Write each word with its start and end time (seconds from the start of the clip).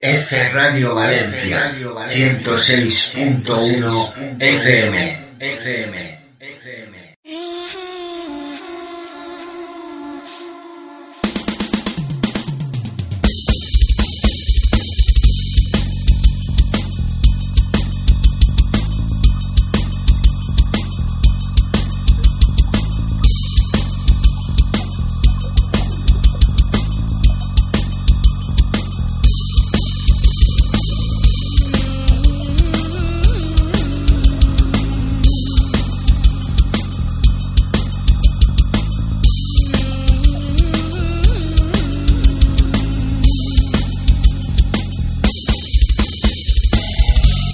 F 0.00 0.52
Radio 0.52 0.94
Valencia 0.94 1.72
106.1 1.72 4.40
FM 4.40 5.16
FM 5.38 6.18
FM 6.38 7.14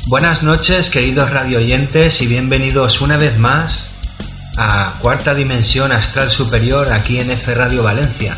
Buenas 0.08 0.42
noches, 0.42 0.88
queridos 0.88 1.28
radioyentes, 1.28 2.22
y 2.22 2.26
bienvenidos 2.26 3.02
una 3.02 3.18
vez 3.18 3.36
más 3.36 3.90
a 4.56 4.94
Cuarta 5.02 5.34
Dimensión 5.34 5.92
Astral 5.92 6.30
Superior 6.30 6.90
aquí 6.90 7.20
en 7.20 7.30
F 7.30 7.54
Radio 7.54 7.82
Valencia. 7.82 8.34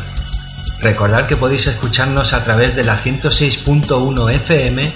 Recordad 0.81 1.27
que 1.27 1.37
podéis 1.37 1.67
escucharnos 1.67 2.33
a 2.33 2.43
través 2.43 2.75
de 2.75 2.83
la 2.83 3.01
106.1 3.01 4.33
FM 4.33 4.91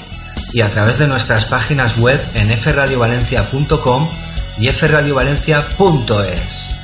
y 0.51 0.59
a 0.59 0.69
través 0.69 0.99
de 0.99 1.07
nuestras 1.07 1.45
páginas 1.45 1.97
web 1.97 2.21
en 2.33 2.49
fradiovalencia.com 2.49 4.09
y 4.59 4.67
fradiovalencia.es. 4.67 6.75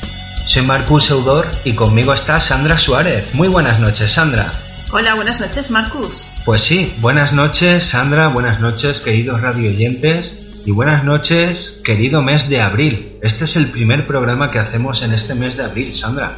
Soy 0.46 0.62
Marcus 0.62 1.12
Eudor 1.12 1.52
y 1.66 1.74
conmigo 1.74 2.14
está 2.14 2.40
Sandra 2.40 2.78
Suárez. 2.78 3.36
Muy 3.36 3.50
buenas 3.50 3.82
noches, 3.82 4.10
Sandra. 4.10 4.50
Hola, 4.94 5.16
buenas 5.16 5.42
noches, 5.42 5.70
Marcus. 5.70 6.31
Pues 6.44 6.62
sí, 6.62 6.92
buenas 7.02 7.34
noches, 7.34 7.86
Sandra, 7.86 8.30
buenas 8.30 8.60
noches, 8.60 9.00
queridos 9.00 9.42
radioyentes, 9.42 10.64
y 10.66 10.72
buenas 10.72 11.04
noches, 11.04 11.80
querido 11.84 12.24
mes 12.24 12.50
de 12.50 12.60
abril. 12.60 13.20
Este 13.22 13.46
es 13.46 13.56
el 13.58 13.68
primer 13.68 14.08
programa 14.08 14.50
que 14.50 14.58
hacemos 14.58 15.04
en 15.04 15.14
este 15.14 15.36
mes 15.36 15.56
de 15.56 15.66
abril, 15.66 15.94
Sandra. 15.94 16.38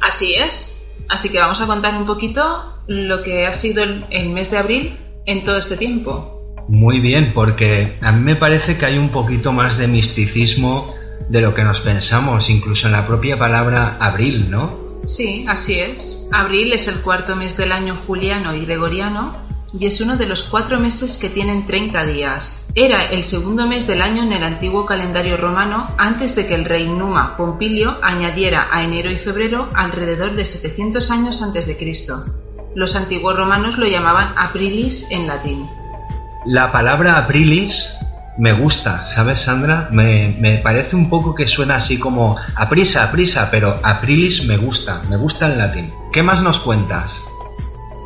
Así 0.00 0.34
es. 0.34 0.84
Así 1.08 1.30
que 1.30 1.38
vamos 1.38 1.60
a 1.60 1.68
contar 1.68 1.94
un 1.94 2.04
poquito 2.04 2.82
lo 2.88 3.22
que 3.22 3.46
ha 3.46 3.54
sido 3.54 3.84
el, 3.84 4.04
el 4.10 4.30
mes 4.30 4.50
de 4.50 4.58
abril 4.58 4.98
en 5.24 5.44
todo 5.44 5.56
este 5.56 5.76
tiempo. 5.76 6.56
Muy 6.66 6.98
bien, 6.98 7.30
porque 7.32 7.96
a 8.00 8.10
mí 8.10 8.24
me 8.24 8.34
parece 8.34 8.76
que 8.76 8.86
hay 8.86 8.98
un 8.98 9.10
poquito 9.10 9.52
más 9.52 9.78
de 9.78 9.86
misticismo 9.86 10.92
de 11.28 11.40
lo 11.40 11.54
que 11.54 11.62
nos 11.62 11.78
pensamos, 11.80 12.50
incluso 12.50 12.88
en 12.88 12.92
la 12.92 13.06
propia 13.06 13.38
palabra 13.38 13.98
abril, 14.00 14.50
¿no? 14.50 14.82
Sí, 15.06 15.44
así 15.48 15.78
es. 15.78 16.28
Abril 16.32 16.72
es 16.72 16.88
el 16.88 17.00
cuarto 17.02 17.36
mes 17.36 17.56
del 17.56 17.72
año 17.72 18.02
juliano 18.06 18.54
y 18.54 18.64
gregoriano 18.64 19.43
y 19.78 19.86
es 19.86 20.00
uno 20.00 20.16
de 20.16 20.26
los 20.26 20.44
cuatro 20.44 20.78
meses 20.78 21.18
que 21.18 21.28
tienen 21.28 21.66
30 21.66 22.06
días. 22.06 22.66
Era 22.74 23.06
el 23.06 23.24
segundo 23.24 23.66
mes 23.66 23.86
del 23.86 24.02
año 24.02 24.22
en 24.22 24.32
el 24.32 24.44
antiguo 24.44 24.86
calendario 24.86 25.36
romano 25.36 25.94
antes 25.98 26.36
de 26.36 26.46
que 26.46 26.54
el 26.54 26.64
rey 26.64 26.88
Numa 26.88 27.36
Pompilio 27.36 27.98
añadiera 28.02 28.68
a 28.70 28.84
enero 28.84 29.10
y 29.10 29.16
febrero 29.16 29.70
alrededor 29.74 30.36
de 30.36 30.44
700 30.44 31.10
años 31.10 31.42
antes 31.42 31.66
de 31.66 31.76
Cristo. 31.76 32.24
Los 32.76 32.94
antiguos 32.94 33.36
romanos 33.36 33.76
lo 33.76 33.86
llamaban 33.86 34.34
aprilis 34.36 35.08
en 35.10 35.26
latín. 35.26 35.68
La 36.46 36.70
palabra 36.70 37.18
aprilis 37.18 37.96
me 38.36 38.52
gusta, 38.52 39.06
¿sabes, 39.06 39.40
Sandra? 39.40 39.88
Me, 39.92 40.36
me, 40.40 40.58
parece 40.58 40.96
un 40.96 41.08
poco 41.08 41.34
que 41.34 41.46
suena 41.46 41.76
así 41.76 41.98
como 41.98 42.36
a 42.56 42.68
prisa, 42.68 43.04
a 43.04 43.12
prisa, 43.12 43.48
pero 43.50 43.78
aprilis 43.82 44.44
me 44.44 44.56
gusta, 44.56 45.02
me 45.08 45.16
gusta 45.16 45.46
el 45.46 45.58
latín. 45.58 45.92
¿Qué 46.12 46.22
más 46.22 46.42
nos 46.42 46.58
cuentas? 46.58 47.22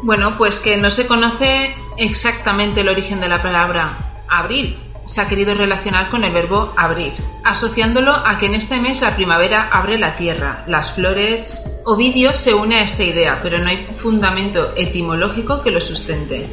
Bueno, 0.02 0.38
pues 0.38 0.60
que 0.60 0.76
no 0.76 0.90
se 0.90 1.06
conoce 1.06 1.74
exactamente 1.96 2.82
el 2.82 2.88
origen 2.88 3.20
de 3.20 3.28
la 3.28 3.42
palabra 3.42 3.98
abril. 4.28 4.78
Se 5.04 5.20
ha 5.20 5.28
querido 5.28 5.54
relacionar 5.54 6.10
con 6.10 6.22
el 6.22 6.32
verbo 6.32 6.74
abrir, 6.76 7.14
asociándolo 7.42 8.12
a 8.12 8.36
que 8.38 8.46
en 8.46 8.54
este 8.54 8.78
mes 8.78 9.00
la 9.00 9.16
primavera 9.16 9.70
abre 9.72 9.98
la 9.98 10.16
tierra, 10.16 10.64
las 10.66 10.94
flores. 10.94 11.80
Ovidio 11.84 12.34
se 12.34 12.52
une 12.52 12.76
a 12.76 12.82
esta 12.82 13.02
idea, 13.02 13.40
pero 13.42 13.58
no 13.58 13.68
hay 13.70 13.88
fundamento 13.96 14.74
etimológico 14.76 15.62
que 15.62 15.70
lo 15.70 15.80
sustente. 15.80 16.46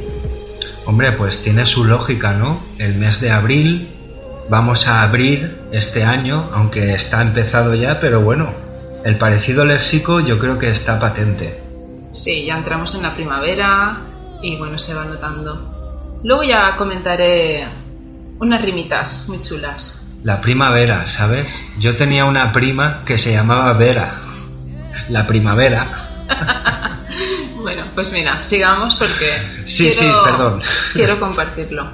Hombre, 0.86 1.12
pues 1.12 1.42
tiene 1.42 1.66
su 1.66 1.84
lógica, 1.84 2.32
¿no? 2.32 2.60
El 2.78 2.94
mes 2.94 3.20
de 3.20 3.30
abril 3.30 3.88
vamos 4.48 4.88
a 4.88 5.02
abrir 5.02 5.60
este 5.72 6.04
año, 6.04 6.50
aunque 6.54 6.94
está 6.94 7.20
empezado 7.20 7.74
ya, 7.74 8.00
pero 8.00 8.22
bueno, 8.22 8.54
el 9.04 9.18
parecido 9.18 9.64
léxico 9.64 10.20
yo 10.20 10.38
creo 10.38 10.58
que 10.58 10.70
está 10.70 10.98
patente. 10.98 11.65
Sí, 12.16 12.46
ya 12.46 12.56
entramos 12.56 12.94
en 12.94 13.02
la 13.02 13.14
primavera 13.14 14.00
y 14.42 14.56
bueno, 14.56 14.78
se 14.78 14.94
va 14.94 15.04
notando. 15.04 16.18
Luego 16.24 16.42
ya 16.42 16.76
comentaré 16.76 17.68
unas 18.38 18.62
rimitas 18.62 19.28
muy 19.28 19.40
chulas. 19.42 20.02
La 20.24 20.40
primavera, 20.40 21.06
¿sabes? 21.06 21.64
Yo 21.78 21.94
tenía 21.94 22.24
una 22.24 22.52
prima 22.52 23.02
que 23.04 23.18
se 23.18 23.32
llamaba 23.32 23.72
Vera. 23.74 24.22
La 25.10 25.26
primavera. 25.26 26.24
bueno, 27.60 27.84
pues 27.94 28.12
mira, 28.12 28.42
sigamos 28.42 28.96
porque 28.96 29.30
sí, 29.64 29.92
quiero, 29.92 29.98
sí, 29.98 30.12
perdón. 30.24 30.60
quiero 30.94 31.20
compartirlo. 31.20 31.88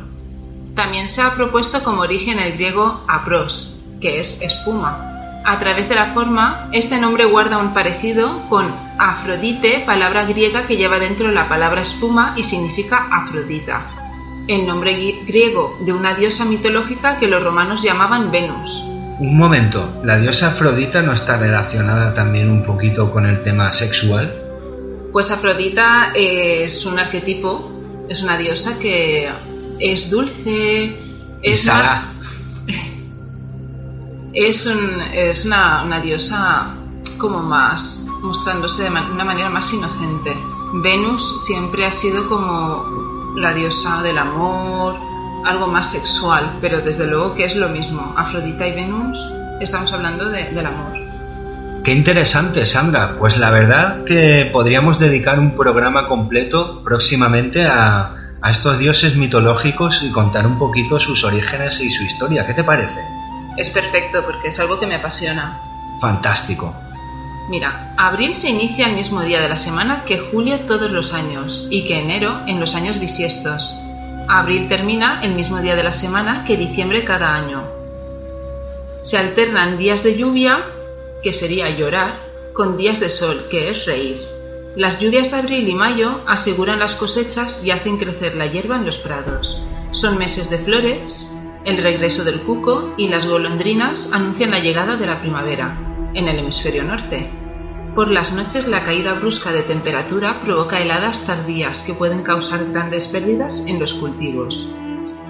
También 0.74 1.08
se 1.08 1.20
ha 1.20 1.34
propuesto 1.34 1.82
como 1.82 2.02
origen 2.02 2.38
el 2.38 2.52
griego 2.54 3.04
apros, 3.08 3.80
que 4.00 4.20
es 4.20 4.40
espuma. 4.40 5.11
A 5.44 5.58
través 5.58 5.88
de 5.88 5.96
la 5.96 6.12
forma, 6.12 6.68
este 6.72 6.98
nombre 6.98 7.24
guarda 7.24 7.58
un 7.58 7.74
parecido 7.74 8.48
con 8.48 8.72
Afrodite, 8.96 9.82
palabra 9.84 10.24
griega 10.24 10.68
que 10.68 10.76
lleva 10.76 11.00
dentro 11.00 11.32
la 11.32 11.48
palabra 11.48 11.80
espuma 11.80 12.34
y 12.36 12.44
significa 12.44 13.08
Afrodita. 13.10 13.84
El 14.46 14.66
nombre 14.68 14.94
griego 15.26 15.76
de 15.80 15.92
una 15.92 16.14
diosa 16.14 16.44
mitológica 16.44 17.18
que 17.18 17.26
los 17.26 17.42
romanos 17.42 17.82
llamaban 17.82 18.30
Venus. 18.30 18.84
Un 19.18 19.36
momento, 19.36 20.00
¿la 20.04 20.16
diosa 20.16 20.48
Afrodita 20.48 21.02
no 21.02 21.12
está 21.12 21.36
relacionada 21.36 22.14
también 22.14 22.48
un 22.48 22.64
poquito 22.64 23.10
con 23.10 23.26
el 23.26 23.42
tema 23.42 23.72
sexual? 23.72 24.32
Pues 25.12 25.32
Afrodita 25.32 26.12
es 26.14 26.86
un 26.86 27.00
arquetipo, 27.00 27.70
es 28.08 28.22
una 28.22 28.36
diosa 28.36 28.78
que 28.78 29.28
es 29.80 30.08
dulce, 30.08 30.96
es 31.42 31.66
más... 31.66 32.20
es, 34.32 34.66
un, 34.66 35.02
una, 35.46 36.00
diosa 36.00 36.74
como 37.18 37.42
más 37.42 38.06
mostrándose 38.22 38.84
de 38.84 38.90
una 38.90 39.24
manera 39.24 39.50
más 39.50 39.72
inocente. 39.72 40.36
Venus 40.74 41.44
siempre 41.44 41.84
ha 41.84 41.92
sido 41.92 42.28
como 42.28 43.34
la 43.36 43.52
diosa 43.52 44.02
del 44.02 44.18
amor, 44.18 44.96
algo 45.44 45.66
más 45.66 45.90
sexual, 45.90 46.58
pero 46.60 46.80
desde 46.80 47.06
luego 47.06 47.34
que 47.34 47.44
es 47.44 47.56
lo 47.56 47.68
mismo. 47.68 48.14
Afrodita 48.16 48.66
y 48.66 48.72
Venus, 48.72 49.18
estamos 49.60 49.92
hablando 49.92 50.28
de, 50.28 50.44
del 50.50 50.66
amor. 50.66 50.92
Qué 51.84 51.92
interesante, 51.92 52.64
Sandra. 52.64 53.16
Pues 53.18 53.36
la 53.38 53.50
verdad 53.50 54.04
que 54.04 54.48
podríamos 54.52 54.98
dedicar 54.98 55.38
un 55.40 55.56
programa 55.56 56.06
completo 56.06 56.82
próximamente 56.84 57.66
a, 57.66 58.36
a 58.40 58.50
estos 58.50 58.78
dioses 58.78 59.16
mitológicos 59.16 60.02
y 60.04 60.10
contar 60.10 60.46
un 60.46 60.58
poquito 60.58 61.00
sus 61.00 61.24
orígenes 61.24 61.80
y 61.80 61.90
su 61.90 62.04
historia. 62.04 62.46
¿Qué 62.46 62.54
te 62.54 62.62
parece? 62.62 63.00
Es 63.56 63.70
perfecto 63.70 64.24
porque 64.24 64.48
es 64.48 64.58
algo 64.60 64.80
que 64.80 64.86
me 64.86 64.96
apasiona. 64.96 65.60
Fantástico. 66.00 66.74
Mira, 67.48 67.94
abril 67.96 68.34
se 68.34 68.50
inicia 68.50 68.86
el 68.86 68.94
mismo 68.94 69.20
día 69.22 69.40
de 69.40 69.48
la 69.48 69.56
semana 69.56 70.04
que 70.04 70.18
julio 70.18 70.60
todos 70.60 70.90
los 70.90 71.12
años 71.12 71.66
y 71.70 71.86
que 71.86 71.98
enero 71.98 72.42
en 72.46 72.60
los 72.60 72.74
años 72.74 72.98
bisiestos. 73.00 73.74
Abril 74.28 74.68
termina 74.68 75.22
el 75.22 75.34
mismo 75.34 75.58
día 75.58 75.74
de 75.74 75.82
la 75.82 75.92
semana 75.92 76.44
que 76.46 76.56
diciembre 76.56 77.04
cada 77.04 77.34
año. 77.34 77.66
Se 79.00 79.18
alternan 79.18 79.78
días 79.78 80.04
de 80.04 80.16
lluvia, 80.16 80.60
que 81.22 81.32
sería 81.32 81.68
llorar, 81.70 82.20
con 82.52 82.76
días 82.76 83.00
de 83.00 83.10
sol, 83.10 83.46
que 83.50 83.70
es 83.70 83.84
reír. 83.84 84.18
Las 84.76 85.00
lluvias 85.00 85.30
de 85.30 85.38
abril 85.38 85.68
y 85.68 85.74
mayo 85.74 86.20
aseguran 86.26 86.78
las 86.78 86.94
cosechas 86.94 87.62
y 87.64 87.72
hacen 87.72 87.98
crecer 87.98 88.36
la 88.36 88.46
hierba 88.46 88.76
en 88.76 88.86
los 88.86 88.98
prados. 88.98 89.62
Son 89.90 90.16
meses 90.16 90.48
de 90.48 90.58
flores, 90.58 91.30
el 91.64 91.82
regreso 91.82 92.24
del 92.24 92.40
cuco 92.40 92.94
y 92.96 93.08
las 93.08 93.26
golondrinas 93.26 94.12
anuncian 94.12 94.50
la 94.50 94.58
llegada 94.58 94.96
de 94.96 95.06
la 95.06 95.20
primavera, 95.20 95.78
en 96.14 96.28
el 96.28 96.38
hemisferio 96.38 96.82
norte. 96.82 97.30
Por 97.94 98.10
las 98.10 98.32
noches 98.32 98.66
la 98.68 98.84
caída 98.84 99.14
brusca 99.14 99.52
de 99.52 99.62
temperatura 99.62 100.40
provoca 100.40 100.80
heladas 100.80 101.26
tardías 101.26 101.82
que 101.82 101.94
pueden 101.94 102.22
causar 102.22 102.64
grandes 102.72 103.06
pérdidas 103.06 103.66
en 103.66 103.78
los 103.78 103.94
cultivos. 103.94 104.70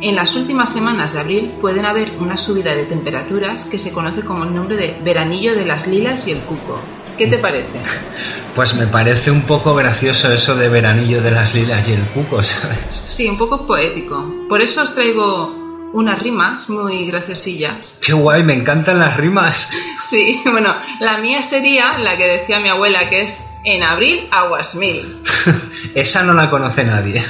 En 0.00 0.16
las 0.16 0.34
últimas 0.34 0.72
semanas 0.72 1.12
de 1.12 1.20
abril 1.20 1.52
pueden 1.60 1.84
haber 1.84 2.12
una 2.18 2.36
subida 2.36 2.74
de 2.74 2.86
temperaturas 2.86 3.64
que 3.64 3.78
se 3.78 3.92
conoce 3.92 4.22
como 4.22 4.44
el 4.44 4.54
nombre 4.54 4.76
de 4.76 4.96
veranillo 5.02 5.54
de 5.54 5.66
las 5.66 5.86
lilas 5.86 6.26
y 6.26 6.32
el 6.32 6.38
cuco. 6.38 6.80
¿Qué 7.18 7.26
te 7.26 7.38
parece? 7.38 7.68
Pues 8.54 8.74
me 8.74 8.86
parece 8.86 9.30
un 9.30 9.42
poco 9.42 9.74
gracioso 9.74 10.30
eso 10.30 10.54
de 10.54 10.68
veranillo 10.68 11.22
de 11.22 11.30
las 11.30 11.54
lilas 11.54 11.88
y 11.88 11.92
el 11.92 12.04
cuco, 12.08 12.42
¿sabes? 12.42 12.92
Sí, 12.92 13.26
un 13.26 13.38
poco 13.38 13.66
poético. 13.66 14.30
Por 14.46 14.60
eso 14.60 14.82
os 14.82 14.94
traigo 14.94 15.61
unas 15.92 16.22
rimas 16.22 16.68
muy 16.70 17.06
graciosillas. 17.06 17.98
¡Qué 18.00 18.12
guay! 18.12 18.42
Me 18.42 18.54
encantan 18.54 18.98
las 18.98 19.16
rimas. 19.16 19.68
Sí, 20.02 20.42
bueno, 20.44 20.74
la 20.98 21.18
mía 21.18 21.42
sería 21.42 21.96
la 21.96 22.18
que 22.18 22.26
decía 22.26 22.60
mi 22.60 22.68
abuela, 22.68 23.08
que 23.08 23.22
es 23.22 23.46
en 23.64 23.82
abril 23.82 24.28
aguas 24.30 24.74
mil. 24.74 25.22
Esa 25.94 26.22
no 26.22 26.34
la 26.34 26.50
conoce 26.50 26.84
nadie. 26.84 27.24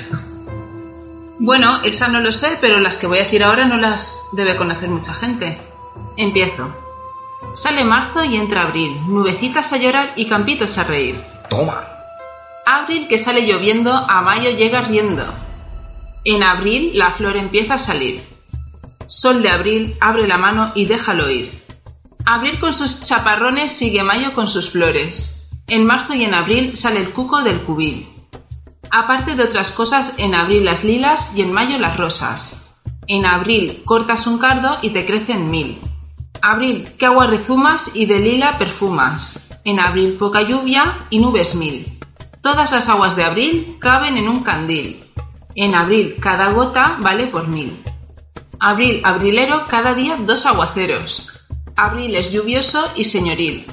Bueno, 1.39 1.81
esa 1.83 2.09
no 2.09 2.21
lo 2.21 2.31
sé, 2.31 2.59
pero 2.61 2.79
las 2.79 2.99
que 2.99 3.07
voy 3.09 3.19
a 3.19 3.25
decir 3.25 3.43
ahora 3.43 3.65
no 3.65 3.77
las 3.77 4.17
debe 4.33 4.57
conocer 4.57 4.89
mucha 4.89 5.13
gente. 5.13 5.59
Empiezo. 6.17 6.73
Sale 7.53 7.85
marzo 7.85 8.25
y 8.25 8.37
entra 8.37 8.63
abril, 8.63 8.97
nubecitas 9.09 9.73
a 9.73 9.77
llorar 9.77 10.13
y 10.15 10.27
campitos 10.27 10.79
a 10.79 10.85
reír. 10.85 11.21
Toma. 11.51 11.85
Abril 12.65 13.09
que 13.09 13.19
sale 13.19 13.47
lloviendo, 13.47 13.93
a 13.93 14.23
mayo 14.23 14.51
llega 14.51 14.83
riendo. 14.83 15.25
En 16.25 16.43
abril 16.43 16.93
la 16.95 17.11
flor 17.11 17.37
empieza 17.37 17.75
a 17.75 17.79
salir. 17.79 18.32
Sol 19.07 19.43
de 19.43 19.51
abril, 19.51 19.97
abre 20.01 20.27
la 20.27 20.37
mano 20.37 20.73
y 20.75 20.87
déjalo 20.87 21.31
ir. 21.31 21.63
Abril 22.25 22.61
con 22.61 22.73
sus 22.73 23.03
chaparrones 23.03 23.73
sigue 23.73 24.03
mayo 24.03 24.33
con 24.33 24.49
sus 24.49 24.71
flores. 24.71 25.51
En 25.67 25.85
marzo 25.87 26.15
y 26.15 26.25
en 26.25 26.35
abril 26.35 26.77
sale 26.77 27.01
el 27.01 27.11
cuco 27.11 27.43
del 27.43 27.61
cubil. 27.63 28.09
Aparte 28.91 29.35
de 29.35 29.45
otras 29.45 29.73
cosas, 29.73 30.15
en 30.19 30.35
abril 30.35 30.65
las 30.65 30.85
lilas 30.85 31.33
y 31.37 31.43
en 31.43 31.53
mayo 31.53 31.79
las 31.79 31.97
rosas. 31.97 32.77
En 33.07 33.27
abril 33.27 33.83
cortas 33.85 34.27
un 34.27 34.39
cardo 34.39 34.79
y 34.83 34.91
te 34.91 35.05
crecen 35.05 35.51
mil. 35.51 35.81
Abril, 36.41 36.93
que 36.99 37.07
agua 37.07 37.27
rezumas 37.27 37.95
y 37.95 38.07
de 38.07 38.21
lila 38.21 38.59
perfumas. 38.59 39.49
En 39.65 39.81
abril 39.81 40.17
poca 40.19 40.43
lluvia 40.43 41.07
y 41.11 41.19
nubes 41.19 41.55
mil. 41.55 41.99
Todas 42.41 42.71
las 42.71 42.89
aguas 42.89 43.17
de 43.17 43.25
abril 43.25 43.77
caben 43.81 44.17
en 44.17 44.29
un 44.29 44.43
candil. 44.43 45.05
En 45.55 45.75
abril 45.75 46.17
cada 46.21 46.51
gota 46.51 46.99
vale 47.01 47.29
por 47.29 47.49
mil. 47.49 47.81
Abril, 48.65 49.01
abrilero, 49.03 49.65
cada 49.65 49.93
día 49.93 50.19
dos 50.21 50.47
aguaceros. 50.47 51.33
Abril 51.75 52.15
es 52.15 52.31
lluvioso 52.31 52.85
y 52.95 53.07
señoril. 53.07 53.67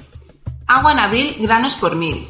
Agua 0.66 0.94
en 0.94 1.00
abril, 1.00 1.36
granos 1.42 1.76
por 1.76 1.96
mil. 1.96 2.28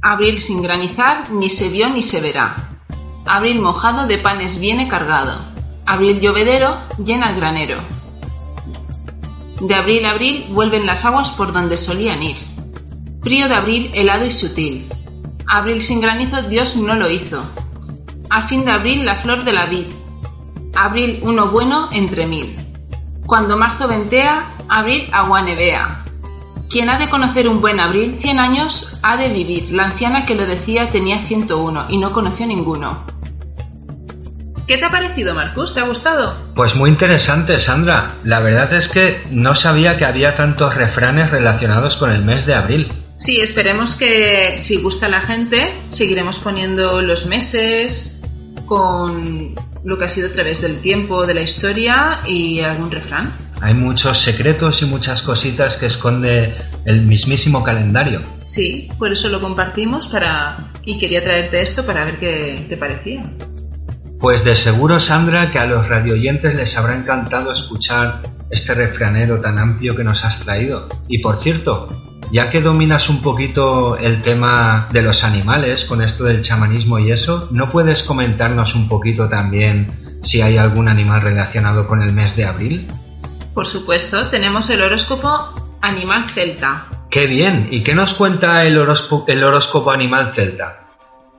Abril 0.00 0.40
sin 0.40 0.62
granizar, 0.62 1.30
ni 1.30 1.50
se 1.50 1.68
vio 1.68 1.90
ni 1.90 2.00
se 2.00 2.22
verá. 2.22 2.80
Abril 3.26 3.60
mojado 3.60 4.06
de 4.06 4.16
panes 4.16 4.58
viene 4.58 4.88
cargado. 4.88 5.44
Abril 5.84 6.20
llovedero, 6.20 6.74
llena 7.04 7.28
el 7.28 7.36
granero. 7.36 7.82
De 9.60 9.74
abril 9.74 10.06
a 10.06 10.12
abril 10.12 10.46
vuelven 10.48 10.86
las 10.86 11.04
aguas 11.04 11.28
por 11.32 11.52
donde 11.52 11.76
solían 11.76 12.22
ir. 12.22 12.38
Frío 13.20 13.46
de 13.46 13.54
abril 13.54 13.90
helado 13.92 14.24
y 14.24 14.30
sutil. 14.30 14.88
Abril 15.46 15.82
sin 15.82 16.00
granizo 16.00 16.40
Dios 16.44 16.76
no 16.76 16.94
lo 16.94 17.10
hizo. 17.10 17.44
A 18.30 18.48
fin 18.48 18.64
de 18.64 18.70
abril 18.70 19.04
la 19.04 19.16
flor 19.16 19.44
de 19.44 19.52
la 19.52 19.66
vid. 19.66 19.88
Abril 20.74 21.20
uno 21.22 21.50
bueno 21.50 21.88
entre 21.92 22.26
mil. 22.26 22.56
Cuando 23.26 23.56
marzo 23.56 23.88
ventea, 23.88 24.54
abril 24.68 25.08
agua 25.12 25.42
nevea. 25.42 26.04
Quien 26.70 26.90
ha 26.90 26.98
de 26.98 27.08
conocer 27.08 27.48
un 27.48 27.60
buen 27.60 27.80
abril, 27.80 28.18
cien 28.20 28.38
años 28.38 28.98
ha 29.02 29.16
de 29.16 29.28
vivir. 29.30 29.70
La 29.72 29.84
anciana 29.84 30.24
que 30.26 30.34
lo 30.34 30.46
decía 30.46 30.88
tenía 30.88 31.26
101 31.26 31.86
y 31.88 31.98
no 31.98 32.12
conoció 32.12 32.46
ninguno. 32.46 33.04
¿Qué 34.66 34.76
te 34.76 34.84
ha 34.84 34.90
parecido, 34.90 35.34
Marcus? 35.34 35.72
¿Te 35.72 35.80
ha 35.80 35.84
gustado? 35.84 36.36
Pues 36.54 36.74
muy 36.74 36.90
interesante, 36.90 37.58
Sandra. 37.58 38.16
La 38.22 38.40
verdad 38.40 38.70
es 38.74 38.88
que 38.88 39.18
no 39.30 39.54
sabía 39.54 39.96
que 39.96 40.04
había 40.04 40.36
tantos 40.36 40.74
refranes 40.74 41.30
relacionados 41.30 41.96
con 41.96 42.10
el 42.10 42.22
mes 42.22 42.44
de 42.44 42.54
abril. 42.54 42.92
Sí, 43.16 43.40
esperemos 43.40 43.94
que 43.94 44.58
si 44.58 44.76
gusta 44.82 45.08
la 45.08 45.22
gente, 45.22 45.72
seguiremos 45.88 46.38
poniendo 46.38 47.00
los 47.00 47.24
meses 47.26 48.20
con 48.66 49.54
lo 49.88 49.96
que 49.96 50.04
ha 50.04 50.08
sido 50.08 50.28
a 50.28 50.32
través 50.32 50.60
del 50.60 50.80
tiempo, 50.80 51.26
de 51.26 51.32
la 51.32 51.40
historia 51.40 52.20
y 52.26 52.60
algún 52.60 52.90
refrán. 52.90 53.50
Hay 53.62 53.72
muchos 53.72 54.18
secretos 54.18 54.82
y 54.82 54.84
muchas 54.84 55.22
cositas 55.22 55.78
que 55.78 55.86
esconde 55.86 56.54
el 56.84 57.06
mismísimo 57.06 57.64
calendario. 57.64 58.20
Sí, 58.44 58.90
por 58.98 59.10
eso 59.10 59.30
lo 59.30 59.40
compartimos 59.40 60.08
para 60.08 60.72
y 60.84 60.98
quería 60.98 61.24
traerte 61.24 61.62
esto 61.62 61.86
para 61.86 62.04
ver 62.04 62.18
qué 62.18 62.66
te 62.68 62.76
parecía. 62.76 63.32
Pues 64.20 64.44
de 64.44 64.56
seguro, 64.56 65.00
Sandra, 65.00 65.50
que 65.50 65.58
a 65.58 65.64
los 65.64 65.88
radioyentes 65.88 66.54
les 66.54 66.76
habrá 66.76 66.94
encantado 66.94 67.50
escuchar 67.50 68.20
este 68.50 68.74
refranero 68.74 69.40
tan 69.40 69.58
amplio 69.58 69.96
que 69.96 70.04
nos 70.04 70.22
has 70.22 70.40
traído. 70.40 70.86
Y 71.08 71.20
por 71.20 71.38
cierto, 71.38 71.88
ya 72.30 72.50
que 72.50 72.60
dominas 72.60 73.08
un 73.08 73.22
poquito 73.22 73.96
el 73.96 74.20
tema 74.20 74.88
de 74.92 75.02
los 75.02 75.24
animales 75.24 75.84
con 75.84 76.02
esto 76.02 76.24
del 76.24 76.42
chamanismo 76.42 76.98
y 76.98 77.10
eso, 77.10 77.48
¿no 77.50 77.70
puedes 77.70 78.02
comentarnos 78.02 78.74
un 78.74 78.88
poquito 78.88 79.28
también 79.28 80.18
si 80.22 80.42
hay 80.42 80.56
algún 80.58 80.88
animal 80.88 81.22
relacionado 81.22 81.86
con 81.86 82.02
el 82.02 82.12
mes 82.12 82.36
de 82.36 82.44
abril? 82.44 82.88
Por 83.54 83.66
supuesto, 83.66 84.26
tenemos 84.28 84.68
el 84.70 84.82
horóscopo 84.82 85.78
animal 85.80 86.24
celta. 86.26 86.86
¡Qué 87.10 87.26
bien! 87.26 87.66
¿Y 87.70 87.82
qué 87.82 87.94
nos 87.94 88.14
cuenta 88.14 88.64
el, 88.64 88.76
horóscopo, 88.76 89.24
el 89.28 89.42
horóscopo 89.42 89.90
animal 89.90 90.34
celta? 90.34 90.88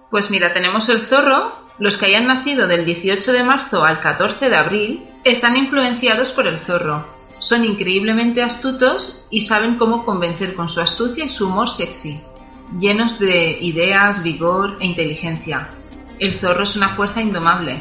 Pues 0.10 0.32
mira, 0.32 0.52
tenemos 0.52 0.90
el 0.90 1.00
zorro, 1.02 1.54
los 1.78 1.98
que 1.98 2.08
hayan 2.08 2.28
nacido 2.28 2.68
del 2.68 2.86
18 2.86 3.32
de 3.32 3.44
marzo 3.44 3.86
al 3.86 4.02
14 4.02 4.50
de 4.50 4.56
abril 4.56 5.04
están 5.24 5.56
influenciados 5.56 6.32
por 6.32 6.48
el 6.48 6.58
zorro. 6.60 7.19
Son 7.40 7.64
increíblemente 7.64 8.44
astutos 8.44 9.26
y 9.30 9.42
saben 9.42 9.76
cómo 9.76 10.04
convencer 10.04 10.56
con 10.56 10.68
su 10.68 10.82
astucia 10.82 11.26
y 11.26 11.30
su 11.30 11.48
humor 11.48 11.70
sexy, 11.70 12.20
llenos 12.78 13.18
de 13.18 13.58
ideas, 13.62 14.24
vigor 14.24 14.78
e 14.82 14.86
inteligencia. 14.86 15.70
El 16.20 16.34
zorro 16.34 16.64
es 16.64 16.76
una 16.76 16.90
fuerza 16.90 17.22
indomable. 17.22 17.80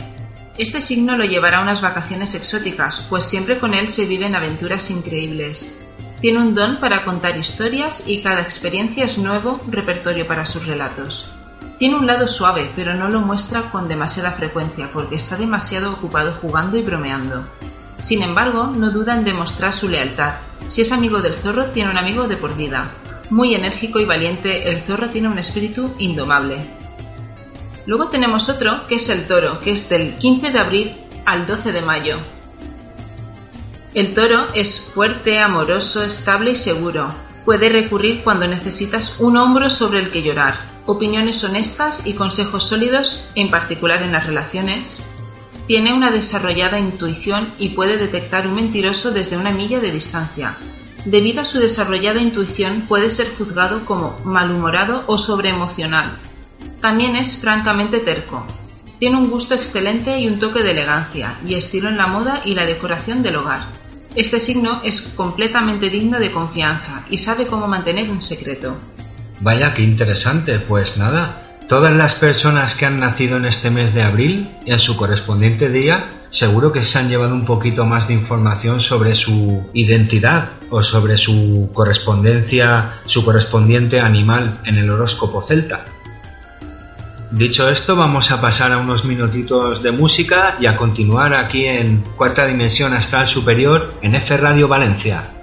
Este 0.59 0.81
signo 0.81 1.17
lo 1.17 1.25
llevará 1.25 1.59
a 1.59 1.63
unas 1.63 1.83
vacaciones 1.83 2.35
exóticas, 2.35 3.07
pues 3.11 3.25
siempre 3.25 3.59
con 3.59 3.75
él 3.75 3.89
se 3.89 4.07
viven 4.07 4.37
aventuras 4.37 4.91
increíbles. 4.91 5.81
Tiene 6.21 6.39
un 6.39 6.55
don 6.55 6.79
para 6.79 7.05
contar 7.05 7.37
historias 7.37 8.05
y 8.07 8.23
cada 8.23 8.43
experiencia 8.43 9.05
es 9.05 9.19
nuevo 9.19 9.61
repertorio 9.69 10.27
para 10.27 10.47
sus 10.47 10.67
relatos. 10.67 11.33
Tiene 11.79 11.97
un 11.97 12.07
lado 12.07 12.27
suave, 12.27 12.69
pero 12.75 12.95
no 12.95 13.09
lo 13.09 13.21
muestra 13.21 13.71
con 13.71 13.87
demasiada 13.87 14.33
frecuencia 14.33 14.91
porque 14.93 15.15
está 15.15 15.37
demasiado 15.37 15.93
ocupado 15.93 16.37
jugando 16.41 16.77
y 16.77 16.83
bromeando. 16.83 17.45
Sin 17.99 18.23
embargo, 18.23 18.73
no 18.75 18.91
duda 18.93 19.15
en 19.15 19.25
demostrar 19.25 19.75
su 19.75 19.89
lealtad. 19.89 20.35
Si 20.69 20.83
es 20.83 20.93
amigo 20.93 21.21
del 21.21 21.35
zorro, 21.35 21.67
tiene 21.67 21.91
un 21.91 21.99
amigo 21.99 22.29
de 22.29 22.37
por 22.37 22.57
vida. 22.57 22.93
Muy 23.29 23.55
enérgico 23.55 23.99
y 23.99 24.05
valiente, 24.05 24.71
el 24.71 24.83
zorro 24.83 25.09
tiene 25.09 25.29
un 25.29 25.39
espíritu 25.39 25.93
indomable. 25.99 26.59
Luego 27.87 28.09
tenemos 28.09 28.49
otro, 28.49 28.87
que 28.87 28.95
es 28.95 29.09
el 29.09 29.27
toro, 29.27 29.59
que 29.61 29.73
es 29.73 29.89
del 29.89 30.15
15 30.15 30.51
de 30.51 30.59
abril 30.59 30.97
al 31.25 31.47
12 31.47 31.73
de 31.73 31.83
mayo. 31.83 32.19
El 33.95 34.15
toro 34.15 34.47
es 34.55 34.81
fuerte, 34.81 35.41
amoroso, 35.41 36.05
estable 36.05 36.53
y 36.53 36.55
seguro. 36.55 37.09
Puede 37.45 37.69
recurrir 37.69 38.23
cuando 38.23 38.47
necesitas 38.47 39.19
un 39.19 39.37
hombro 39.37 39.71
sobre 39.71 39.99
el 39.99 40.11
que 40.11 40.23
llorar, 40.23 40.55
opiniones 40.87 41.43
honestas 41.43 42.07
y 42.07 42.13
consejos 42.13 42.69
sólidos, 42.69 43.31
en 43.35 43.51
particular 43.51 44.03
en 44.03 44.13
las 44.13 44.27
relaciones. 44.27 45.03
Tiene 45.69 45.93
una 45.93 46.11
desarrollada 46.11 46.79
intuición 46.79 47.53
y 47.59 47.69
puede 47.69 47.99
detectar 47.99 48.47
un 48.49 48.55
mentiroso 48.55 49.11
desde 49.11 49.37
una 49.37 49.51
milla 49.51 49.81
de 49.81 49.93
distancia. 49.93 50.57
Debido 51.05 51.43
a 51.43 51.45
su 51.45 51.59
desarrollada 51.59 52.23
intuición 52.23 52.87
puede 52.89 53.11
ser 53.11 53.29
juzgado 53.37 53.85
como 53.85 54.19
malhumorado 54.25 55.05
o 55.07 55.19
sobreemocional. 55.19 56.17
También 56.81 57.17
es 57.17 57.37
francamente 57.37 57.99
terco. 57.99 58.47
Tiene 58.99 59.19
un 59.19 59.29
gusto 59.29 59.55
excelente 59.55 60.19
y 60.19 60.27
un 60.27 60.39
toque 60.39 60.63
de 60.63 60.71
elegancia 60.71 61.37
y 61.47 61.53
estilo 61.53 61.91
en 61.91 61.99
la 61.99 62.07
moda 62.07 62.41
y 62.47 62.55
la 62.55 62.65
decoración 62.65 63.23
del 63.23 63.37
hogar. 63.37 63.67
Este 64.17 64.41
signo 64.41 64.81
es 64.85 65.03
completamente 65.03 65.91
digno 65.91 66.19
de 66.19 66.33
confianza 66.33 67.05
y 67.11 67.19
sabe 67.19 67.47
cómo 67.47 67.69
mantener 67.69 68.09
un 68.09 68.23
secreto. 68.23 68.75
Vaya, 69.41 69.75
qué 69.75 69.83
interesante. 69.83 70.61
Pues 70.61 70.97
nada, 70.97 71.48
todas 71.69 71.95
las 71.95 72.15
personas 72.15 72.75
que 72.75 72.87
han 72.87 72.97
nacido 72.97 73.37
en 73.37 73.45
este 73.45 73.71
mes 73.71 73.95
de 73.95 74.03
abril, 74.03 74.49
en 74.65 74.79
su 74.79 74.97
correspondiente 74.97 75.69
día, 75.69 76.11
seguro 76.31 76.73
que 76.73 76.83
se 76.83 76.99
han 76.99 77.11
llevado 77.11 77.35
un 77.35 77.45
poquito 77.45 77.85
más 77.85 78.09
de 78.09 78.15
información 78.15 78.81
sobre 78.81 79.15
su 79.15 79.69
identidad 79.75 80.51
o 80.71 80.83
sobre 80.83 81.19
su 81.19 81.71
correspondencia, 81.75 83.01
su 83.07 83.23
correspondiente 83.23 84.01
animal 84.01 84.59
en 84.65 84.77
el 84.77 84.91
horóscopo 84.91 85.43
celta. 85.43 85.85
Dicho 87.31 87.69
esto, 87.69 87.95
vamos 87.95 88.31
a 88.31 88.41
pasar 88.41 88.73
a 88.73 88.79
unos 88.79 89.05
minutitos 89.05 89.83
de 89.83 89.93
música 89.93 90.57
y 90.59 90.67
a 90.67 90.77
continuar 90.77 91.35
aquí 91.35 91.67
en 91.67 92.03
Cuarta 92.17 92.47
Dimensión 92.47 92.95
Astral 92.95 93.27
Superior 93.27 93.93
en 94.01 94.15
F 94.15 94.35
Radio 94.39 94.67
Valencia. 94.67 95.38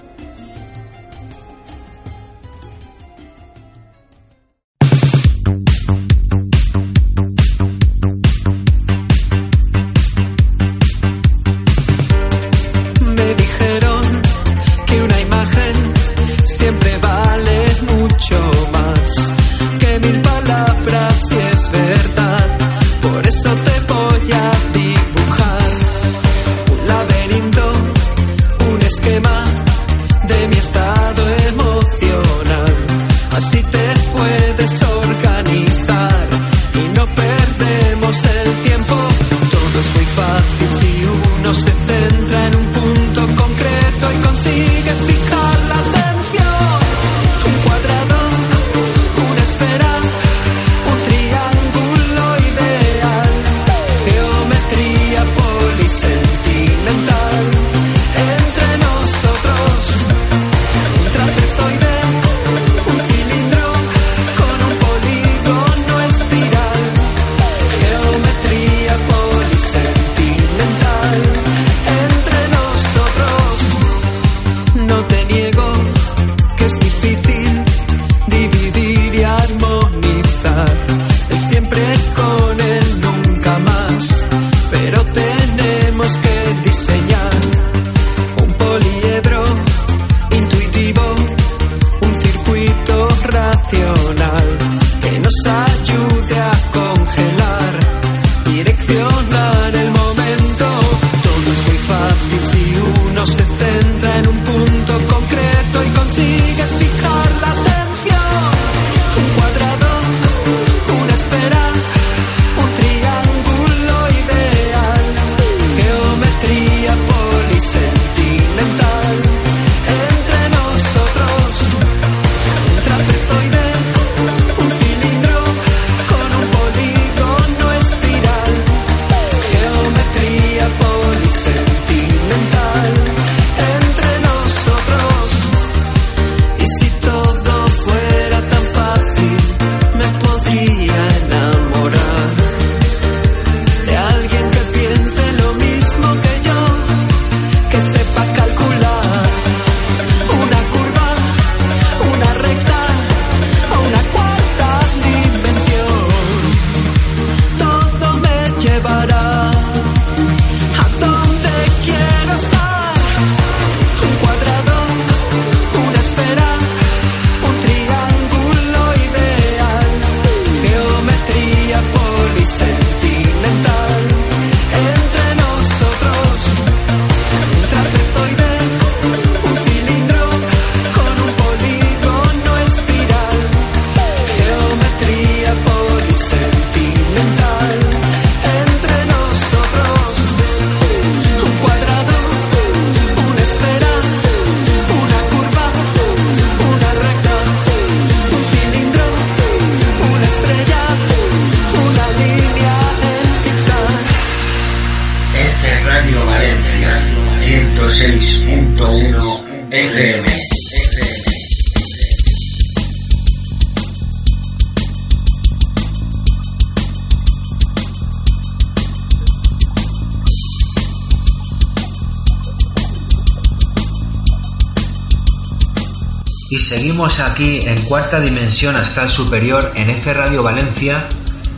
Aquí 227.23 227.61
en 227.65 227.79
cuarta 227.83 228.19
dimensión 228.19 228.75
astral 228.75 229.09
superior 229.09 229.71
en 229.75 229.89
F 229.89 230.13
Radio 230.13 230.41
Valencia. 230.41 231.07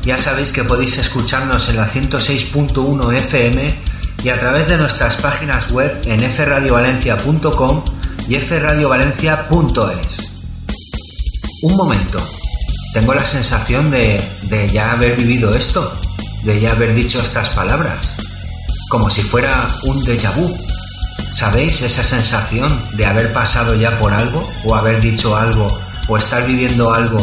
Ya 0.01 0.17
sabéis 0.17 0.51
que 0.51 0.63
podéis 0.63 0.97
escucharnos 0.97 1.69
en 1.69 1.77
la 1.77 1.87
106.1 1.89 3.13
FM 3.13 3.67
y 4.23 4.29
a 4.29 4.39
través 4.39 4.67
de 4.67 4.77
nuestras 4.77 5.15
páginas 5.17 5.71
web 5.71 5.97
en 6.05 6.19
fradiovalencia.com 6.31 7.83
y 8.27 8.35
fradiovalencia.es. 8.37 10.33
Un 11.63 11.75
momento, 11.77 12.19
tengo 12.93 13.13
la 13.13 13.23
sensación 13.23 13.89
de, 13.89 14.21
de 14.43 14.69
ya 14.69 14.91
haber 14.91 15.15
vivido 15.15 15.53
esto, 15.53 15.93
de 16.43 16.59
ya 16.59 16.71
haber 16.71 16.93
dicho 16.93 17.19
estas 17.19 17.49
palabras, 17.49 18.15
como 18.89 19.09
si 19.09 19.21
fuera 19.21 19.69
un 19.83 20.03
déjà 20.03 20.31
vu. 20.31 20.66
¿Sabéis 21.37 21.83
esa 21.83 22.03
sensación 22.03 22.67
de 22.93 23.05
haber 23.05 23.31
pasado 23.31 23.75
ya 23.75 23.91
por 23.99 24.11
algo 24.11 24.43
o 24.65 24.73
haber 24.73 24.99
dicho 24.99 25.37
algo 25.37 25.67
o 26.07 26.17
estar 26.17 26.43
viviendo 26.47 26.91
algo 26.91 27.19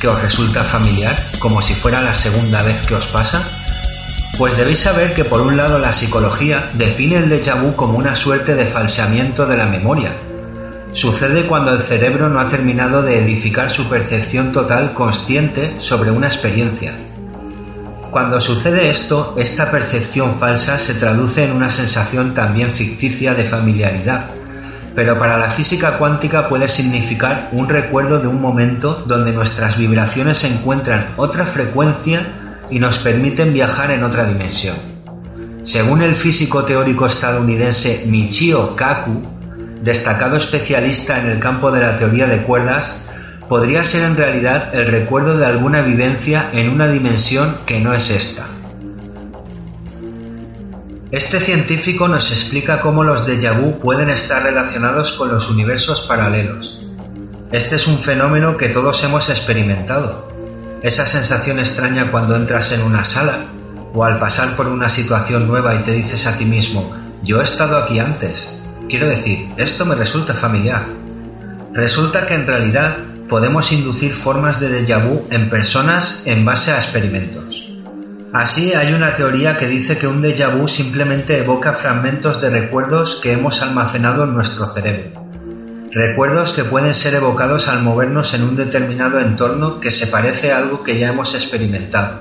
que 0.00 0.08
os 0.08 0.22
resulta 0.22 0.64
familiar 0.64 1.14
como 1.38 1.60
si 1.60 1.74
fuera 1.74 2.00
la 2.00 2.14
segunda 2.14 2.62
vez 2.62 2.80
que 2.86 2.94
os 2.94 3.06
pasa? 3.08 3.46
Pues 4.38 4.56
debéis 4.56 4.78
saber 4.78 5.12
que 5.12 5.26
por 5.26 5.42
un 5.42 5.58
lado 5.58 5.78
la 5.78 5.92
psicología 5.92 6.64
define 6.78 7.16
el 7.16 7.28
déjà 7.28 7.60
vu 7.60 7.76
como 7.76 7.98
una 7.98 8.16
suerte 8.16 8.54
de 8.54 8.64
falseamiento 8.64 9.46
de 9.46 9.58
la 9.58 9.66
memoria. 9.66 10.12
Sucede 10.92 11.46
cuando 11.46 11.74
el 11.74 11.82
cerebro 11.82 12.30
no 12.30 12.40
ha 12.40 12.48
terminado 12.48 13.02
de 13.02 13.18
edificar 13.18 13.68
su 13.68 13.86
percepción 13.86 14.52
total 14.52 14.94
consciente 14.94 15.74
sobre 15.78 16.10
una 16.10 16.28
experiencia 16.28 16.94
cuando 18.12 18.42
sucede 18.42 18.90
esto, 18.90 19.34
esta 19.38 19.70
percepción 19.70 20.38
falsa 20.38 20.78
se 20.78 20.92
traduce 20.92 21.44
en 21.44 21.52
una 21.52 21.70
sensación 21.70 22.34
también 22.34 22.74
ficticia 22.74 23.32
de 23.32 23.44
familiaridad, 23.44 24.26
pero 24.94 25.18
para 25.18 25.38
la 25.38 25.48
física 25.48 25.96
cuántica 25.96 26.46
puede 26.46 26.68
significar 26.68 27.48
un 27.52 27.70
recuerdo 27.70 28.20
de 28.20 28.28
un 28.28 28.38
momento 28.38 29.02
donde 29.06 29.32
nuestras 29.32 29.78
vibraciones 29.78 30.44
encuentran 30.44 31.14
otra 31.16 31.46
frecuencia 31.46 32.20
y 32.70 32.80
nos 32.80 32.98
permiten 32.98 33.54
viajar 33.54 33.90
en 33.90 34.04
otra 34.04 34.26
dimensión. 34.26 34.76
Según 35.64 36.02
el 36.02 36.14
físico 36.14 36.64
teórico 36.64 37.06
estadounidense 37.06 38.04
Michio 38.06 38.76
Kaku, 38.76 39.22
destacado 39.82 40.36
especialista 40.36 41.18
en 41.18 41.28
el 41.28 41.38
campo 41.38 41.72
de 41.72 41.80
la 41.80 41.96
teoría 41.96 42.26
de 42.26 42.42
cuerdas, 42.42 42.94
podría 43.52 43.84
ser 43.84 44.04
en 44.04 44.16
realidad 44.16 44.74
el 44.74 44.86
recuerdo 44.86 45.36
de 45.36 45.44
alguna 45.44 45.82
vivencia 45.82 46.48
en 46.54 46.70
una 46.70 46.88
dimensión 46.88 47.58
que 47.66 47.80
no 47.80 47.92
es 47.92 48.08
esta. 48.08 48.46
Este 51.10 51.38
científico 51.38 52.08
nos 52.08 52.30
explica 52.30 52.80
cómo 52.80 53.04
los 53.04 53.28
déjà 53.28 53.52
vu 53.52 53.78
pueden 53.78 54.08
estar 54.08 54.42
relacionados 54.42 55.12
con 55.18 55.28
los 55.28 55.50
universos 55.50 56.00
paralelos. 56.00 56.86
Este 57.50 57.76
es 57.76 57.86
un 57.88 57.98
fenómeno 57.98 58.56
que 58.56 58.70
todos 58.70 59.04
hemos 59.04 59.28
experimentado. 59.28 60.28
Esa 60.80 61.04
sensación 61.04 61.58
extraña 61.58 62.10
cuando 62.10 62.34
entras 62.36 62.72
en 62.72 62.80
una 62.80 63.04
sala 63.04 63.40
o 63.92 64.02
al 64.02 64.18
pasar 64.18 64.56
por 64.56 64.66
una 64.66 64.88
situación 64.88 65.46
nueva 65.46 65.74
y 65.74 65.82
te 65.82 65.92
dices 65.92 66.26
a 66.26 66.38
ti 66.38 66.46
mismo, 66.46 66.90
yo 67.22 67.38
he 67.38 67.42
estado 67.42 67.76
aquí 67.76 67.98
antes. 67.98 68.62
Quiero 68.88 69.06
decir, 69.06 69.52
esto 69.58 69.84
me 69.84 69.94
resulta 69.94 70.32
familiar. 70.32 70.86
Resulta 71.74 72.24
que 72.24 72.32
en 72.32 72.46
realidad 72.46 72.96
podemos 73.28 73.72
inducir 73.72 74.12
formas 74.12 74.60
de 74.60 74.68
déjà 74.68 74.98
vu 74.98 75.26
en 75.30 75.50
personas 75.50 76.22
en 76.26 76.44
base 76.44 76.72
a 76.72 76.76
experimentos. 76.76 77.68
Así 78.32 78.72
hay 78.72 78.94
una 78.94 79.14
teoría 79.14 79.56
que 79.58 79.66
dice 79.66 79.98
que 79.98 80.06
un 80.06 80.22
déjà 80.22 80.48
vu 80.48 80.66
simplemente 80.66 81.38
evoca 81.38 81.74
fragmentos 81.74 82.40
de 82.40 82.48
recuerdos 82.48 83.20
que 83.22 83.32
hemos 83.32 83.60
almacenado 83.60 84.24
en 84.24 84.34
nuestro 84.34 84.66
cerebro. 84.66 85.22
Recuerdos 85.92 86.54
que 86.54 86.64
pueden 86.64 86.94
ser 86.94 87.12
evocados 87.12 87.68
al 87.68 87.82
movernos 87.82 88.32
en 88.32 88.44
un 88.44 88.56
determinado 88.56 89.20
entorno 89.20 89.80
que 89.80 89.90
se 89.90 90.06
parece 90.06 90.50
a 90.50 90.56
algo 90.56 90.82
que 90.82 90.98
ya 90.98 91.10
hemos 91.10 91.34
experimentado. 91.34 92.20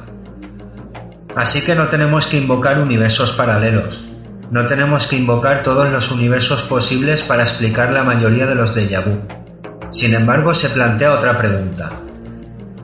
Así 1.36 1.62
que 1.62 1.75
no 1.75 1.88
tenemos 1.88 2.27
que 2.27 2.36
invocar 2.36 2.81
universos 2.81 3.31
paralelos. 3.31 4.03
No 4.51 4.65
tenemos 4.65 5.08
que 5.08 5.15
invocar 5.15 5.63
todos 5.63 5.89
los 5.89 6.12
universos 6.12 6.63
posibles 6.63 7.22
para 7.22 7.43
explicar 7.43 7.93
la 7.93 8.03
mayoría 8.03 8.46
de 8.46 8.55
los 8.55 8.75
déjà 8.75 9.00
vu. 9.00 9.22
Sin 9.91 10.13
embargo, 10.13 10.53
se 10.53 10.69
plantea 10.69 11.13
otra 11.13 11.38
pregunta. 11.38 11.91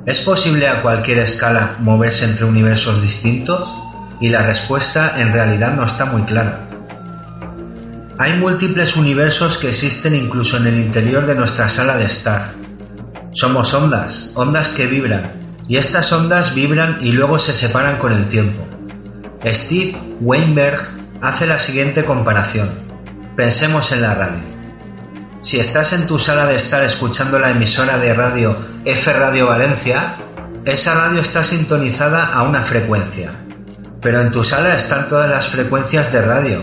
¿Es 0.06 0.22
posible 0.22 0.68
a 0.68 0.82
cualquier 0.82 1.20
escala 1.20 1.76
moverse 1.80 2.26
entre 2.26 2.46
universos 2.46 3.02
distintos? 3.02 3.76
Y 4.20 4.30
la 4.30 4.44
respuesta 4.44 5.22
en 5.22 5.32
realidad 5.32 5.74
no 5.74 5.86
está 5.86 6.06
muy 6.06 6.24
clara. 6.24 6.68
Hay 8.20 8.34
múltiples 8.34 8.98
universos 8.98 9.58
que 9.58 9.70
existen 9.70 10.16
incluso 10.16 10.58
en 10.58 10.68
el 10.68 10.78
interior 10.80 11.26
de 11.26 11.36
nuestra 11.36 11.70
sala 11.70 11.98
de 11.98 12.06
estar. 12.06 12.52
Somos 13.32 13.74
ondas, 13.74 14.32
ondas 14.34 14.72
que 14.72 14.88
vibran, 14.88 15.32
y 15.68 15.78
estas 15.78 16.12
ondas 16.12 16.56
vibran 16.56 16.98
y 17.02 17.12
luego 17.12 17.38
se 17.38 17.54
separan 17.54 17.98
con 17.98 18.12
el 18.12 18.28
tiempo. 18.28 18.66
Steve 19.46 19.96
Weinberg 20.20 20.80
hace 21.22 21.46
la 21.46 21.60
siguiente 21.60 22.04
comparación. 22.04 22.70
Pensemos 23.36 23.92
en 23.92 24.02
la 24.02 24.16
radio. 24.16 24.40
Si 25.48 25.62
estás 25.62 25.94
en 25.94 26.08
tu 26.08 26.20
sala 26.20 26.46
de 26.46 26.58
estar 26.58 26.84
escuchando 26.84 27.40
la 27.40 27.52
emisora 27.52 27.98
de 27.98 28.14
radio 28.14 28.54
F 28.84 29.14
Radio 29.14 29.48
Valencia, 29.48 30.18
esa 30.66 30.94
radio 30.94 31.22
está 31.22 31.42
sintonizada 31.42 32.34
a 32.34 32.44
una 32.44 32.64
frecuencia. 32.64 33.32
Pero 34.02 34.20
en 34.20 34.32
tu 34.32 34.44
sala 34.44 34.76
están 34.76 35.08
todas 35.08 35.30
las 35.30 35.48
frecuencias 35.48 36.12
de 36.12 36.22
radio. 36.22 36.60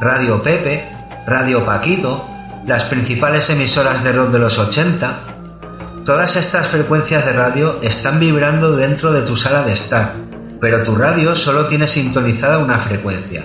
Radio 0.00 0.40
Pepe, 0.40 0.88
Radio 1.26 1.64
Paquito, 1.64 2.28
las 2.64 2.84
principales 2.84 3.50
emisoras 3.50 4.04
de 4.04 4.12
rock 4.12 4.30
de 4.30 4.38
los 4.38 4.56
80. 4.56 6.04
Todas 6.04 6.36
estas 6.36 6.68
frecuencias 6.68 7.26
de 7.26 7.32
radio 7.32 7.80
están 7.82 8.20
vibrando 8.20 8.76
dentro 8.76 9.12
de 9.12 9.22
tu 9.22 9.34
sala 9.36 9.64
de 9.64 9.72
estar, 9.72 10.12
pero 10.60 10.84
tu 10.84 10.94
radio 10.94 11.34
solo 11.34 11.66
tiene 11.66 11.88
sintonizada 11.88 12.58
una 12.58 12.78
frecuencia. 12.78 13.42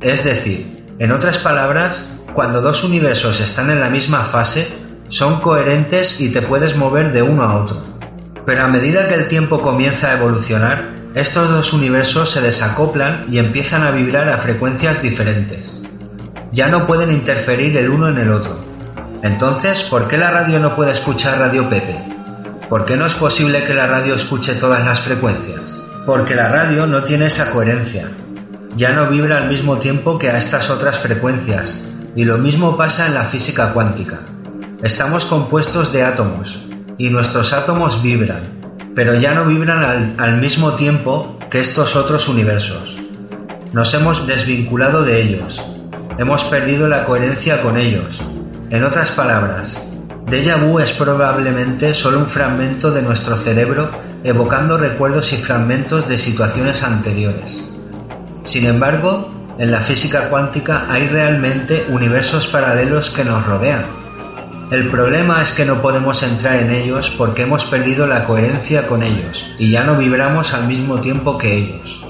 Es 0.00 0.24
decir, 0.24 0.81
en 1.02 1.10
otras 1.10 1.38
palabras, 1.38 2.10
cuando 2.32 2.60
dos 2.60 2.84
universos 2.84 3.40
están 3.40 3.70
en 3.70 3.80
la 3.80 3.90
misma 3.90 4.22
fase, 4.22 4.68
son 5.08 5.40
coherentes 5.40 6.20
y 6.20 6.28
te 6.28 6.42
puedes 6.42 6.76
mover 6.76 7.12
de 7.12 7.22
uno 7.22 7.42
a 7.42 7.56
otro. 7.56 7.76
Pero 8.46 8.62
a 8.62 8.68
medida 8.68 9.08
que 9.08 9.14
el 9.14 9.26
tiempo 9.26 9.60
comienza 9.60 10.10
a 10.10 10.12
evolucionar, 10.12 10.90
estos 11.16 11.50
dos 11.50 11.72
universos 11.72 12.30
se 12.30 12.40
desacoplan 12.40 13.26
y 13.28 13.38
empiezan 13.38 13.82
a 13.82 13.90
vibrar 13.90 14.28
a 14.28 14.38
frecuencias 14.38 15.02
diferentes. 15.02 15.82
Ya 16.52 16.68
no 16.68 16.86
pueden 16.86 17.10
interferir 17.10 17.76
el 17.78 17.90
uno 17.90 18.08
en 18.08 18.18
el 18.18 18.30
otro. 18.30 18.56
Entonces, 19.24 19.82
¿por 19.82 20.06
qué 20.06 20.18
la 20.18 20.30
radio 20.30 20.60
no 20.60 20.76
puede 20.76 20.92
escuchar 20.92 21.40
Radio 21.40 21.68
Pepe? 21.68 21.96
¿Por 22.68 22.84
qué 22.84 22.96
no 22.96 23.06
es 23.06 23.14
posible 23.14 23.64
que 23.64 23.74
la 23.74 23.88
radio 23.88 24.14
escuche 24.14 24.54
todas 24.54 24.84
las 24.84 25.00
frecuencias? 25.00 25.62
Porque 26.06 26.36
la 26.36 26.48
radio 26.48 26.86
no 26.86 27.02
tiene 27.02 27.26
esa 27.26 27.50
coherencia. 27.50 28.08
Ya 28.76 28.92
no 28.92 29.10
vibra 29.10 29.38
al 29.38 29.48
mismo 29.48 29.78
tiempo 29.78 30.18
que 30.18 30.30
a 30.30 30.38
estas 30.38 30.70
otras 30.70 30.98
frecuencias, 30.98 31.84
y 32.16 32.24
lo 32.24 32.38
mismo 32.38 32.76
pasa 32.76 33.06
en 33.06 33.14
la 33.14 33.24
física 33.24 33.72
cuántica. 33.72 34.20
Estamos 34.82 35.26
compuestos 35.26 35.92
de 35.92 36.04
átomos, 36.04 36.66
y 36.96 37.10
nuestros 37.10 37.52
átomos 37.52 38.02
vibran, 38.02 38.42
pero 38.94 39.14
ya 39.14 39.34
no 39.34 39.44
vibran 39.44 40.14
al, 40.18 40.40
mismo 40.40 40.72
tiempo 40.72 41.38
que 41.50 41.60
estos 41.60 41.96
otros 41.96 42.28
universos. 42.28 42.96
Nos 43.72 43.92
hemos 43.94 44.26
desvinculado 44.26 45.04
de 45.04 45.22
ellos, 45.22 45.62
hemos 46.18 46.44
perdido 46.44 46.88
la 46.88 47.04
coherencia 47.04 47.62
con 47.62 47.76
ellos. 47.76 48.20
En 48.70 48.84
otras 48.84 49.10
palabras, 49.10 49.76
Deja 50.26 50.56
vu 50.56 50.78
es 50.78 50.92
probablemente 50.92 51.92
solo 51.92 52.18
un 52.18 52.26
fragmento 52.26 52.90
de 52.90 53.02
nuestro 53.02 53.36
cerebro 53.36 53.90
evocando 54.24 54.78
recuerdos 54.78 55.32
y 55.34 55.36
fragmentos 55.36 56.08
de 56.08 56.16
situaciones 56.16 56.82
anteriores. 56.82 57.71
Sin 58.44 58.66
embargo, 58.66 59.28
en 59.58 59.70
la 59.70 59.80
física 59.80 60.28
cuántica 60.28 60.86
hay 60.88 61.06
realmente 61.06 61.86
universos 61.88 62.48
paralelos 62.48 63.10
que 63.10 63.24
nos 63.24 63.46
rodean. 63.46 63.84
El 64.70 64.88
problema 64.88 65.42
es 65.42 65.52
que 65.52 65.64
no 65.64 65.82
podemos 65.82 66.22
entrar 66.22 66.56
en 66.56 66.70
ellos 66.70 67.10
porque 67.10 67.42
hemos 67.42 67.64
perdido 67.64 68.06
la 68.06 68.24
coherencia 68.24 68.86
con 68.86 69.02
ellos 69.02 69.46
y 69.58 69.70
ya 69.70 69.84
no 69.84 69.96
vibramos 69.96 70.54
al 70.54 70.66
mismo 70.66 71.00
tiempo 71.00 71.36
que 71.36 71.56
ellos, 71.56 72.04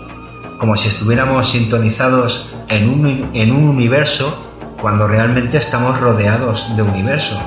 como 0.59 0.77
si 0.77 0.89
estuviéramos 0.89 1.49
sintonizados 1.49 2.49
en 2.69 2.89
un, 2.89 3.31
en 3.35 3.53
un 3.53 3.69
universo 3.69 4.33
cuando 4.81 5.09
realmente 5.09 5.59
estamos 5.59 6.01
rodeados 6.01 6.75
de 6.77 6.83
universos. 6.83 7.41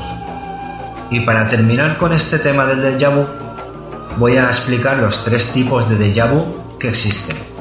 Y 1.10 1.22
para 1.22 1.48
terminar 1.48 1.98
con 1.98 2.14
este 2.14 2.38
tema 2.38 2.66
del 2.66 2.84
déjà 2.84 3.10
vu, 3.10 3.26
voy 4.18 4.38
a 4.38 4.48
explicar 4.48 4.98
los 4.98 5.24
tres 5.24 5.54
tipos 5.54 5.90
de 5.90 5.98
déjà 5.98 6.30
que 6.78 6.90
existen. 6.90 7.55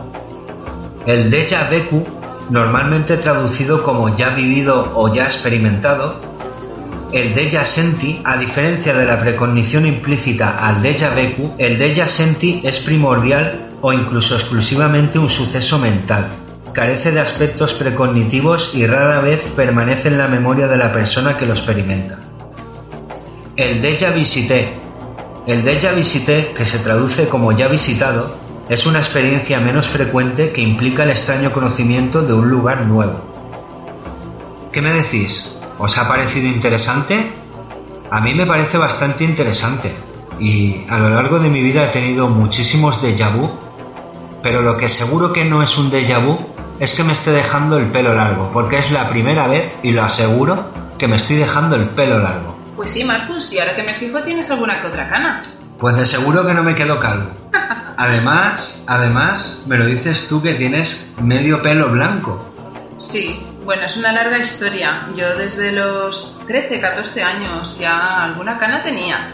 El 1.06 1.30
déjà 1.30 1.68
vu 1.90 2.06
normalmente 2.50 3.18
traducido 3.18 3.82
como 3.82 4.16
ya 4.16 4.30
vivido 4.30 4.92
o 4.94 5.12
ya 5.12 5.24
experimentado, 5.24 6.20
el 7.12 7.34
déjà 7.34 7.64
senti, 7.64 8.20
a 8.24 8.36
diferencia 8.38 8.94
de 8.94 9.04
la 9.04 9.20
precognición 9.20 9.86
implícita 9.86 10.58
al 10.58 10.82
déjà 10.82 11.10
vu, 11.36 11.54
el 11.58 11.78
déjà 11.78 12.08
senti 12.08 12.60
es 12.64 12.80
primordial 12.80 13.76
o 13.82 13.92
incluso 13.92 14.34
exclusivamente 14.34 15.18
un 15.18 15.28
suceso 15.28 15.78
mental. 15.78 16.26
Carece 16.72 17.12
de 17.12 17.20
aspectos 17.20 17.74
precognitivos 17.74 18.74
y 18.74 18.86
rara 18.86 19.20
vez 19.20 19.42
permanece 19.54 20.08
en 20.08 20.18
la 20.18 20.26
memoria 20.26 20.66
de 20.66 20.76
la 20.76 20.92
persona 20.92 21.36
que 21.36 21.46
lo 21.46 21.52
experimenta. 21.52 22.18
El 23.56 23.80
déjà 23.80 24.10
visité. 24.10 24.68
El 25.46 25.62
déjà 25.62 25.92
visité, 25.94 26.52
que 26.56 26.64
se 26.64 26.78
traduce 26.78 27.28
como 27.28 27.52
ya 27.52 27.68
visitado, 27.68 28.43
es 28.68 28.86
una 28.86 28.98
experiencia 28.98 29.60
menos 29.60 29.88
frecuente 29.88 30.50
que 30.50 30.62
implica 30.62 31.02
el 31.02 31.10
extraño 31.10 31.52
conocimiento 31.52 32.22
de 32.22 32.32
un 32.32 32.48
lugar 32.48 32.86
nuevo. 32.86 33.20
¿Qué 34.72 34.80
me 34.80 34.92
decís? 34.92 35.56
¿Os 35.78 35.98
ha 35.98 36.08
parecido 36.08 36.48
interesante? 36.48 37.30
A 38.10 38.20
mí 38.20 38.34
me 38.34 38.46
parece 38.46 38.78
bastante 38.78 39.24
interesante 39.24 39.92
y 40.40 40.84
a 40.88 40.98
lo 40.98 41.10
largo 41.10 41.38
de 41.38 41.48
mi 41.48 41.62
vida 41.62 41.84
he 41.84 41.88
tenido 41.88 42.28
muchísimos 42.28 43.02
déjà 43.02 43.30
vu, 43.30 43.50
pero 44.42 44.62
lo 44.62 44.76
que 44.76 44.88
seguro 44.88 45.32
que 45.32 45.44
no 45.44 45.62
es 45.62 45.76
un 45.78 45.90
déjà 45.90 46.18
vu 46.18 46.38
es 46.80 46.94
que 46.94 47.04
me 47.04 47.12
esté 47.12 47.30
dejando 47.30 47.78
el 47.78 47.86
pelo 47.86 48.14
largo, 48.14 48.50
porque 48.52 48.78
es 48.78 48.90
la 48.90 49.08
primera 49.08 49.46
vez, 49.46 49.72
y 49.82 49.92
lo 49.92 50.02
aseguro, 50.02 50.70
que 50.98 51.06
me 51.06 51.16
estoy 51.16 51.36
dejando 51.36 51.76
el 51.76 51.84
pelo 51.90 52.18
largo. 52.18 52.56
Pues 52.74 52.90
sí, 52.90 53.04
Marcus, 53.04 53.52
y 53.52 53.60
ahora 53.60 53.76
que 53.76 53.84
me 53.84 53.94
fijo 53.94 54.20
tienes 54.22 54.50
alguna 54.50 54.80
que 54.80 54.88
otra 54.88 55.08
cana. 55.08 55.42
Pues 55.78 55.96
de 55.96 56.06
seguro 56.06 56.44
que 56.44 56.54
no 56.54 56.64
me 56.64 56.74
quedo 56.74 56.98
calvo. 56.98 57.30
Además, 57.96 58.82
además, 58.86 59.62
me 59.66 59.78
lo 59.78 59.86
dices 59.86 60.26
tú 60.28 60.42
que 60.42 60.54
tienes 60.54 61.14
medio 61.22 61.62
pelo 61.62 61.90
blanco. 61.90 62.44
Sí, 62.96 63.40
bueno, 63.64 63.84
es 63.84 63.96
una 63.96 64.12
larga 64.12 64.38
historia. 64.38 65.08
Yo 65.16 65.36
desde 65.36 65.72
los 65.72 66.42
13, 66.46 66.80
14 66.80 67.22
años 67.22 67.78
ya 67.78 68.24
alguna 68.24 68.58
cana 68.58 68.82
tenía. 68.82 69.32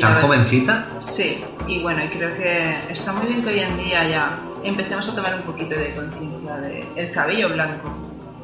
¿Tan 0.00 0.20
jovencita? 0.20 0.86
Sí, 1.00 1.44
y 1.66 1.82
bueno, 1.82 2.04
y 2.04 2.08
creo 2.08 2.34
que 2.36 2.90
está 2.90 3.12
muy 3.12 3.26
bien 3.26 3.42
que 3.42 3.50
hoy 3.50 3.60
en 3.60 3.76
día 3.76 4.08
ya 4.08 4.38
empecemos 4.64 5.08
a 5.08 5.14
tomar 5.14 5.34
un 5.34 5.42
poquito 5.42 5.74
de 5.74 5.94
conciencia 5.94 6.56
de 6.56 6.88
el 6.96 7.12
cabello 7.12 7.50
blanco. 7.50 7.92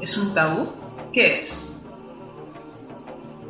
¿Es 0.00 0.16
un 0.18 0.34
tabú? 0.34 0.68
¿Qué 1.12 1.44
es? 1.44 1.77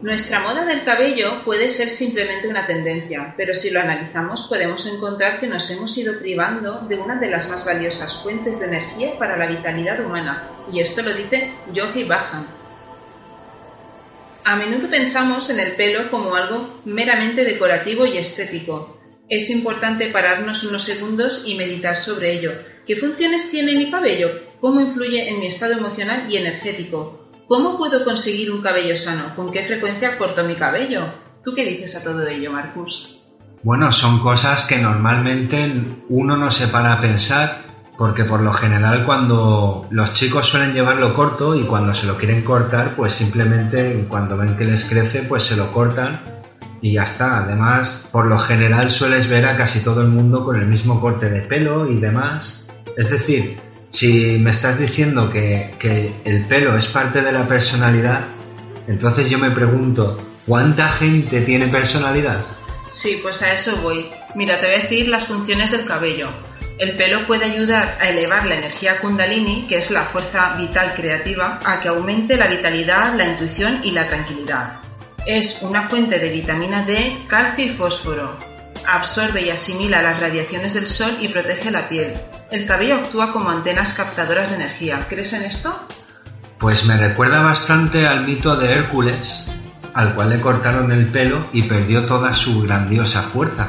Nuestra 0.01 0.39
moda 0.41 0.65
del 0.65 0.85
cabello 0.85 1.43
puede 1.45 1.69
ser 1.69 1.91
simplemente 1.91 2.47
una 2.47 2.69
tendencia, 2.69 3.35
pero 3.37 3.53
si 3.53 3.71
lo 3.71 3.81
analizamos 3.81 4.47
podemos 4.49 4.87
encontrar 4.87 5.41
que 5.41 5.49
nos 5.49 5.69
hemos 5.73 5.99
ido 5.99 6.21
privando 6.21 6.83
de 6.89 6.97
una 6.97 7.17
de 7.17 7.29
las 7.29 7.51
más 7.51 7.67
valiosas 7.67 8.23
fuentes 8.23 8.61
de 8.61 8.67
energía 8.67 9.19
para 9.19 9.37
la 9.37 9.47
vitalidad 9.47 9.99
humana, 9.99 10.51
y 10.73 10.79
esto 10.79 11.03
lo 11.03 11.13
dice 11.13 11.51
Yogi 11.73 12.05
Bhajan. 12.05 12.47
A 14.45 14.55
menudo 14.55 14.89
pensamos 14.89 15.51
en 15.51 15.59
el 15.59 15.73
pelo 15.73 16.09
como 16.13 16.37
algo 16.37 16.81
meramente 16.85 17.45
decorativo 17.45 18.07
y 18.07 18.19
estético. 18.19 19.01
Es 19.29 19.51
importante 19.51 20.11
pararnos 20.11 20.63
unos 20.63 20.85
segundos 20.85 21.43
y 21.45 21.57
meditar 21.57 21.97
sobre 21.97 22.35
ello. 22.35 22.53
¿Qué 22.87 22.95
funciones 22.95 23.51
tiene 23.51 23.75
mi 23.75 23.91
cabello? 23.91 24.31
¿Cómo 24.61 24.81
influye 24.81 25.29
en 25.29 25.41
mi 25.41 25.49
estado 25.49 25.73
emocional 25.73 26.33
y 26.33 26.37
energético? 26.37 27.28
¿Cómo 27.49 27.79
puedo 27.79 28.05
conseguir 28.05 28.53
un 28.53 28.61
cabello 28.61 28.95
sano? 28.95 29.35
¿Con 29.35 29.51
qué 29.51 29.65
frecuencia 29.65 30.19
corto 30.19 30.45
mi 30.45 30.55
cabello? 30.55 31.07
¿Tú 31.43 31.55
qué 31.55 31.65
dices 31.65 31.97
a 31.97 32.05
todo 32.05 32.27
ello, 32.27 32.53
Marcus? 32.53 33.21
Bueno, 33.63 33.91
son 33.91 34.21
cosas 34.21 34.65
que 34.65 34.77
normalmente 34.77 35.73
uno 36.11 36.37
no 36.37 36.51
se 36.51 36.69
para 36.69 36.93
a 36.93 37.01
pensar 37.01 37.63
porque 37.97 38.25
por 38.25 38.43
lo 38.43 38.53
general 38.53 39.07
cuando 39.07 39.89
los 39.91 40.13
chicos 40.13 40.47
suelen 40.47 40.75
llevarlo 40.75 41.15
corto 41.15 41.57
y 41.57 41.65
cuando 41.65 41.95
se 41.95 42.07
lo 42.07 42.19
quieren 42.19 42.45
cortar, 42.45 42.95
pues 42.95 43.15
simplemente 43.15 44.07
cuando 44.11 44.37
ven 44.37 44.55
que 44.59 44.67
les 44.67 44.85
crece, 44.85 45.23
pues 45.23 45.45
se 45.45 45.57
lo 45.57 45.73
cortan 45.73 46.21
y 46.83 46.93
ya 46.93 47.05
está. 47.05 47.39
Además, 47.39 48.09
por 48.13 48.27
lo 48.27 48.39
general 48.39 48.91
sueles 48.91 49.27
ver 49.27 49.47
a 49.47 49.57
casi 49.57 49.81
todo 49.81 50.03
el 50.03 50.09
mundo 50.09 50.45
con 50.45 50.57
el 50.57 50.67
mismo 50.67 51.01
corte 51.01 51.31
de 51.31 51.41
pelo 51.41 51.91
y 51.91 51.99
demás. 51.99 52.69
Es 52.95 53.09
decir, 53.09 53.59
si 53.91 54.39
me 54.39 54.51
estás 54.51 54.79
diciendo 54.79 55.31
que, 55.31 55.75
el 56.25 56.47
pelo 56.47 56.77
es 56.77 56.87
parte 56.87 57.23
de 57.23 57.33
la 57.33 57.47
personalidad, 57.49 58.21
entonces 58.87 59.29
yo 59.29 59.39
me 59.39 59.51
pregunto, 59.51 60.19
¿cuánta 60.47 60.89
gente 60.89 61.41
tiene 61.43 61.67
personalidad? 61.69 62.45
Sí, 62.89 63.21
pues 63.23 63.43
a 63.43 63.53
eso 63.53 63.77
voy. 63.83 64.07
Mira, 64.35 64.61
te 64.61 64.67
voy 64.67 64.77
a 64.77 64.83
decir 64.83 65.09
las 65.09 65.25
funciones 65.25 65.71
del 65.71 65.85
cabello. 65.85 66.29
El 66.79 66.95
pelo 66.97 67.27
puede 67.27 67.45
ayudar 67.45 67.99
a 68.01 68.09
elevar 68.09 68.47
la 68.47 68.57
energía 68.57 68.99
kundalini, 68.99 69.67
que 69.67 69.79
es 69.79 69.91
la 69.91 70.05
fuerza 70.05 70.55
vital 70.57 70.95
creativa, 70.95 71.59
a 71.65 71.81
que 71.81 71.89
aumente 71.89 72.37
la 72.37 72.47
vitalidad, 72.47 73.15
la 73.15 73.27
intuición 73.27 73.81
y 73.83 73.91
la 73.91 74.07
tranquilidad. 74.07 74.77
Es 75.27 75.63
una 75.63 75.89
fuente 75.89 76.19
de 76.19 76.31
vitamina 76.31 76.85
D, 76.85 77.19
calcio 77.27 77.65
y 77.65 77.71
fósforo, 77.71 78.39
absorbe 78.89 79.43
y 79.43 79.51
asimila 79.51 80.03
las 80.03 80.21
radiaciones 80.21 80.75
del 80.75 80.87
sol 80.87 81.11
y 81.21 81.29
protege 81.29 81.71
la 81.71 81.89
piel. 81.89 82.15
El 82.51 82.67
cabello 82.67 82.97
actúa 82.97 83.33
como 83.33 83.51
antenas 83.51 83.93
captadoras 83.93 84.51
de 84.51 84.57
energía. 84.57 85.07
¿Crees 85.09 85.33
en 85.35 85.43
esto? 85.43 85.79
Pues 86.59 86.85
me 86.87 86.97
recuerda 86.97 87.43
bastante 87.43 88.07
al 88.07 88.27
mito 88.27 88.57
de 88.57 88.73
Hércules, 88.73 89.47
al 89.95 90.15
cual 90.15 90.31
le 90.31 90.41
cortaron 90.41 90.91
el 90.91 91.09
pelo 91.13 91.47
y 91.53 91.63
perdió 91.63 92.05
toda 92.05 92.33
su 92.35 92.63
grandiosa 92.63 93.23
fuerza. 93.23 93.69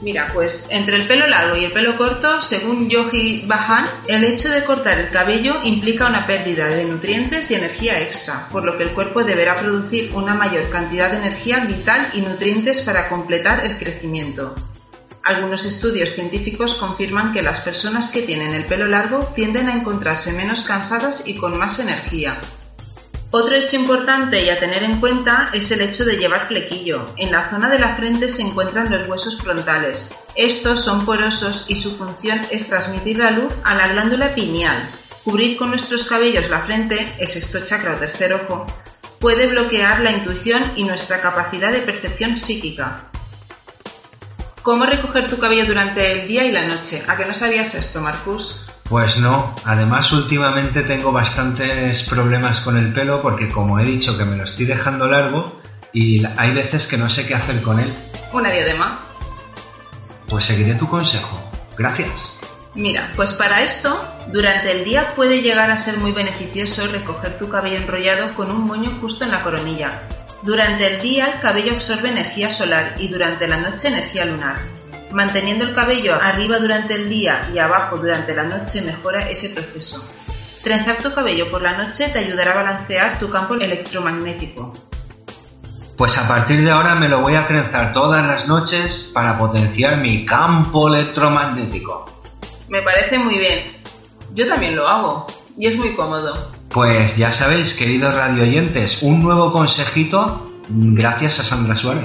Mira, 0.00 0.28
pues 0.32 0.68
entre 0.70 0.96
el 0.96 1.08
pelo 1.08 1.26
largo 1.26 1.56
y 1.56 1.64
el 1.64 1.72
pelo 1.72 1.96
corto, 1.96 2.40
según 2.40 2.88
Yogi 2.88 3.44
Bahan, 3.46 3.84
el 4.06 4.22
hecho 4.22 4.48
de 4.48 4.62
cortar 4.62 4.98
el 4.98 5.08
cabello 5.08 5.56
implica 5.64 6.06
una 6.06 6.24
pérdida 6.24 6.66
de 6.66 6.84
nutrientes 6.84 7.50
y 7.50 7.56
energía 7.56 8.00
extra, 8.00 8.48
por 8.48 8.64
lo 8.64 8.78
que 8.78 8.84
el 8.84 8.92
cuerpo 8.92 9.24
deberá 9.24 9.56
producir 9.56 10.12
una 10.14 10.34
mayor 10.34 10.70
cantidad 10.70 11.10
de 11.10 11.18
energía 11.18 11.64
vital 11.64 12.10
y 12.12 12.20
nutrientes 12.20 12.82
para 12.82 13.08
completar 13.08 13.66
el 13.66 13.76
crecimiento. 13.76 14.54
Algunos 15.24 15.66
estudios 15.66 16.10
científicos 16.10 16.76
confirman 16.76 17.32
que 17.32 17.42
las 17.42 17.60
personas 17.60 18.08
que 18.08 18.22
tienen 18.22 18.54
el 18.54 18.66
pelo 18.66 18.86
largo 18.86 19.32
tienden 19.34 19.68
a 19.68 19.74
encontrarse 19.74 20.32
menos 20.32 20.62
cansadas 20.62 21.26
y 21.26 21.34
con 21.34 21.58
más 21.58 21.80
energía, 21.80 22.40
otro 23.30 23.54
hecho 23.56 23.76
importante 23.76 24.42
y 24.42 24.48
a 24.48 24.58
tener 24.58 24.82
en 24.82 25.00
cuenta 25.00 25.50
es 25.52 25.70
el 25.70 25.82
hecho 25.82 26.06
de 26.06 26.16
llevar 26.16 26.48
flequillo. 26.48 27.04
En 27.18 27.30
la 27.30 27.46
zona 27.46 27.68
de 27.68 27.78
la 27.78 27.94
frente 27.94 28.28
se 28.30 28.40
encuentran 28.40 28.90
los 28.90 29.06
huesos 29.06 29.42
frontales. 29.42 30.10
Estos 30.34 30.82
son 30.82 31.04
porosos 31.04 31.66
y 31.68 31.76
su 31.76 31.94
función 31.94 32.40
es 32.50 32.68
transmitir 32.68 33.18
la 33.18 33.30
luz 33.30 33.52
a 33.64 33.74
la 33.74 33.86
glándula 33.88 34.34
pineal. 34.34 34.78
Cubrir 35.24 35.58
con 35.58 35.68
nuestros 35.68 36.04
cabellos 36.04 36.48
la 36.48 36.62
frente, 36.62 37.16
el 37.18 37.28
sexto 37.28 37.62
chakra 37.64 37.96
o 37.96 37.98
tercer 37.98 38.32
ojo, 38.32 38.66
puede 39.18 39.46
bloquear 39.46 40.00
la 40.00 40.12
intuición 40.12 40.62
y 40.76 40.84
nuestra 40.84 41.20
capacidad 41.20 41.70
de 41.70 41.80
percepción 41.80 42.38
psíquica. 42.38 43.10
¿Cómo 44.62 44.86
recoger 44.86 45.26
tu 45.26 45.38
cabello 45.38 45.66
durante 45.66 46.12
el 46.12 46.28
día 46.28 46.44
y 46.44 46.52
la 46.52 46.66
noche? 46.66 47.02
¿A 47.06 47.16
qué 47.16 47.26
no 47.26 47.34
sabías 47.34 47.74
esto, 47.74 48.00
Marcus? 48.00 48.70
Pues 48.88 49.18
no, 49.18 49.54
además 49.64 50.12
últimamente 50.12 50.82
tengo 50.82 51.12
bastantes 51.12 52.02
problemas 52.04 52.60
con 52.60 52.78
el 52.78 52.92
pelo 52.94 53.20
porque 53.20 53.48
como 53.48 53.78
he 53.78 53.84
dicho 53.84 54.16
que 54.16 54.24
me 54.24 54.36
lo 54.36 54.44
estoy 54.44 54.64
dejando 54.64 55.06
largo 55.06 55.60
y 55.92 56.24
hay 56.36 56.54
veces 56.54 56.86
que 56.86 56.96
no 56.96 57.08
sé 57.08 57.26
qué 57.26 57.34
hacer 57.34 57.60
con 57.60 57.80
él. 57.80 57.92
Una 58.32 58.50
diadema. 58.50 59.00
Pues 60.26 60.44
seguiré 60.44 60.74
tu 60.74 60.88
consejo. 60.88 61.38
Gracias. 61.76 62.34
Mira, 62.74 63.10
pues 63.16 63.32
para 63.32 63.62
esto, 63.62 64.02
durante 64.28 64.70
el 64.70 64.84
día 64.84 65.14
puede 65.14 65.42
llegar 65.42 65.70
a 65.70 65.76
ser 65.76 65.98
muy 65.98 66.12
beneficioso 66.12 66.86
recoger 66.86 67.38
tu 67.38 67.48
cabello 67.48 67.76
enrollado 67.76 68.34
con 68.34 68.50
un 68.50 68.66
moño 68.66 68.90
justo 69.00 69.24
en 69.24 69.32
la 69.32 69.42
coronilla. 69.42 70.02
Durante 70.42 70.86
el 70.86 71.00
día 71.00 71.26
el 71.26 71.40
cabello 71.40 71.72
absorbe 71.72 72.10
energía 72.10 72.48
solar 72.48 72.94
y 72.98 73.08
durante 73.08 73.48
la 73.48 73.58
noche 73.58 73.88
energía 73.88 74.24
lunar. 74.24 74.77
Manteniendo 75.10 75.64
el 75.64 75.74
cabello 75.74 76.14
arriba 76.14 76.58
durante 76.58 76.94
el 76.94 77.08
día 77.08 77.40
y 77.52 77.58
abajo 77.58 77.96
durante 77.96 78.34
la 78.34 78.44
noche 78.44 78.82
mejora 78.82 79.28
ese 79.28 79.50
proceso. 79.50 80.06
Trenzar 80.62 80.98
tu 80.98 81.12
cabello 81.14 81.50
por 81.50 81.62
la 81.62 81.76
noche 81.76 82.08
te 82.08 82.18
ayudará 82.18 82.52
a 82.52 82.56
balancear 82.56 83.18
tu 83.18 83.30
campo 83.30 83.54
electromagnético. 83.54 84.74
Pues 85.96 86.18
a 86.18 86.28
partir 86.28 86.62
de 86.62 86.70
ahora 86.70 86.94
me 86.94 87.08
lo 87.08 87.20
voy 87.20 87.34
a 87.34 87.46
trenzar 87.46 87.92
todas 87.92 88.26
las 88.26 88.46
noches 88.46 89.10
para 89.14 89.38
potenciar 89.38 89.96
mi 89.96 90.24
campo 90.24 90.88
electromagnético. 90.88 92.22
Me 92.68 92.82
parece 92.82 93.18
muy 93.18 93.38
bien. 93.38 93.78
Yo 94.34 94.46
también 94.46 94.76
lo 94.76 94.86
hago 94.86 95.26
y 95.56 95.66
es 95.66 95.76
muy 95.76 95.94
cómodo. 95.96 96.52
Pues 96.68 97.16
ya 97.16 97.32
sabéis, 97.32 97.74
queridos 97.74 98.14
radioyentes, 98.14 99.02
un 99.02 99.22
nuevo 99.22 99.52
consejito 99.52 100.52
gracias 100.68 101.40
a 101.40 101.44
Sandra 101.44 101.76
Suárez. 101.76 102.04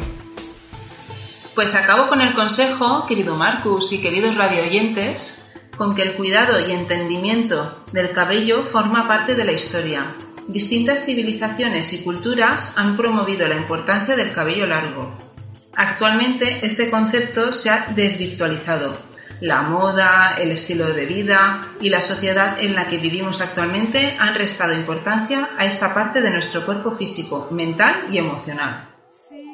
Pues 1.56 1.76
acabo 1.76 2.08
con 2.08 2.20
el 2.20 2.34
consejo, 2.34 3.06
querido 3.06 3.36
Marcus 3.36 3.94
y 3.94 4.02
queridos 4.02 4.36
radioyentes, 4.36 5.46
con 5.78 5.96
que 5.96 6.02
el 6.02 6.14
cuidado 6.16 6.60
y 6.60 6.72
entendimiento 6.72 7.84
del 7.92 8.10
cabello 8.12 8.64
forma 8.72 9.08
parte 9.08 9.36
de 9.36 9.46
la 9.46 9.52
historia. 9.52 10.16
Distintas 10.48 11.06
civilizaciones 11.06 11.94
y 11.94 12.04
culturas 12.04 12.76
han 12.76 12.98
promovido 12.98 13.48
la 13.48 13.56
importancia 13.56 14.16
del 14.16 14.34
cabello 14.34 14.66
largo. 14.66 15.16
Actualmente 15.76 16.66
este 16.66 16.90
concepto 16.90 17.54
se 17.54 17.70
ha 17.70 17.86
desvirtualizado. 17.96 18.98
La 19.40 19.62
moda, 19.62 20.36
el 20.40 20.52
estilo 20.52 20.92
de 20.92 21.06
vida 21.06 21.68
y 21.80 21.90
la 21.90 22.02
sociedad 22.02 22.60
en 22.60 22.74
la 22.74 22.88
que 22.88 22.98
vivimos 22.98 23.42
actualmente 23.42 24.18
han 24.20 24.34
restado 24.34 24.74
importancia 24.74 25.50
a 25.56 25.66
esta 25.66 25.94
parte 25.94 26.22
de 26.22 26.32
nuestro 26.32 26.66
cuerpo 26.66 26.92
físico, 26.92 27.48
mental 27.52 28.08
y 28.10 28.18
emocional. 28.18 28.93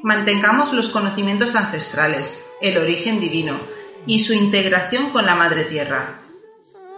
Mantengamos 0.02 0.72
los 0.72 0.90
conocimientos 0.90 1.56
ancestrales, 1.56 2.50
el 2.62 2.78
origen 2.78 3.20
divino 3.20 3.60
y 4.06 4.20
su 4.20 4.34
integración 4.34 5.10
con 5.10 5.26
la 5.26 5.36
Madre 5.36 5.66
Tierra. 5.66 6.22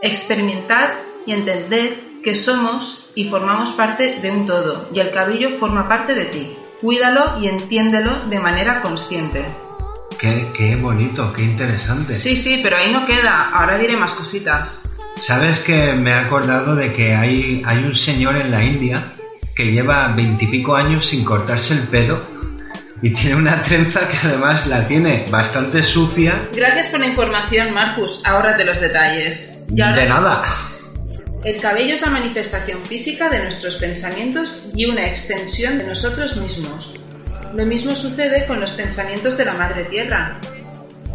Experimentad 0.04 0.90
y 1.26 1.34
entended 1.34 1.94
que 2.24 2.36
somos 2.36 3.12
y 3.16 3.28
formamos 3.28 3.72
parte 3.72 4.20
de 4.22 4.30
un 4.30 4.46
todo 4.46 4.88
y 4.94 5.00
el 5.00 5.10
cabello 5.10 5.58
forma 5.60 5.88
parte 5.88 6.14
de 6.14 6.26
ti. 6.26 6.58
Cuídalo 6.80 7.40
y 7.42 7.48
entiéndelo 7.48 8.26
de 8.30 8.40
manera 8.40 8.82
consciente. 8.82 9.46
Qué, 10.20 10.52
qué 10.56 10.76
bonito, 10.76 11.34
qué 11.34 11.42
interesante. 11.42 12.16
Sí, 12.16 12.36
sí, 12.36 12.60
pero 12.62 12.78
ahí 12.78 12.92
no 12.92 13.08
queda. 13.08 13.50
Ahora 13.52 13.80
diré 13.80 13.98
más 13.98 14.14
cositas. 14.14 14.96
¿Sabes 15.16 15.60
que 15.62 15.94
me 15.94 16.12
he 16.12 16.14
acordado 16.14 16.76
de 16.76 16.94
que 16.94 17.16
hay, 17.16 17.64
hay 17.66 17.78
un 17.80 17.96
señor 17.96 18.38
en 18.38 18.52
la 18.52 18.64
India 18.64 19.14
que 19.56 19.72
lleva 19.72 20.10
veintipico 20.10 20.76
años 20.76 21.08
sin 21.08 21.26
cortarse 21.26 21.74
el 21.74 21.88
pelo 21.88 22.41
y 23.02 23.14
tiene 23.14 23.36
una 23.36 23.62
trenza 23.62 24.08
que 24.08 24.18
además 24.24 24.68
la 24.68 24.88
tiene 24.88 25.26
bastante 25.30 25.84
sucia. 25.84 26.50
Gracias 26.54 26.90
por 26.90 27.00
la 27.00 27.08
información, 27.08 27.74
Marcus. 27.74 28.22
Ahora 28.26 28.56
de 28.56 28.66
los 28.66 28.80
detalles. 28.80 29.66
De 29.68 29.86
nada. 29.86 30.44
El 31.44 31.60
cabello 31.60 31.96
es 31.96 32.02
la 32.02 32.12
manifestación 32.12 32.86
física 32.86 33.28
de 33.30 33.40
nuestros 33.40 33.78
pensamientos 33.78 34.68
y 34.76 34.86
una 34.86 35.08
extensión 35.08 35.80
de 35.80 35.86
nosotros 35.86 36.38
mismos. 36.38 36.94
Lo 37.56 37.66
mismo 37.66 37.96
sucede 37.96 38.46
con 38.46 38.60
los 38.60 38.74
pensamientos 38.74 39.38
de 39.38 39.46
la 39.46 39.54
Madre 39.54 39.86
Tierra. 39.86 40.40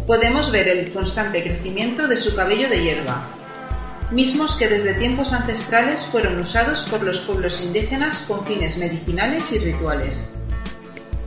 Podemos 0.05 0.51
ver 0.51 0.67
el 0.67 0.91
constante 0.91 1.41
crecimiento 1.41 2.07
de 2.07 2.17
su 2.17 2.35
cabello 2.35 2.69
de 2.69 2.81
hierba, 2.81 3.27
mismos 4.11 4.55
que 4.55 4.67
desde 4.67 4.93
tiempos 4.93 5.33
ancestrales 5.33 6.05
fueron 6.05 6.39
usados 6.39 6.81
por 6.89 7.03
los 7.03 7.21
pueblos 7.21 7.61
indígenas 7.61 8.25
con 8.27 8.45
fines 8.45 8.77
medicinales 8.77 9.51
y 9.53 9.59
rituales. 9.59 10.33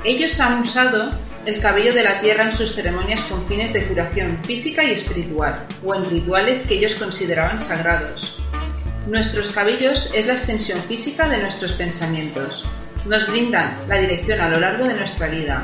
Ellos 0.05 0.41
han 0.41 0.61
usado 0.61 1.11
el 1.45 1.61
cabello 1.61 1.93
de 1.93 2.03
la 2.03 2.21
tierra 2.21 2.45
en 2.45 2.53
sus 2.53 2.75
ceremonias 2.75 3.23
con 3.25 3.47
fines 3.47 3.73
de 3.73 3.85
curación 3.85 4.39
física 4.45 4.83
y 4.83 4.93
espiritual, 4.93 5.67
o 5.85 5.95
en 5.95 6.09
rituales 6.09 6.67
que 6.67 6.75
ellos 6.75 6.95
consideraban 6.95 7.59
sagrados. 7.59 8.43
Nuestros 9.07 9.51
cabellos 9.51 10.11
es 10.15 10.27
la 10.27 10.35
extensión 10.35 10.81
física 10.83 11.29
de 11.29 11.39
nuestros 11.39 11.73
pensamientos. 11.75 12.67
nos 13.07 13.27
brindan 13.31 13.89
la 13.89 13.97
dirección 13.97 14.41
a 14.43 14.51
lo 14.51 14.61
largo 14.61 14.85
de 14.87 14.93
nuestra 14.93 15.29
vida. 15.29 15.63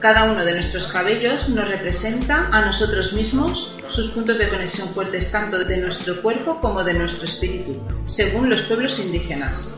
Cada 0.00 0.24
uno 0.24 0.42
de 0.42 0.54
nuestros 0.54 0.86
cabellos 0.86 1.50
nos 1.50 1.68
representa 1.68 2.48
a 2.50 2.62
nosotros 2.62 3.12
mismos, 3.12 3.76
sus 3.88 4.08
puntos 4.08 4.38
de 4.38 4.48
conexión 4.48 4.88
fuertes 4.88 5.30
tanto 5.30 5.58
de 5.64 5.76
nuestro 5.76 6.22
cuerpo 6.22 6.58
como 6.60 6.82
de 6.82 6.94
nuestro 6.94 7.26
espíritu, 7.26 7.78
según 8.06 8.48
los 8.48 8.62
pueblos 8.62 8.98
indígenas. 9.00 9.74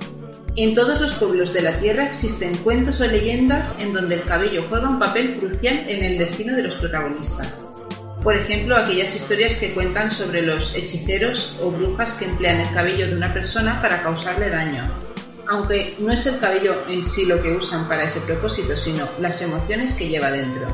En 0.56 0.74
todos 0.74 1.00
los 1.00 1.14
pueblos 1.14 1.52
de 1.52 1.62
la 1.62 1.78
Tierra 1.78 2.06
existen 2.06 2.56
cuentos 2.58 3.00
o 3.00 3.06
leyendas 3.06 3.78
en 3.80 3.92
donde 3.92 4.16
el 4.16 4.24
cabello 4.24 4.66
juega 4.68 4.88
un 4.88 4.98
papel 4.98 5.36
crucial 5.36 5.84
en 5.86 6.04
el 6.04 6.18
destino 6.18 6.56
de 6.56 6.64
los 6.64 6.76
protagonistas. 6.76 7.66
Por 8.20 8.36
ejemplo, 8.36 8.76
aquellas 8.76 9.14
historias 9.14 9.56
que 9.56 9.72
cuentan 9.72 10.10
sobre 10.10 10.42
los 10.42 10.74
hechiceros 10.76 11.56
o 11.62 11.70
brujas 11.70 12.14
que 12.14 12.26
emplean 12.26 12.60
el 12.60 12.74
cabello 12.74 13.06
de 13.06 13.14
una 13.14 13.32
persona 13.32 13.80
para 13.80 14.02
causarle 14.02 14.50
daño, 14.50 14.92
aunque 15.48 15.94
no 16.00 16.12
es 16.12 16.26
el 16.26 16.38
cabello 16.40 16.84
en 16.88 17.04
sí 17.04 17.26
lo 17.26 17.40
que 17.40 17.52
usan 17.52 17.88
para 17.88 18.04
ese 18.04 18.20
propósito, 18.22 18.76
sino 18.76 19.08
las 19.20 19.40
emociones 19.42 19.94
que 19.94 20.08
lleva 20.08 20.32
dentro. 20.32 20.66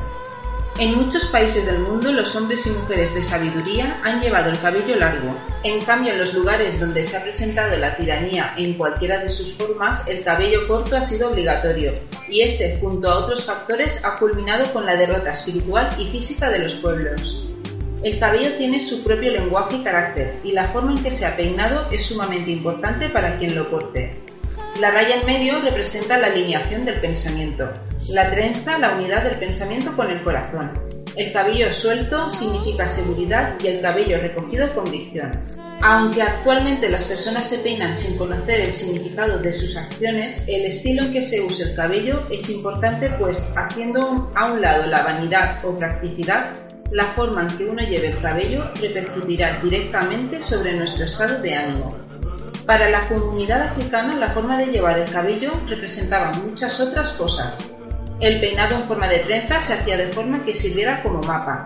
En 0.79 0.93
muchos 0.95 1.25
países 1.25 1.65
del 1.65 1.79
mundo 1.79 2.11
los 2.11 2.35
hombres 2.35 2.67
y 2.67 2.69
mujeres 2.69 3.15
de 3.15 3.23
sabiduría 3.23 3.99
han 4.03 4.21
llevado 4.21 4.51
el 4.51 4.59
cabello 4.59 4.95
largo. 4.95 5.35
En 5.63 5.83
cambio, 5.83 6.13
en 6.13 6.19
los 6.19 6.35
lugares 6.35 6.79
donde 6.79 7.03
se 7.03 7.17
ha 7.17 7.23
presentado 7.23 7.75
la 7.77 7.95
tiranía 7.95 8.53
en 8.57 8.75
cualquiera 8.75 9.17
de 9.17 9.27
sus 9.27 9.55
formas, 9.55 10.07
el 10.07 10.23
cabello 10.23 10.67
corto 10.67 10.95
ha 10.95 11.01
sido 11.01 11.31
obligatorio, 11.31 11.93
y 12.29 12.41
este, 12.41 12.77
junto 12.79 13.09
a 13.09 13.17
otros 13.17 13.45
factores, 13.45 14.05
ha 14.05 14.19
culminado 14.19 14.71
con 14.71 14.85
la 14.85 14.95
derrota 14.95 15.31
espiritual 15.31 15.89
y 15.97 16.11
física 16.11 16.51
de 16.51 16.59
los 16.59 16.75
pueblos. 16.75 17.47
El 18.03 18.19
cabello 18.19 18.55
tiene 18.57 18.79
su 18.79 19.03
propio 19.03 19.31
lenguaje 19.31 19.77
y 19.77 19.83
carácter, 19.83 20.39
y 20.43 20.51
la 20.51 20.69
forma 20.69 20.91
en 20.91 21.03
que 21.03 21.09
se 21.09 21.25
ha 21.25 21.35
peinado 21.35 21.87
es 21.91 22.05
sumamente 22.05 22.51
importante 22.51 23.09
para 23.09 23.35
quien 23.39 23.55
lo 23.55 23.67
corte. 23.71 24.26
La 24.79 24.91
raya 24.91 25.15
en 25.15 25.25
medio 25.25 25.59
representa 25.59 26.19
la 26.19 26.27
alineación 26.27 26.85
del 26.85 27.01
pensamiento, 27.01 27.67
la 28.09 28.29
trenza 28.29 28.77
la 28.77 28.91
unidad 28.91 29.23
del 29.23 29.39
pensamiento 29.39 29.95
con 29.95 30.11
el 30.11 30.21
corazón. 30.21 30.71
El 31.15 31.33
cabello 31.33 31.71
suelto 31.71 32.29
significa 32.29 32.87
seguridad 32.87 33.55
y 33.63 33.67
el 33.69 33.81
cabello 33.81 34.19
recogido 34.19 34.71
convicción. 34.75 35.31
Aunque 35.81 36.21
actualmente 36.21 36.89
las 36.89 37.05
personas 37.05 37.49
se 37.49 37.57
peinan 37.59 37.95
sin 37.95 38.19
conocer 38.19 38.59
el 38.59 38.71
significado 38.71 39.39
de 39.39 39.51
sus 39.51 39.75
acciones, 39.77 40.47
el 40.47 40.65
estilo 40.65 41.03
en 41.03 41.13
que 41.13 41.23
se 41.23 41.41
usa 41.41 41.69
el 41.69 41.75
cabello 41.75 42.25
es 42.29 42.47
importante 42.51 43.09
pues 43.19 43.51
haciendo 43.57 44.31
a 44.35 44.53
un 44.53 44.61
lado 44.61 44.85
la 44.85 45.01
vanidad 45.01 45.65
o 45.65 45.75
practicidad, 45.75 46.53
la 46.91 47.15
forma 47.15 47.41
en 47.41 47.57
que 47.57 47.65
uno 47.65 47.81
lleve 47.81 48.09
el 48.09 48.21
cabello 48.21 48.71
repercutirá 48.79 49.59
directamente 49.59 50.43
sobre 50.43 50.73
nuestro 50.73 51.05
estado 51.05 51.41
de 51.41 51.55
ánimo. 51.55 52.07
Para 52.67 52.89
la 52.89 53.07
comunidad 53.07 53.61
africana 53.61 54.17
la 54.17 54.27
forma 54.31 54.57
de 54.57 54.65
llevar 54.65 54.99
el 54.99 55.09
cabello 55.09 55.53
representaba 55.69 56.33
muchas 56.33 56.81
otras 56.81 57.13
cosas. 57.13 57.73
El 58.19 58.41
peinado 58.41 58.75
en 58.75 58.83
forma 58.85 59.07
de 59.07 59.19
trenza 59.19 59.61
se 59.61 59.71
hacía 59.71 59.95
de 59.95 60.11
forma 60.11 60.41
que 60.41 60.53
sirviera 60.53 61.01
como 61.01 61.21
mapa. 61.21 61.65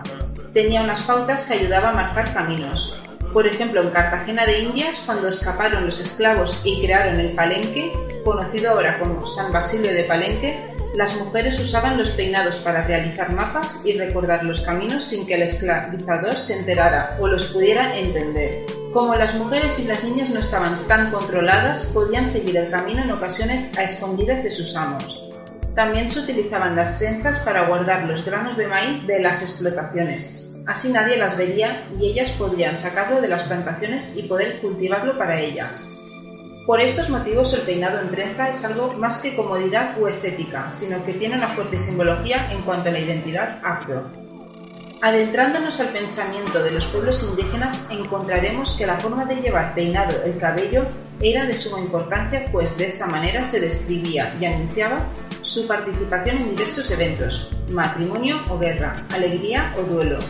Tenía 0.54 0.80
unas 0.80 1.02
pautas 1.02 1.44
que 1.44 1.54
ayudaban 1.54 1.98
a 1.98 2.02
marcar 2.02 2.32
caminos. 2.32 3.02
Por 3.32 3.48
ejemplo, 3.48 3.82
en 3.82 3.90
Cartagena 3.90 4.46
de 4.46 4.60
Indias, 4.60 5.02
cuando 5.04 5.26
escaparon 5.26 5.86
los 5.86 5.98
esclavos 5.98 6.60
y 6.62 6.80
crearon 6.80 7.18
el 7.18 7.34
palenque, 7.34 7.92
conocido 8.24 8.70
ahora 8.70 9.00
como 9.00 9.26
San 9.26 9.52
Basilio 9.52 9.92
de 9.92 10.04
Palenque, 10.04 10.56
las 10.94 11.16
mujeres 11.16 11.58
usaban 11.58 11.98
los 11.98 12.10
peinados 12.10 12.58
para 12.58 12.84
realizar 12.84 13.34
mapas 13.34 13.84
y 13.84 13.98
recordar 13.98 14.44
los 14.44 14.60
caminos 14.60 15.06
sin 15.06 15.26
que 15.26 15.34
el 15.34 15.42
esclavizador 15.42 16.34
se 16.34 16.60
enterara 16.60 17.16
o 17.18 17.26
los 17.26 17.46
pudiera 17.46 17.98
entender. 17.98 18.81
Como 18.92 19.14
las 19.14 19.34
mujeres 19.36 19.78
y 19.78 19.84
las 19.84 20.04
niñas 20.04 20.28
no 20.28 20.40
estaban 20.40 20.86
tan 20.86 21.10
controladas, 21.10 21.90
podían 21.94 22.26
seguir 22.26 22.58
el 22.58 22.70
camino 22.70 23.02
en 23.02 23.10
ocasiones 23.10 23.72
a 23.78 23.84
escondidas 23.84 24.44
de 24.44 24.50
sus 24.50 24.76
amos. 24.76 25.30
También 25.74 26.10
se 26.10 26.20
utilizaban 26.20 26.76
las 26.76 26.98
trenzas 26.98 27.38
para 27.38 27.66
guardar 27.66 28.04
los 28.04 28.22
granos 28.22 28.58
de 28.58 28.66
maíz 28.66 29.06
de 29.06 29.20
las 29.20 29.40
explotaciones. 29.40 30.46
Así 30.66 30.92
nadie 30.92 31.16
las 31.16 31.38
vería 31.38 31.88
y 31.98 32.10
ellas 32.10 32.32
podrían 32.32 32.76
sacarlo 32.76 33.22
de 33.22 33.28
las 33.28 33.44
plantaciones 33.44 34.14
y 34.14 34.24
poder 34.24 34.60
cultivarlo 34.60 35.16
para 35.16 35.40
ellas. 35.40 35.90
Por 36.66 36.82
estos 36.82 37.08
motivos 37.08 37.54
el 37.54 37.62
peinado 37.62 37.98
en 37.98 38.10
trenza 38.10 38.50
es 38.50 38.62
algo 38.62 38.92
más 38.92 39.22
que 39.22 39.34
comodidad 39.34 39.98
o 40.02 40.06
estética, 40.06 40.68
sino 40.68 41.02
que 41.06 41.14
tiene 41.14 41.36
una 41.36 41.54
fuerte 41.54 41.78
simbología 41.78 42.52
en 42.52 42.60
cuanto 42.60 42.90
a 42.90 42.92
la 42.92 43.00
identidad 43.00 43.58
afro. 43.64 44.04
Adentrándonos 45.02 45.80
al 45.80 45.88
pensamiento 45.88 46.62
de 46.62 46.70
los 46.70 46.86
pueblos 46.86 47.24
indígenas 47.28 47.88
encontraremos 47.90 48.76
que 48.78 48.86
la 48.86 49.00
forma 49.00 49.24
de 49.24 49.34
llevar 49.34 49.74
peinado 49.74 50.22
el 50.22 50.38
cabello 50.38 50.86
era 51.20 51.44
de 51.44 51.52
suma 51.54 51.80
importancia 51.80 52.44
pues 52.52 52.78
de 52.78 52.86
esta 52.86 53.08
manera 53.08 53.42
se 53.42 53.58
describía 53.58 54.32
y 54.40 54.44
anunciaba 54.44 55.04
su 55.42 55.66
participación 55.66 56.36
en 56.36 56.50
diversos 56.50 56.88
eventos, 56.92 57.50
matrimonio 57.72 58.44
o 58.48 58.56
guerra, 58.60 58.92
alegría 59.12 59.72
o 59.76 59.82
duelo, 59.82 60.20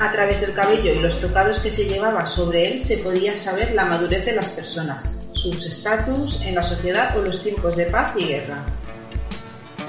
a 0.00 0.10
través 0.10 0.40
del 0.40 0.52
cabello 0.52 0.92
y 0.92 0.98
los 0.98 1.20
tocados 1.20 1.60
que 1.60 1.70
se 1.70 1.84
llevaba 1.84 2.26
sobre 2.26 2.72
él 2.72 2.80
se 2.80 2.98
podía 2.98 3.36
saber 3.36 3.72
la 3.72 3.84
madurez 3.84 4.26
de 4.26 4.32
las 4.32 4.50
personas, 4.50 5.08
sus 5.32 5.64
estatus 5.64 6.42
en 6.42 6.56
la 6.56 6.64
sociedad 6.64 7.16
o 7.16 7.22
los 7.22 7.40
tiempos 7.40 7.76
de 7.76 7.84
paz 7.84 8.16
y 8.16 8.24
guerra. 8.24 8.64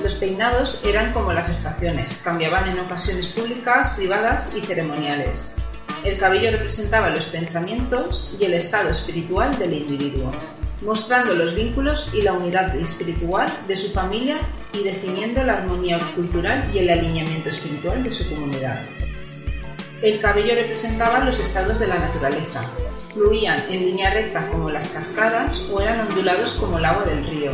Los 0.01 0.15
peinados 0.15 0.81
eran 0.85 1.13
como 1.13 1.31
las 1.31 1.49
estaciones, 1.49 2.21
cambiaban 2.23 2.69
en 2.69 2.79
ocasiones 2.79 3.27
públicas, 3.27 3.93
privadas 3.95 4.53
y 4.55 4.61
ceremoniales. 4.61 5.55
El 6.03 6.17
cabello 6.17 6.51
representaba 6.51 7.09
los 7.09 7.27
pensamientos 7.27 8.35
y 8.39 8.45
el 8.45 8.55
estado 8.55 8.89
espiritual 8.89 9.57
del 9.57 9.73
individuo, 9.73 10.31
mostrando 10.83 11.33
los 11.33 11.55
vínculos 11.55 12.13
y 12.13 12.21
la 12.21 12.33
unidad 12.33 12.75
espiritual 12.75 13.47
de 13.67 13.75
su 13.75 13.91
familia 13.93 14.39
y 14.73 14.83
definiendo 14.83 15.43
la 15.43 15.53
armonía 15.53 15.97
cultural 16.15 16.69
y 16.73 16.79
el 16.79 16.89
alineamiento 16.89 17.49
espiritual 17.49 18.03
de 18.03 18.11
su 18.11 18.29
comunidad. 18.33 18.83
El 20.01 20.19
cabello 20.19 20.55
representaba 20.55 21.23
los 21.23 21.39
estados 21.39 21.79
de 21.79 21.87
la 21.87 21.97
naturaleza. 21.97 22.69
Fluían 23.13 23.57
en 23.71 23.85
línea 23.85 24.13
recta 24.13 24.49
como 24.49 24.67
las 24.67 24.89
cascadas 24.89 25.69
o 25.71 25.79
eran 25.79 26.01
ondulados 26.01 26.53
como 26.53 26.77
el 26.77 26.83
agua 26.83 27.05
del 27.05 27.25
río. 27.25 27.51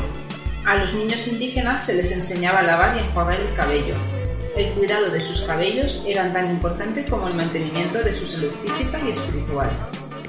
A 0.70 0.76
los 0.76 0.94
niños 0.94 1.28
indígenas 1.28 1.84
se 1.84 1.96
les 1.96 2.12
enseñaba 2.12 2.60
a 2.60 2.62
lavar 2.62 2.96
y 2.96 3.00
enjuagar 3.00 3.42
el 3.42 3.52
cabello. 3.56 3.96
El 4.56 4.72
cuidado 4.76 5.10
de 5.10 5.20
sus 5.20 5.42
cabellos 5.42 6.04
era 6.06 6.32
tan 6.32 6.52
importante 6.52 7.04
como 7.06 7.28
el 7.28 7.34
mantenimiento 7.34 8.04
de 8.04 8.14
su 8.14 8.28
salud 8.28 8.52
física 8.64 9.00
y 9.04 9.10
espiritual. 9.10 9.72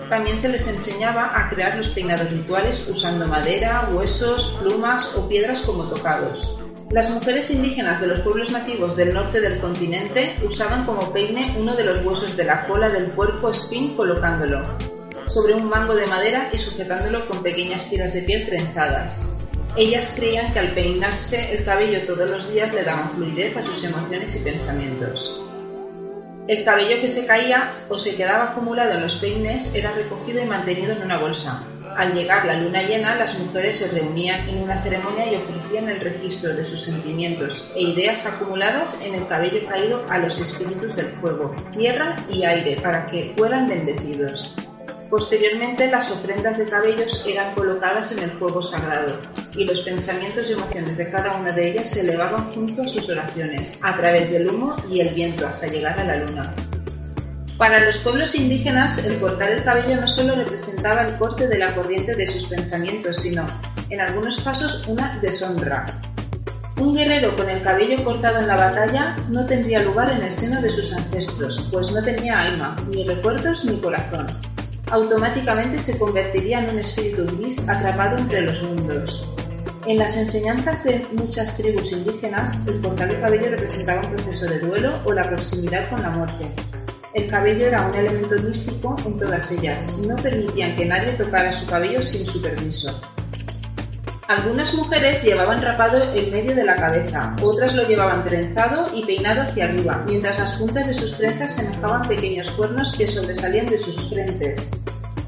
También 0.09 0.39
se 0.39 0.49
les 0.49 0.67
enseñaba 0.67 1.33
a 1.37 1.51
crear 1.51 1.77
los 1.77 1.91
peinados 1.91 2.31
rituales 2.31 2.89
usando 2.89 3.27
madera, 3.27 3.87
huesos, 3.93 4.59
plumas 4.63 5.15
o 5.15 5.29
piedras 5.29 5.61
como 5.61 5.85
tocados. 5.91 6.59
Las 6.91 7.11
mujeres 7.11 7.51
indígenas 7.51 8.01
de 8.01 8.07
los 8.07 8.21
pueblos 8.21 8.51
nativos 8.51 8.97
del 8.97 9.13
norte 9.13 9.43
del 9.43 9.61
continente 9.61 10.37
usaban 10.43 10.87
como 10.87 11.13
peine 11.13 11.55
uno 11.59 11.77
de 11.77 11.85
los 11.85 12.03
huesos 12.03 12.35
de 12.39 12.45
la 12.45 12.67
cola 12.67 12.89
del 12.89 13.11
puerco 13.11 13.51
espín 13.51 13.95
colocándolo 13.95 14.63
sobre 15.27 15.53
un 15.53 15.69
mango 15.69 15.95
de 15.95 16.07
madera 16.07 16.49
y 16.51 16.57
sujetándolo 16.57 17.29
con 17.29 17.43
pequeñas 17.43 17.91
tiras 17.91 18.15
de 18.15 18.23
piel 18.23 18.47
trenzadas. 18.47 19.37
Ellas 19.77 20.15
creían 20.17 20.53
que 20.53 20.59
al 20.59 20.75
peinarse 20.75 21.55
el 21.55 21.65
cabello 21.65 22.07
todos 22.07 22.29
los 22.29 22.53
días 22.53 22.73
le 22.73 22.85
daban 22.85 23.15
fluidez 23.15 23.57
a 23.57 23.63
sus 23.63 23.85
emociones 23.85 24.35
y 24.37 24.45
pensamientos. 24.45 25.43
El 26.49 26.65
cabello 26.65 27.01
que 27.01 27.09
se 27.09 27.27
caía 27.27 27.85
o 27.89 27.99
se 27.99 28.17
quedaba 28.17 28.51
acumulado 28.51 28.93
en 28.93 29.03
los 29.03 29.17
peines 29.17 29.75
era 29.75 29.93
recogido 29.93 30.43
y 30.43 30.47
mantenido 30.47 30.93
en 30.93 31.03
una 31.03 31.19
bolsa, 31.19 31.65
al 31.97 32.15
llegar 32.15 32.47
la 32.47 32.55
luna 32.55 32.83
llena, 32.83 33.17
las 33.17 33.39
mujeres 33.39 33.79
se 33.79 33.91
reunían 33.91 34.49
en 34.49 34.63
una 34.63 34.83
ceremonia 34.83 35.31
y 35.31 35.37
ofrecían 35.37 35.89
el 35.89 36.01
registro 36.01 36.55
de 36.55 36.65
sus 36.65 36.83
sentimientos 36.83 37.71
e 37.75 37.83
ideas 37.83 38.27
acumuladas 38.27 39.03
en 39.05 39.15
el 39.15 39.27
cabello 39.27 39.67
caído 39.69 40.05
a 40.09 40.19
los 40.19 40.41
espíritus 40.41 40.95
del 40.95 41.09
fuego, 41.21 41.55
tierra 41.73 42.17
y 42.31 42.45
aire 42.45 42.77
para 42.81 43.07
que 43.07 43.35
fueran 43.37 43.67
bendecidos. 43.67 44.55
Posteriormente, 45.11 45.91
las 45.91 46.13
ofrendas 46.13 46.57
de 46.59 46.67
cabellos 46.67 47.25
eran 47.27 47.53
colocadas 47.57 48.13
en 48.13 48.21
el 48.21 48.31
fuego 48.31 48.63
sagrado 48.63 49.19
y 49.57 49.65
los 49.65 49.81
pensamientos 49.81 50.49
y 50.49 50.53
emociones 50.53 50.97
de 50.99 51.11
cada 51.11 51.37
una 51.37 51.51
de 51.51 51.73
ellas 51.73 51.91
se 51.91 52.03
elevaban 52.03 52.53
junto 52.53 52.83
a 52.83 52.89
sus 52.89 53.09
oraciones, 53.11 53.77
a 53.83 53.97
través 53.97 54.31
del 54.31 54.49
humo 54.49 54.77
y 54.89 55.01
el 55.01 55.13
viento 55.13 55.49
hasta 55.49 55.67
llegar 55.67 55.99
a 55.99 56.05
la 56.05 56.17
luna. 56.17 56.55
Para 57.59 57.85
los 57.85 57.99
pueblos 57.99 58.37
indígenas, 58.37 59.05
el 59.05 59.19
cortar 59.19 59.51
el 59.51 59.65
cabello 59.65 60.01
no 60.01 60.07
solo 60.07 60.37
representaba 60.37 61.03
el 61.03 61.17
corte 61.17 61.49
de 61.49 61.59
la 61.59 61.75
corriente 61.75 62.15
de 62.15 62.29
sus 62.29 62.47
pensamientos, 62.47 63.17
sino, 63.17 63.45
en 63.91 64.01
algunos 64.01 64.41
casos, 64.41 64.87
una 64.87 65.19
deshonra. 65.21 65.87
Un 66.79 66.95
guerrero 66.95 67.35
con 67.35 67.51
el 67.51 67.63
cabello 67.63 68.03
cortado 68.05 68.39
en 68.39 68.47
la 68.47 68.57
batalla 68.57 69.17
no 69.29 69.45
tendría 69.45 69.83
lugar 69.83 70.11
en 70.13 70.23
el 70.23 70.31
seno 70.31 70.63
de 70.63 70.71
sus 70.71 70.95
ancestros, 70.95 71.69
pues 71.71 71.91
no 71.91 72.03
tenía 72.03 72.41
alma, 72.41 72.77
ni 72.89 73.07
recuerdos 73.07 73.65
ni 73.65 73.77
corazón. 73.77 74.50
Automáticamente 74.91 75.79
se 75.79 75.99
convertiría 75.99 76.65
en 76.65 76.71
un 76.71 76.79
espíritu 76.79 77.27
gris 77.37 77.69
atrapado 77.69 78.19
entre 78.19 78.43
los 78.43 78.63
mundos. 78.63 79.29
En 79.87 79.99
las 79.99 80.17
enseñanzas 80.17 80.85
de 80.85 81.07
muchas 81.13 81.57
tribus 81.57 81.93
indígenas, 81.93 82.67
el 82.67 82.81
cortar 82.81 83.11
el 83.11 83.21
cabello 83.21 83.51
representaba 83.51 84.03
un 84.03 84.15
proceso 84.15 84.47
de 84.47 84.59
duelo 84.59 85.01
o 85.05 85.13
la 85.13 85.23
proximidad 85.23 85.89
con 85.89 86.03
la 86.03 86.11
muerte, 86.11 86.47
el 87.13 87.29
cabello 87.29 87.67
era 87.67 87.89
un 87.89 87.95
elemento 87.95 88.41
místico 88.41 88.95
en 89.05 89.19
todas 89.19 89.51
ellas 89.51 89.97
y 90.01 90.07
no 90.07 90.15
permitían 90.15 90.77
que 90.77 90.87
nadie 90.87 91.13
tocara 91.15 91.53
su 91.53 91.67
cabello 91.67 92.01
sin 92.05 92.25
su 92.25 92.41
permiso. 92.41 93.01
Algunas 94.31 94.73
mujeres 94.75 95.25
llevaban 95.25 95.61
rapado 95.61 96.05
el 96.15 96.31
medio 96.31 96.55
de 96.55 96.63
la 96.63 96.77
cabeza, 96.77 97.35
otras 97.43 97.75
lo 97.75 97.89
llevaban 97.89 98.25
trenzado 98.25 98.87
y 98.95 99.05
peinado 99.05 99.43
hacia 99.43 99.65
arriba, 99.65 100.05
mientras 100.07 100.39
las 100.39 100.53
puntas 100.53 100.87
de 100.87 100.95
sus 100.95 101.17
trenzas 101.19 101.57
semejaban 101.57 102.07
pequeños 102.07 102.49
cuernos 102.53 102.95
que 102.97 103.09
sobresalían 103.09 103.67
de 103.67 103.83
sus 103.83 104.09
frentes. 104.09 104.71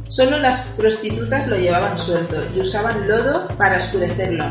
Solo 0.06 0.38
las 0.38 0.60
prostitutas 0.76 1.48
lo 1.48 1.56
llevaban 1.56 1.98
suelto 1.98 2.44
y 2.54 2.60
usaban 2.60 3.08
lodo 3.08 3.48
para 3.58 3.74
oscurecerlo. 3.74 4.44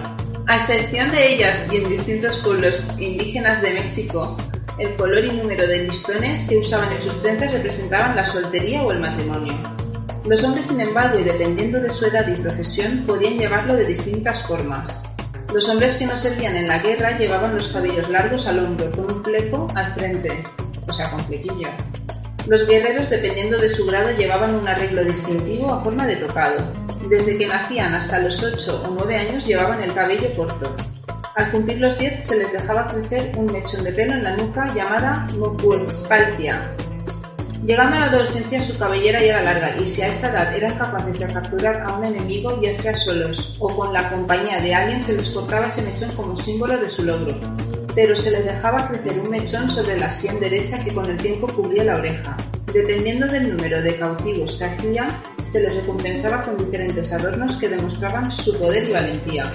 A 0.48 0.58
excepción 0.58 1.10
de 1.12 1.34
ellas 1.34 1.70
y 1.72 1.78
en 1.78 1.88
distintos 1.88 2.36
pueblos 2.40 2.86
indígenas 3.00 3.62
de 3.62 3.72
México, 3.72 4.36
el 4.78 4.98
color 4.98 5.24
y 5.24 5.32
número 5.32 5.66
de 5.66 5.86
listones 5.86 6.44
que 6.50 6.58
usaban 6.58 6.92
en 6.92 7.02
sus 7.02 7.22
trenzas 7.22 7.54
representaban 7.54 8.18
la 8.18 8.24
soltería 8.26 8.84
o 8.84 8.92
el 8.92 9.00
matrimonio. 9.00 9.54
Los 10.26 10.44
hombres, 10.44 10.68
sin 10.68 10.80
embargo, 10.80 11.20
y 11.20 11.24
dependiendo 11.24 11.80
de 11.80 11.90
su 11.90 12.06
edad 12.06 12.28
y 12.28 12.36
profesión, 12.36 13.04
podían 13.08 13.38
llevarlo 13.38 13.76
de 13.76 13.86
distintas 13.86 14.44
formas. 14.44 15.04
Los 15.52 15.68
hombres 15.68 15.98
que 15.98 16.06
no 16.06 16.16
servían 16.16 16.56
en 16.56 16.68
la 16.68 16.78
guerra 16.78 17.18
llevaban 17.18 17.54
los 17.56 17.70
cabellos 17.70 18.08
largos 18.08 18.48
al 18.48 18.60
hombro 18.60 18.92
con 18.92 19.12
un 19.12 19.24
fleco 19.24 19.68
al 19.76 19.94
frente, 19.96 20.44
o 20.88 20.94
sea, 20.94 21.10
con 21.10 21.20
flequillo. 21.22 21.70
Los 22.48 22.68
guerreros, 22.68 23.10
dependiendo 23.10 23.58
de 23.58 23.68
su 23.68 23.86
grado, 23.86 24.12
llevaban 24.12 24.56
un 24.56 24.68
arreglo 24.68 25.04
distintivo 25.04 25.74
a 25.74 25.84
forma 25.84 26.06
de 26.06 26.18
tocado. 26.18 26.72
Desde 27.10 27.38
que 27.38 27.48
nacían 27.48 27.94
hasta 27.96 28.20
los 28.20 28.42
8 28.44 28.84
o 28.88 28.92
9 28.92 29.18
años 29.18 29.46
llevaban 29.46 29.82
el 29.82 29.94
cabello 29.94 30.34
corto. 30.36 30.76
Al 31.36 31.52
cumplir 31.52 31.80
los 31.80 31.98
10 31.98 32.24
se 32.24 32.38
les 32.38 32.54
dejaba 32.54 32.88
crecer 32.88 33.34
un 33.36 33.48
mechón 33.48 33.84
de 33.84 33.92
pelo 33.92 34.14
en 34.14 34.24
la 34.24 34.36
nuca 34.38 34.68
llamada 34.74 35.28
mocuexpalcia. 35.38 36.76
Llegando 37.66 37.96
a 37.96 38.00
la 38.00 38.06
adolescencia 38.08 38.60
su 38.60 38.78
cabellera 38.78 39.20
ya 39.20 39.26
era 39.26 39.42
larga 39.44 39.76
y 39.80 39.86
si 39.86 40.02
a 40.02 40.08
esta 40.08 40.30
edad 40.32 40.56
eran 40.56 40.78
capaces 40.78 41.20
de 41.20 41.34
capturar 41.34 41.84
a 41.88 41.94
un 41.94 42.06
enemigo 42.06 42.60
ya 42.62 42.74
sea 42.74 42.96
solos 42.96 43.56
o 43.60 43.68
con 43.76 43.94
la 43.94 44.10
compañía 44.10 44.60
de 44.60 44.74
alguien 44.74 45.00
se 45.00 45.16
les 45.16 45.30
cortaba 45.30 45.68
ese 45.68 45.84
mechón 45.84 46.12
como 46.16 46.36
símbolo 46.36 46.78
de 46.78 46.90
su 46.90 47.04
logro 47.04 47.36
pero 47.96 48.16
se 48.16 48.32
les 48.32 48.46
dejaba 48.46 48.88
crecer 48.88 49.20
un 49.20 49.30
mechón 49.30 49.70
sobre 49.70 50.00
la 50.00 50.10
sien 50.10 50.40
derecha 50.40 50.84
que 50.84 50.94
con 50.94 51.10
el 51.10 51.18
tiempo 51.18 51.48
cubría 51.48 51.84
la 51.84 51.98
oreja. 51.98 52.38
Dependiendo 52.74 53.28
del 53.28 53.56
número 53.56 53.82
de 53.82 53.98
cautivos 53.98 54.56
que 54.56 54.66
hacían, 54.66 55.10
se 55.46 55.62
les 55.62 55.76
recompensaba 55.76 56.44
con 56.44 56.58
diferentes 56.58 57.12
adornos 57.12 57.58
que 57.58 57.68
demostraban 57.68 58.32
su 58.32 58.58
poder 58.58 58.88
y 58.88 58.94
valentía. 58.94 59.54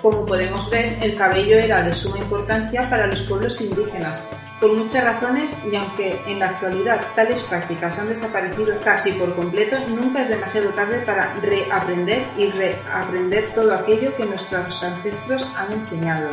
Como 0.00 0.24
podemos 0.24 0.70
ver, 0.70 0.98
el 1.02 1.16
cabello 1.16 1.58
era 1.58 1.82
de 1.82 1.92
suma 1.92 2.18
importancia 2.18 2.88
para 2.88 3.06
los 3.06 3.22
pueblos 3.22 3.60
indígenas, 3.60 4.30
por 4.64 4.78
muchas 4.78 5.04
razones 5.04 5.62
y 5.70 5.76
aunque 5.76 6.22
en 6.26 6.38
la 6.38 6.46
actualidad 6.46 7.06
tales 7.14 7.42
prácticas 7.42 7.98
han 7.98 8.08
desaparecido 8.08 8.80
casi 8.82 9.12
por 9.12 9.34
completo, 9.36 9.76
nunca 9.90 10.22
es 10.22 10.30
demasiado 10.30 10.70
tarde 10.70 11.00
para 11.00 11.34
reaprender 11.34 12.24
y 12.38 12.50
reaprender 12.50 13.52
todo 13.54 13.74
aquello 13.74 14.16
que 14.16 14.24
nuestros 14.24 14.82
ancestros 14.82 15.54
han 15.56 15.70
enseñado. 15.70 16.30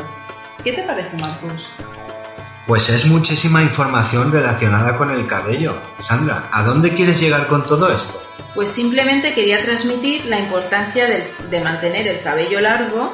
¿Qué 0.64 0.72
te 0.72 0.84
parece, 0.84 1.18
Marcos? 1.18 1.74
Pues 2.68 2.88
es 2.88 3.06
muchísima 3.06 3.64
información 3.64 4.32
relacionada 4.32 4.96
con 4.96 5.10
el 5.10 5.28
cabello. 5.28 5.82
Sandra, 6.00 6.48
¿a 6.54 6.64
dónde 6.64 6.92
quieres 6.92 7.20
llegar 7.20 7.48
con 7.48 7.66
todo 7.66 7.92
esto? 7.92 8.18
Pues 8.56 8.70
simplemente 8.70 9.34
quería 9.34 9.62
transmitir 9.66 10.24
la 10.24 10.40
importancia 10.40 11.06
de, 11.06 11.62
mantener 11.62 12.08
el 12.08 12.22
cabello 12.22 12.62
largo 12.62 13.14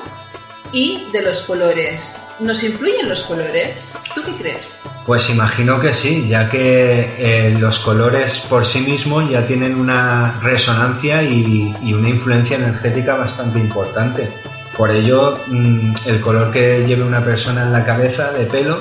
y 0.71 1.07
de 1.11 1.21
los 1.21 1.41
colores. 1.41 2.23
¿Nos 2.39 2.63
influyen 2.63 3.09
los 3.09 3.23
colores? 3.23 3.97
¿Tú 4.13 4.21
qué 4.23 4.31
crees? 4.33 4.81
Pues 5.05 5.29
imagino 5.29 5.79
que 5.79 5.93
sí, 5.93 6.27
ya 6.27 6.49
que 6.49 7.15
eh, 7.17 7.55
los 7.57 7.79
colores 7.79 8.39
por 8.49 8.65
sí 8.65 8.81
mismos 8.81 9.29
ya 9.29 9.45
tienen 9.45 9.75
una 9.75 10.39
resonancia 10.39 11.23
y 11.23 11.93
una 11.93 12.09
influencia 12.09 12.57
energética 12.57 13.15
bastante 13.15 13.59
importante. 13.59 14.31
Por 14.77 14.91
ello, 14.91 15.39
mm, 15.47 15.93
el 16.05 16.21
color 16.21 16.51
que 16.51 16.85
lleve 16.85 17.03
una 17.03 17.25
persona 17.25 17.63
en 17.63 17.73
la 17.73 17.83
cabeza 17.83 18.31
de 18.31 18.45
pelo, 18.45 18.77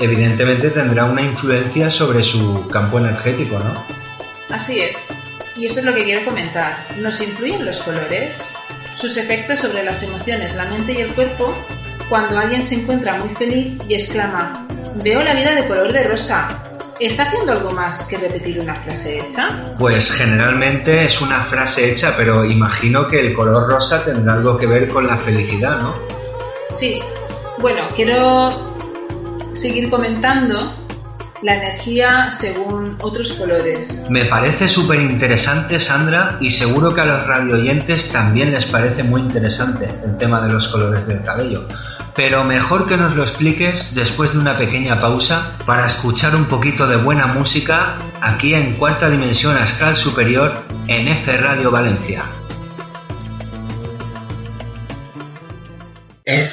evidentemente 0.00 0.70
tendrá 0.70 1.04
una 1.04 1.22
influencia 1.22 1.90
sobre 1.90 2.24
su 2.24 2.66
campo 2.66 2.98
energético, 2.98 3.60
¿no? 3.60 3.86
Así 4.50 4.80
es. 4.80 5.14
Y 5.56 5.66
esto 5.66 5.78
es 5.78 5.86
lo 5.86 5.94
que 5.94 6.02
quiero 6.02 6.24
comentar. 6.24 6.88
¿Nos 6.98 7.20
influyen 7.20 7.64
los 7.64 7.78
colores? 7.80 8.52
Sus 9.02 9.16
efectos 9.16 9.58
sobre 9.58 9.82
las 9.82 10.00
emociones, 10.04 10.54
la 10.54 10.64
mente 10.66 10.92
y 10.92 11.00
el 11.00 11.12
cuerpo 11.12 11.52
cuando 12.08 12.38
alguien 12.38 12.62
se 12.62 12.76
encuentra 12.76 13.18
muy 13.18 13.34
feliz 13.34 13.76
y 13.88 13.94
exclama, 13.94 14.64
veo 15.02 15.24
la 15.24 15.34
vida 15.34 15.56
de 15.56 15.66
color 15.66 15.92
de 15.92 16.04
rosa, 16.04 16.48
¿Está 17.00 17.24
haciendo 17.24 17.50
algo 17.50 17.72
más 17.72 18.04
que 18.04 18.16
repetir 18.16 18.60
una 18.60 18.76
frase 18.76 19.18
hecha? 19.18 19.74
Pues 19.76 20.12
generalmente 20.12 21.06
es 21.06 21.20
una 21.20 21.42
frase 21.42 21.90
hecha, 21.90 22.14
pero 22.16 22.44
imagino 22.44 23.08
que 23.08 23.18
el 23.18 23.34
color 23.34 23.68
rosa 23.68 24.04
tendrá 24.04 24.34
algo 24.34 24.56
que 24.56 24.66
ver 24.66 24.86
con 24.86 25.08
la 25.08 25.18
felicidad, 25.18 25.80
¿no? 25.80 25.96
Sí. 26.70 27.02
Bueno, 27.58 27.88
quiero 27.96 28.72
seguir 29.50 29.90
comentando 29.90 30.81
la 31.42 31.54
energía 31.54 32.30
según 32.30 32.96
otros 33.00 33.32
colores. 33.34 34.06
Me 34.08 34.24
parece 34.24 34.68
súper 34.68 35.00
interesante, 35.00 35.78
Sandra, 35.78 36.38
y 36.40 36.50
seguro 36.50 36.94
que 36.94 37.00
a 37.00 37.04
los 37.04 37.26
radioyentes 37.26 38.10
también 38.10 38.52
les 38.52 38.66
parece 38.66 39.02
muy 39.02 39.20
interesante 39.20 39.88
el 40.04 40.16
tema 40.16 40.40
de 40.46 40.52
los 40.52 40.68
colores 40.68 41.06
del 41.06 41.22
cabello 41.22 41.66
pero 42.14 42.44
mejor 42.44 42.86
que 42.86 42.96
nos 42.96 43.14
lo 43.16 43.22
expliques 43.22 43.94
después 43.94 44.32
de 44.32 44.38
una 44.38 44.56
pequeña 44.56 44.98
pausa 44.98 45.56
para 45.64 45.86
escuchar 45.86 46.34
un 46.36 46.46
poquito 46.46 46.86
de 46.86 46.96
buena 46.96 47.26
música 47.26 47.96
aquí 48.20 48.54
en 48.54 48.74
Cuarta 48.74 49.08
Dimensión 49.08 49.56
Astral 49.56 49.96
Superior 49.96 50.64
en 50.86 51.08
F 51.08 51.36
Radio 51.38 51.70
Valencia. 51.70 52.24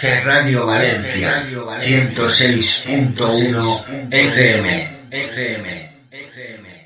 F 0.02 0.24
Radio 0.24 0.66
Valencia 0.66 1.46
106.1 1.82 4.08
FM. 4.10 4.88
FM. 5.12 5.90
FM. 6.10 6.86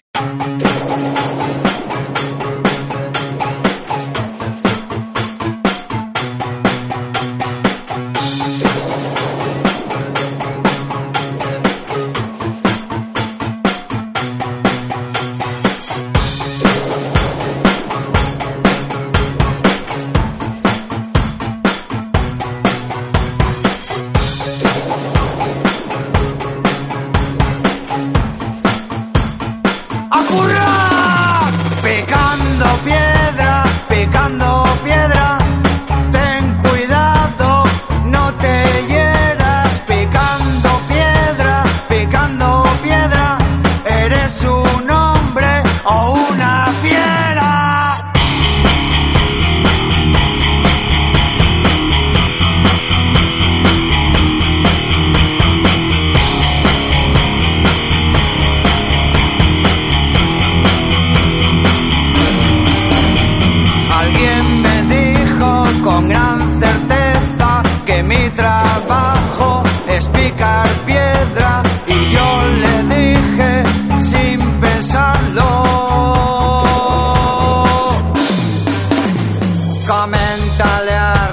Coméntale 79.87 80.95
a 80.95 81.27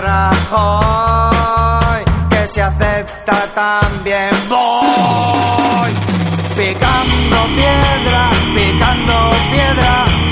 Rajoy 0.51 2.05
que 2.29 2.49
se 2.49 2.63
acepta 2.63 3.47
también 3.55 4.31
voy. 4.49 5.91
Picando 6.57 7.37
piedra, 7.55 8.31
picando 8.55 9.31
piedra 9.53 10.30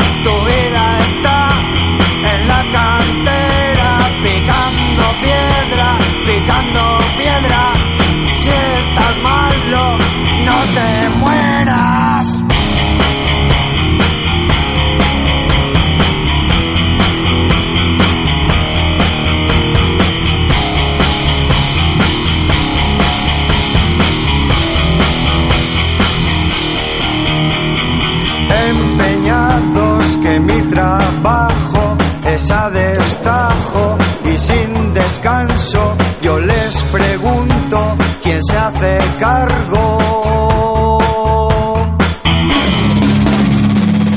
cargo. 39.19 40.99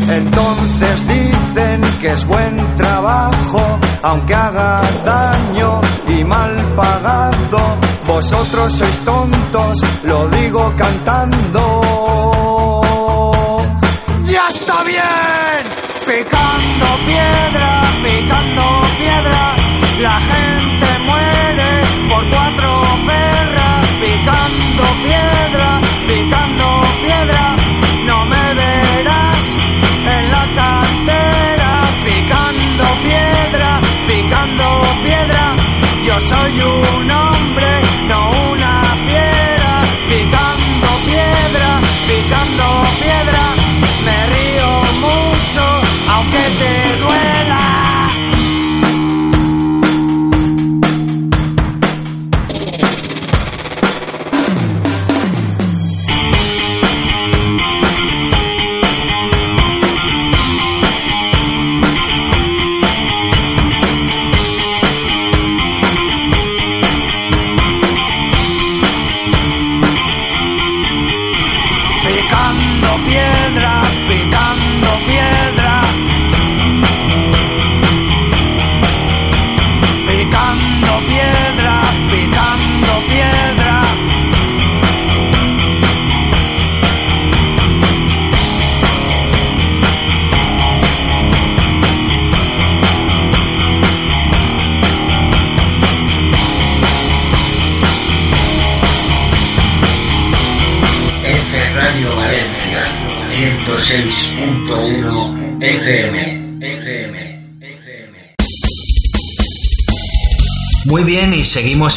Entonces 0.09 1.07
dicen 1.07 1.81
que 2.01 2.11
es 2.11 2.25
buen 2.25 2.75
trabajo, 2.75 3.79
aunque 4.03 4.33
haga 4.33 4.81
daño 5.05 5.81
y 6.07 6.23
mal 6.23 6.55
pagado. 6.75 7.59
Vosotros 8.07 8.73
sois 8.73 8.99
tontos, 8.99 9.81
lo 10.03 10.27
digo 10.29 10.73
cantando. 10.77 11.80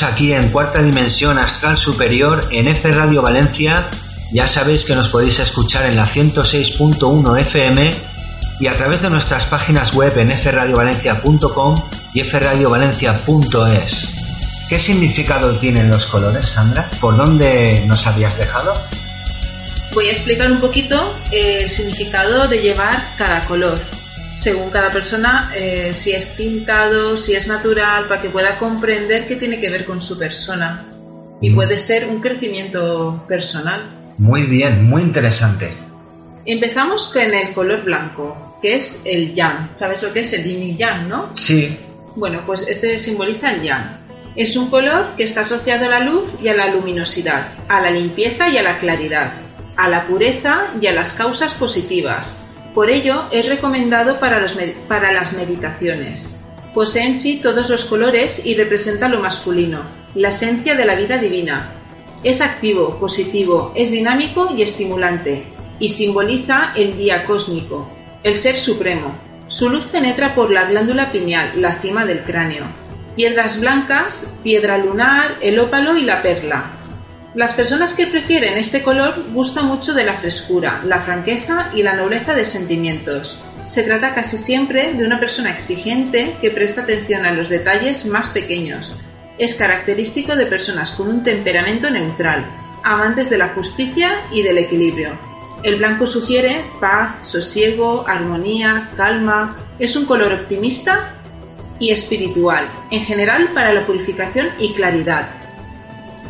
Aquí 0.05 0.33
en 0.33 0.51
cuarta 0.51 0.83
dimensión 0.83 1.39
astral 1.39 1.77
superior 1.77 2.47
en 2.51 2.69
F 2.69 2.91
Radio 2.93 3.23
Valencia. 3.23 3.89
Ya 4.33 4.47
sabéis 4.47 4.85
que 4.85 4.95
nos 4.95 5.09
podéis 5.09 5.39
escuchar 5.41 5.87
en 5.87 5.97
la 5.97 6.07
106.1 6.07 7.41
FM 7.41 7.95
y 8.61 8.67
a 8.67 8.75
través 8.75 9.03
de 9.03 9.11
nuestras 9.11 9.47
páginas 9.47 9.93
web 9.95 10.17
en 10.19 10.31
fradiovalencia.com 10.39 11.81
y 12.13 12.23
fradiovalencia.es. 12.23 14.15
¿Qué 14.69 14.79
significado 14.79 15.53
tienen 15.57 15.91
los 15.91 16.07
colores, 16.07 16.49
Sandra? 16.49 16.89
¿Por 17.01 17.17
dónde 17.17 17.83
nos 17.87 18.07
habías 18.07 18.39
dejado? 18.39 18.73
Voy 19.93 20.09
a 20.09 20.13
explicar 20.13 20.51
un 20.51 20.61
poquito 20.61 21.15
el 21.31 21.71
significado 21.71 22.49
de 22.49 22.61
llevar 22.61 23.03
cada 23.17 23.45
color, 23.47 23.81
según 24.45 24.69
cada 24.69 24.91
persona, 24.91 25.51
eh, 25.57 25.93
si 25.95 26.13
es 26.13 26.37
tintado, 26.37 27.17
si 27.17 27.33
es 27.35 27.49
natural, 27.49 28.05
para 28.07 28.21
que 28.21 28.29
pueda 28.29 28.59
comprender 28.59 29.27
qué 29.27 29.37
tiene 29.37 29.59
que 29.59 29.71
ver 29.71 29.87
con 29.87 30.03
su 30.03 30.19
persona. 30.19 30.85
Y 31.41 31.49
Mm. 31.49 31.55
puede 31.55 31.79
ser 31.79 32.09
un 32.09 32.21
crecimiento 32.21 33.25
personal. 33.27 33.81
Muy 34.19 34.43
bien, 34.43 34.85
muy 34.85 35.01
interesante. 35.01 35.73
Empezamos 36.45 37.11
con 37.11 37.33
el 37.33 37.55
color 37.55 37.85
blanco, 37.85 38.59
que 38.61 38.77
es 38.77 39.01
el 39.07 39.35
yang. 39.35 39.73
¿Sabes 39.73 40.03
lo 40.03 40.13
que 40.13 40.21
es 40.21 40.33
el 40.35 40.45
yin 40.45 40.63
y 40.63 40.77
yang, 40.77 41.09
no? 41.09 41.31
Sí, 41.35 41.79
Bueno, 42.17 42.43
pues 42.47 42.69
este 42.69 42.99
simboliza 42.99 43.51
el 43.51 43.63
yang. 43.63 43.99
Es 44.37 44.57
un 44.57 44.69
color 44.69 45.17
que 45.17 45.25
está 45.25 45.41
asociado 45.41 45.87
a 45.87 45.89
la 45.89 46.01
luz 46.01 46.27
y 46.43 46.49
a 46.49 46.55
la 46.55 46.69
luminosidad, 46.69 47.49
a 47.69 47.81
la 47.81 47.91
limpieza 47.91 48.49
y 48.51 48.59
a 48.59 48.63
la 48.63 48.79
claridad, 48.79 49.33
a 49.77 49.89
la 49.89 50.07
pureza 50.07 50.67
y 50.81 50.87
a 50.87 50.93
las 50.93 51.15
causas 51.15 51.55
positivas. 51.55 52.44
Por 52.75 52.91
ello, 52.91 53.27
es 53.31 53.49
recomendado 53.49 54.19
para, 54.19 54.41
las 54.41 55.33
meditaciones. 55.35 56.45
Posee 56.75 57.07
en 57.07 57.17
sí 57.17 57.39
todos 57.41 57.71
los 57.71 57.85
colores 57.85 58.45
y 58.45 58.55
representa 58.55 59.09
lo 59.09 59.21
masculino, 59.21 59.83
la 60.17 60.31
esencia 60.31 60.75
de 60.75 60.85
la 60.85 60.97
vida 60.97 61.19
divina. 61.19 61.71
Es 62.25 62.41
activo, 62.41 62.99
positivo, 62.99 63.73
es 63.77 63.93
dinámico 63.93 64.53
y 64.57 64.63
estimulante, 64.63 65.45
y 65.79 65.89
simboliza 65.89 66.73
el 66.75 66.99
día 66.99 67.25
cósmico, 67.27 67.89
el 68.25 68.35
ser 68.35 68.59
supremo. 68.59 69.15
Su 69.47 69.71
luz 69.71 69.85
penetra 69.85 70.35
por 70.35 70.51
la 70.51 70.65
glándula 70.65 71.13
pineal, 71.13 71.53
la 71.61 71.81
cima 71.81 72.05
del 72.05 72.23
cráneo. 72.23 72.65
Piedras 73.15 73.61
blancas, 73.61 74.37
piedra 74.43 74.79
lunar, 74.79 75.39
el 75.41 75.61
ópalo 75.61 75.97
y 75.97 76.03
la 76.03 76.23
perla. 76.23 76.73
Las 77.35 77.55
personas 77.55 77.95
que 77.95 78.07
prefieren 78.07 78.57
este 78.57 78.85
color 78.85 79.25
gustan 79.33 79.67
mucho 79.67 79.93
de 79.93 80.05
la 80.05 80.15
frescura, 80.15 80.83
la 80.85 81.01
franqueza 81.01 81.71
y 81.75 81.83
la 81.83 81.95
nobleza 81.95 82.33
de 82.33 82.45
sentimientos. 82.45 83.43
Se 83.65 83.83
trata 83.83 84.15
casi 84.15 84.39
siempre 84.39 84.95
de 84.95 85.05
una 85.05 85.19
persona 85.19 85.51
exigente 85.51 86.37
que 86.41 86.53
presta 86.53 86.83
atención 86.83 87.27
a 87.27 87.33
los 87.33 87.49
detalles 87.49 88.07
más 88.07 88.29
pequeños. 88.29 89.01
Es 89.37 89.57
característico 89.57 90.37
de 90.37 90.47
personas 90.47 90.93
con 90.93 91.09
un 91.09 91.25
temperamento 91.25 91.91
neutral, 91.91 92.47
amantes 92.85 93.31
de 93.31 93.39
la 93.39 93.49
justicia 93.49 94.13
y 94.31 94.43
del 94.43 94.59
equilibrio. 94.59 95.19
El 95.65 95.77
blanco 95.77 96.07
sugiere 96.07 96.65
paz, 96.79 97.17
sosiego, 97.27 98.07
armonía, 98.07 98.93
calma. 98.97 99.57
Es 99.81 99.97
un 99.97 100.07
color 100.07 100.33
optimista 100.33 101.15
y 101.81 101.91
espiritual, 101.91 102.69
en 102.93 103.05
general 103.05 103.49
para 103.55 103.73
la 103.73 103.85
purificación 103.85 104.51
y 104.61 104.73
claridad. 104.75 105.44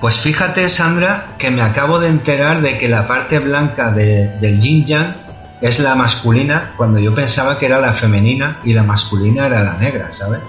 Pues 0.00 0.18
fíjate, 0.18 0.68
Sandra, 0.68 1.34
que 1.38 1.50
me 1.50 1.62
acabo 1.62 1.98
de 2.00 2.08
enterar 2.08 2.60
de 2.60 2.76
que 2.78 2.88
la 2.88 3.06
parte 3.06 3.38
blanca 3.38 3.90
de- 3.90 4.28
del 4.40 4.60
yin 4.60 4.84
yang 4.84 5.16
es 5.60 5.78
la 5.78 5.94
masculina 5.94 6.72
cuando 6.76 6.98
yo 6.98 7.14
pensaba 7.14 7.58
que 7.58 7.66
era 7.66 7.80
la 7.80 7.92
femenina 7.92 8.58
y 8.64 8.72
la 8.74 8.82
masculina 8.82 9.46
era 9.46 9.62
la 9.62 9.74
negra, 9.74 10.12
¿sabes? 10.12 10.40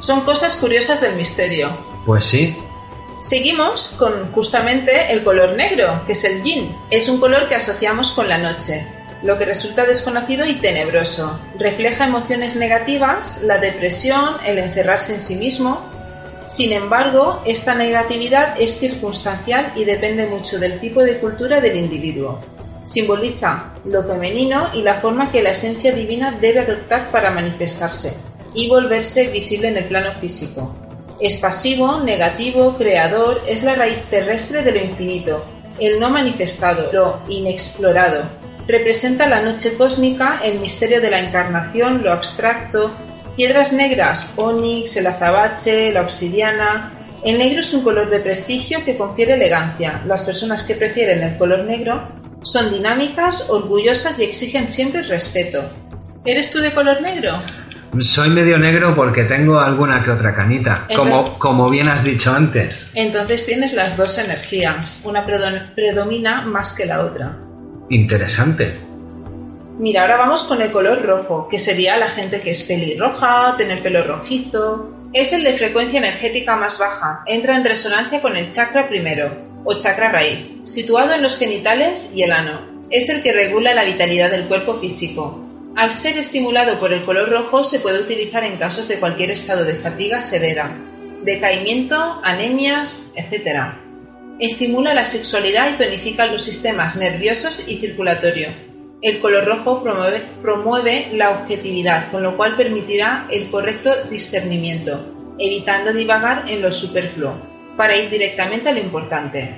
Son 0.00 0.20
cosas 0.22 0.56
curiosas 0.56 1.00
del 1.00 1.16
misterio. 1.16 1.70
Pues 2.04 2.24
sí, 2.26 2.56
Seguimos 3.20 3.96
con 3.98 4.30
justamente 4.30 5.10
el 5.12 5.24
color 5.24 5.56
negro, 5.56 6.02
que 6.06 6.12
es 6.12 6.22
el 6.24 6.40
yin. 6.44 6.72
Es 6.88 7.08
un 7.08 7.18
color 7.18 7.48
que 7.48 7.56
asociamos 7.56 8.12
con 8.12 8.28
la 8.28 8.38
noche, 8.38 8.86
lo 9.24 9.36
que 9.36 9.44
resulta 9.44 9.84
desconocido 9.84 10.46
y 10.46 10.54
tenebroso. 10.54 11.36
Refleja 11.58 12.06
emociones 12.06 12.54
negativas, 12.54 13.42
la 13.42 13.58
depresión, 13.58 14.36
el 14.46 14.58
encerrarse 14.58 15.14
en 15.14 15.20
sí 15.20 15.34
mismo. 15.34 15.84
Sin 16.48 16.72
embargo, 16.72 17.42
esta 17.44 17.74
negatividad 17.74 18.58
es 18.58 18.78
circunstancial 18.78 19.70
y 19.76 19.84
depende 19.84 20.26
mucho 20.26 20.58
del 20.58 20.80
tipo 20.80 21.02
de 21.02 21.18
cultura 21.18 21.60
del 21.60 21.76
individuo. 21.76 22.40
Simboliza 22.84 23.74
lo 23.84 24.02
femenino 24.02 24.70
y 24.72 24.80
la 24.80 24.98
forma 24.98 25.30
que 25.30 25.42
la 25.42 25.50
esencia 25.50 25.92
divina 25.92 26.38
debe 26.40 26.60
adoptar 26.60 27.10
para 27.10 27.30
manifestarse 27.30 28.14
y 28.54 28.66
volverse 28.66 29.28
visible 29.28 29.68
en 29.68 29.76
el 29.76 29.84
plano 29.84 30.18
físico. 30.20 30.74
Es 31.20 31.36
pasivo, 31.36 32.00
negativo, 32.00 32.78
creador, 32.78 33.42
es 33.46 33.62
la 33.62 33.74
raíz 33.74 34.02
terrestre 34.08 34.62
de 34.62 34.72
lo 34.72 34.78
infinito, 34.78 35.44
el 35.78 36.00
no 36.00 36.08
manifestado, 36.08 36.90
lo 36.94 37.18
inexplorado. 37.28 38.22
Representa 38.66 39.28
la 39.28 39.42
noche 39.42 39.76
cósmica, 39.76 40.40
el 40.42 40.60
misterio 40.60 41.02
de 41.02 41.10
la 41.10 41.18
encarnación, 41.18 42.02
lo 42.02 42.10
abstracto, 42.10 42.90
piedras 43.38 43.72
negras, 43.72 44.32
onix, 44.36 44.96
el 44.96 45.06
azabache, 45.06 45.92
la 45.92 46.00
obsidiana. 46.02 46.90
El 47.24 47.38
negro 47.38 47.60
es 47.60 47.72
un 47.72 47.84
color 47.84 48.10
de 48.10 48.18
prestigio 48.18 48.84
que 48.84 48.96
confiere 48.96 49.34
elegancia. 49.34 50.02
Las 50.06 50.24
personas 50.24 50.64
que 50.64 50.74
prefieren 50.74 51.22
el 51.22 51.38
color 51.38 51.60
negro 51.60 52.08
son 52.42 52.72
dinámicas, 52.72 53.48
orgullosas 53.48 54.18
y 54.18 54.24
exigen 54.24 54.68
siempre 54.68 55.02
respeto. 55.02 55.62
¿Eres 56.24 56.50
tú 56.50 56.58
de 56.58 56.72
color 56.72 57.00
negro? 57.00 57.40
Soy 58.00 58.28
medio 58.30 58.58
negro 58.58 58.96
porque 58.96 59.22
tengo 59.22 59.60
alguna 59.60 60.02
que 60.04 60.10
otra 60.10 60.34
canita, 60.34 60.86
como, 60.88 61.04
Entonces- 61.04 61.34
como 61.38 61.70
bien 61.70 61.88
has 61.88 62.02
dicho 62.02 62.34
antes. 62.34 62.90
Entonces 62.94 63.46
tienes 63.46 63.72
las 63.72 63.96
dos 63.96 64.18
energías, 64.18 65.02
una 65.04 65.24
predo- 65.24 65.74
predomina 65.76 66.42
más 66.42 66.72
que 66.72 66.86
la 66.86 67.02
otra. 67.04 67.36
Interesante. 67.88 68.87
Mira, 69.78 70.02
ahora 70.02 70.16
vamos 70.16 70.42
con 70.42 70.60
el 70.60 70.72
color 70.72 71.02
rojo, 71.02 71.46
que 71.48 71.56
sería 71.56 71.96
la 71.96 72.10
gente 72.10 72.40
que 72.40 72.50
es 72.50 72.64
pelirroja, 72.64 73.54
tener 73.56 73.80
pelo 73.80 74.02
rojizo. 74.02 74.90
Es 75.12 75.32
el 75.32 75.44
de 75.44 75.52
frecuencia 75.52 76.00
energética 76.00 76.56
más 76.56 76.80
baja, 76.80 77.22
entra 77.26 77.56
en 77.56 77.62
resonancia 77.62 78.20
con 78.20 78.36
el 78.36 78.50
chakra 78.50 78.88
primero, 78.88 79.30
o 79.64 79.78
chakra 79.78 80.10
raíz, 80.10 80.68
situado 80.68 81.14
en 81.14 81.22
los 81.22 81.38
genitales 81.38 82.10
y 82.12 82.24
el 82.24 82.32
ano. 82.32 82.60
Es 82.90 83.08
el 83.08 83.22
que 83.22 83.32
regula 83.32 83.72
la 83.72 83.84
vitalidad 83.84 84.32
del 84.32 84.48
cuerpo 84.48 84.80
físico. 84.80 85.44
Al 85.76 85.92
ser 85.92 86.18
estimulado 86.18 86.80
por 86.80 86.92
el 86.92 87.04
color 87.04 87.30
rojo 87.30 87.62
se 87.62 87.78
puede 87.78 88.00
utilizar 88.00 88.42
en 88.42 88.56
casos 88.56 88.88
de 88.88 88.98
cualquier 88.98 89.30
estado 89.30 89.64
de 89.64 89.74
fatiga 89.74 90.22
severa, 90.22 90.76
decaimiento, 91.22 92.20
anemias, 92.24 93.12
etc. 93.14 93.74
Estimula 94.40 94.92
la 94.92 95.04
sexualidad 95.04 95.70
y 95.70 95.78
tonifica 95.78 96.26
los 96.26 96.42
sistemas 96.42 96.96
nerviosos 96.96 97.68
y 97.68 97.76
circulatorio. 97.76 98.67
El 99.00 99.20
color 99.20 99.44
rojo 99.44 99.84
promueve, 100.42 101.10
la 101.12 101.30
objetividad, 101.30 102.10
con 102.10 102.24
lo 102.24 102.36
cual 102.36 102.56
permitirá 102.56 103.28
el 103.30 103.48
correcto 103.48 103.94
discernimiento, 104.10 105.34
evitando 105.38 105.92
divagar 105.92 106.50
en 106.50 106.62
lo 106.62 106.72
superfluo, 106.72 107.34
para 107.76 107.96
ir 107.96 108.10
directamente 108.10 108.68
a 108.68 108.72
lo 108.72 108.80
importante. 108.80 109.54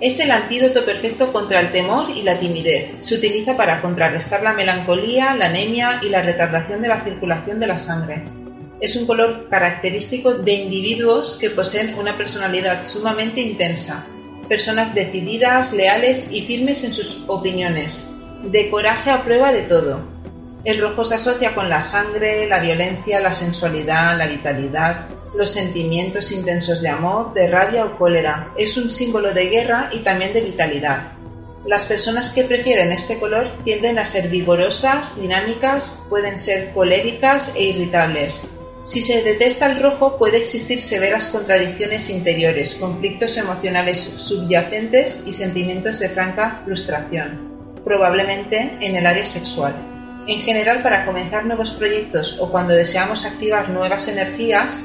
Es 0.00 0.18
el 0.18 0.32
antídoto 0.32 0.84
perfecto 0.84 1.32
contra 1.32 1.60
el 1.60 1.70
temor 1.70 2.10
y 2.10 2.22
la 2.22 2.40
timidez. 2.40 2.94
Se 3.04 3.14
utiliza 3.14 3.56
para 3.56 3.80
contrarrestar 3.80 4.42
la 4.42 4.52
melancolía, 4.52 5.32
la 5.36 5.46
anemia 5.46 6.00
y 6.02 6.08
la 6.08 6.22
retardación 6.22 6.82
de 6.82 6.88
la 6.88 7.04
circulación 7.04 7.60
de 7.60 7.68
la 7.68 7.76
sangre. 7.76 8.22
Es 8.80 8.96
un 8.96 9.06
color 9.06 9.48
característico 9.48 10.34
de 10.34 10.54
individuos 10.54 11.38
que 11.40 11.50
poseen 11.50 11.96
una 12.00 12.16
personalidad 12.16 12.84
sumamente 12.84 13.40
intensa, 13.40 14.04
personas 14.48 14.92
decididas, 14.92 15.72
leales 15.72 16.32
y 16.32 16.42
firmes 16.42 16.82
en 16.82 16.92
sus 16.92 17.22
opiniones, 17.28 18.11
de 18.42 18.70
coraje 18.70 19.10
a 19.10 19.22
prueba 19.22 19.52
de 19.52 19.62
todo. 19.62 20.00
El 20.64 20.80
rojo 20.80 21.02
se 21.02 21.16
asocia 21.16 21.54
con 21.54 21.68
la 21.68 21.82
sangre, 21.82 22.48
la 22.48 22.60
violencia, 22.60 23.18
la 23.20 23.32
sensualidad, 23.32 24.16
la 24.16 24.26
vitalidad, 24.26 25.06
los 25.36 25.50
sentimientos 25.50 26.30
intensos 26.30 26.80
de 26.80 26.88
amor, 26.88 27.32
de 27.34 27.48
rabia 27.48 27.84
o 27.84 27.96
cólera. 27.98 28.52
Es 28.56 28.76
un 28.76 28.90
símbolo 28.90 29.32
de 29.32 29.46
guerra 29.46 29.90
y 29.92 29.98
también 30.00 30.32
de 30.32 30.40
vitalidad. 30.40 31.12
Las 31.66 31.84
personas 31.84 32.30
que 32.30 32.44
prefieren 32.44 32.92
este 32.92 33.18
color 33.18 33.48
tienden 33.64 33.98
a 33.98 34.04
ser 34.04 34.28
vigorosas, 34.28 35.20
dinámicas, 35.20 36.02
pueden 36.08 36.36
ser 36.36 36.72
coléricas 36.72 37.54
e 37.56 37.64
irritables. 37.64 38.42
Si 38.82 39.00
se 39.00 39.22
detesta 39.22 39.70
el 39.70 39.80
rojo 39.80 40.18
puede 40.18 40.38
existir 40.38 40.82
severas 40.82 41.28
contradicciones 41.28 42.10
interiores, 42.10 42.74
conflictos 42.74 43.36
emocionales 43.36 43.98
subyacentes 44.00 45.24
y 45.24 45.32
sentimientos 45.32 46.00
de 46.00 46.08
franca 46.08 46.62
frustración, 46.64 47.51
probablemente 47.84 48.78
en 48.80 48.96
el 48.96 49.06
área 49.06 49.24
sexual. 49.24 49.74
En 50.26 50.40
general, 50.40 50.82
para 50.82 51.04
comenzar 51.04 51.46
nuevos 51.46 51.72
proyectos 51.72 52.38
o 52.40 52.50
cuando 52.50 52.74
deseamos 52.74 53.26
activar 53.26 53.70
nuevas 53.70 54.06
energías, 54.08 54.80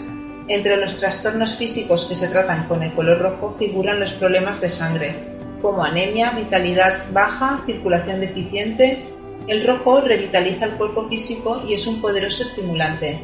entre 0.47 0.77
los 0.77 0.97
trastornos 0.97 1.55
físicos 1.55 2.05
que 2.05 2.15
se 2.15 2.29
tratan 2.29 2.67
con 2.67 2.81
el 2.81 2.93
color 2.93 3.19
rojo 3.19 3.55
figuran 3.59 3.99
los 3.99 4.13
problemas 4.13 4.61
de 4.61 4.69
sangre, 4.69 5.15
como 5.61 5.83
anemia, 5.83 6.31
vitalidad 6.31 7.11
baja, 7.11 7.61
circulación 7.65 8.21
deficiente. 8.21 9.03
El 9.47 9.65
rojo 9.67 10.01
revitaliza 10.01 10.65
el 10.65 10.71
cuerpo 10.71 11.07
físico 11.07 11.63
y 11.67 11.73
es 11.73 11.85
un 11.87 12.01
poderoso 12.01 12.43
estimulante. 12.43 13.19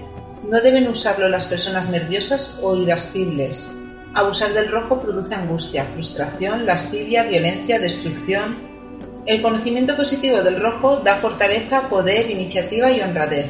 No 0.49 0.59
deben 0.61 0.87
usarlo 0.87 1.29
las 1.29 1.45
personas 1.45 1.89
nerviosas 1.89 2.59
o 2.61 2.75
irascibles. 2.75 3.71
Abusar 4.13 4.53
del 4.53 4.69
rojo 4.69 4.99
produce 4.99 5.33
angustia, 5.33 5.85
frustración, 5.85 6.65
lascivia, 6.65 7.23
violencia, 7.23 7.79
destrucción. 7.79 8.72
El 9.25 9.41
conocimiento 9.41 9.95
positivo 9.95 10.41
del 10.41 10.61
rojo 10.61 10.97
da 10.97 11.17
fortaleza, 11.17 11.87
poder, 11.89 12.29
iniciativa 12.29 12.91
y 12.91 13.01
honradez. 13.01 13.47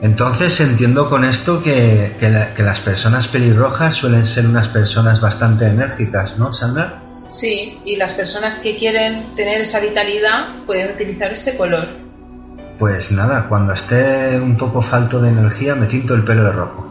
Entonces 0.00 0.58
entiendo 0.60 1.08
con 1.08 1.24
esto 1.24 1.62
que, 1.62 2.12
que 2.18 2.28
la- 2.30 2.54
que 2.54 2.62
las 2.62 2.80
personas 2.80 3.28
pelirrojas 3.28 3.94
suelen 3.94 4.24
ser 4.26 4.46
unas 4.46 4.68
personas 4.68 5.20
bastante 5.20 5.66
enérgicas, 5.66 6.38
¿no, 6.38 6.52
Sandra? 6.52 7.00
Sí, 7.28 7.78
y 7.84 7.96
las 7.96 8.12
personas 8.14 8.58
que 8.58 8.76
quieren 8.76 9.34
tener 9.34 9.60
esa 9.60 9.80
vitalidad 9.80 10.46
pueden 10.66 10.94
utilizar 10.94 11.32
este 11.32 11.56
color. 11.56 11.88
Pues 12.78 13.12
nada, 13.12 13.46
cuando 13.48 13.72
esté 13.72 14.36
un 14.38 14.56
poco 14.56 14.82
falto 14.82 15.20
de 15.20 15.28
energía 15.30 15.74
me 15.74 15.86
tinto 15.86 16.14
el 16.14 16.24
pelo 16.24 16.44
de 16.44 16.52
rojo. 16.52 16.90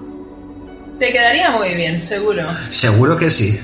Te 1.00 1.12
quedaría 1.12 1.52
muy 1.52 1.74
bien, 1.76 2.02
seguro. 2.02 2.44
Seguro 2.70 3.18
que 3.18 3.30
sí. 3.30 3.60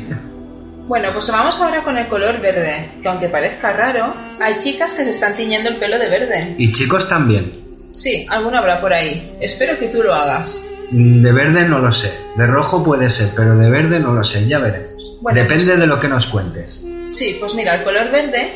Bueno, 0.90 1.10
pues 1.14 1.30
vamos 1.32 1.62
ahora 1.62 1.84
con 1.84 1.96
el 1.98 2.08
color 2.08 2.42
verde, 2.42 2.94
que 3.04 3.08
aunque 3.08 3.30
parezca 3.30 3.72
raro, 3.72 4.12
hay 4.40 4.58
chicas 4.58 4.92
que 4.92 5.04
se 5.04 5.12
están 5.12 5.36
tiñendo 5.36 5.70
el 5.70 5.76
pelo 5.76 6.00
de 6.00 6.10
verde. 6.10 6.56
Y 6.58 6.72
chicos 6.72 7.08
también. 7.08 7.52
Sí, 7.92 8.26
alguno 8.28 8.58
habrá 8.58 8.82
por 8.82 8.92
ahí. 8.92 9.38
Espero 9.40 9.78
que 9.78 9.90
tú 9.90 10.02
lo 10.02 10.14
hagas. 10.16 10.64
Mm, 10.90 11.22
De 11.22 11.32
verde 11.32 11.70
no 11.70 11.78
lo 11.78 11.94
sé. 11.94 12.12
De 12.36 12.48
rojo 12.48 12.84
puede 12.84 13.08
ser, 13.12 13.30
pero 13.36 13.56
de 13.56 13.70
verde 13.70 14.00
no 14.00 14.14
lo 14.14 14.24
sé, 14.24 14.48
ya 14.48 14.58
veremos. 14.58 14.90
Bueno, 15.22 15.40
Depende 15.40 15.66
pues- 15.66 15.80
de 15.80 15.86
lo 15.86 16.00
que 16.00 16.08
nos 16.08 16.26
cuentes. 16.26 16.82
Sí, 17.12 17.38
pues 17.40 17.54
mira, 17.54 17.76
el 17.76 17.84
color 17.84 18.10
verde 18.10 18.50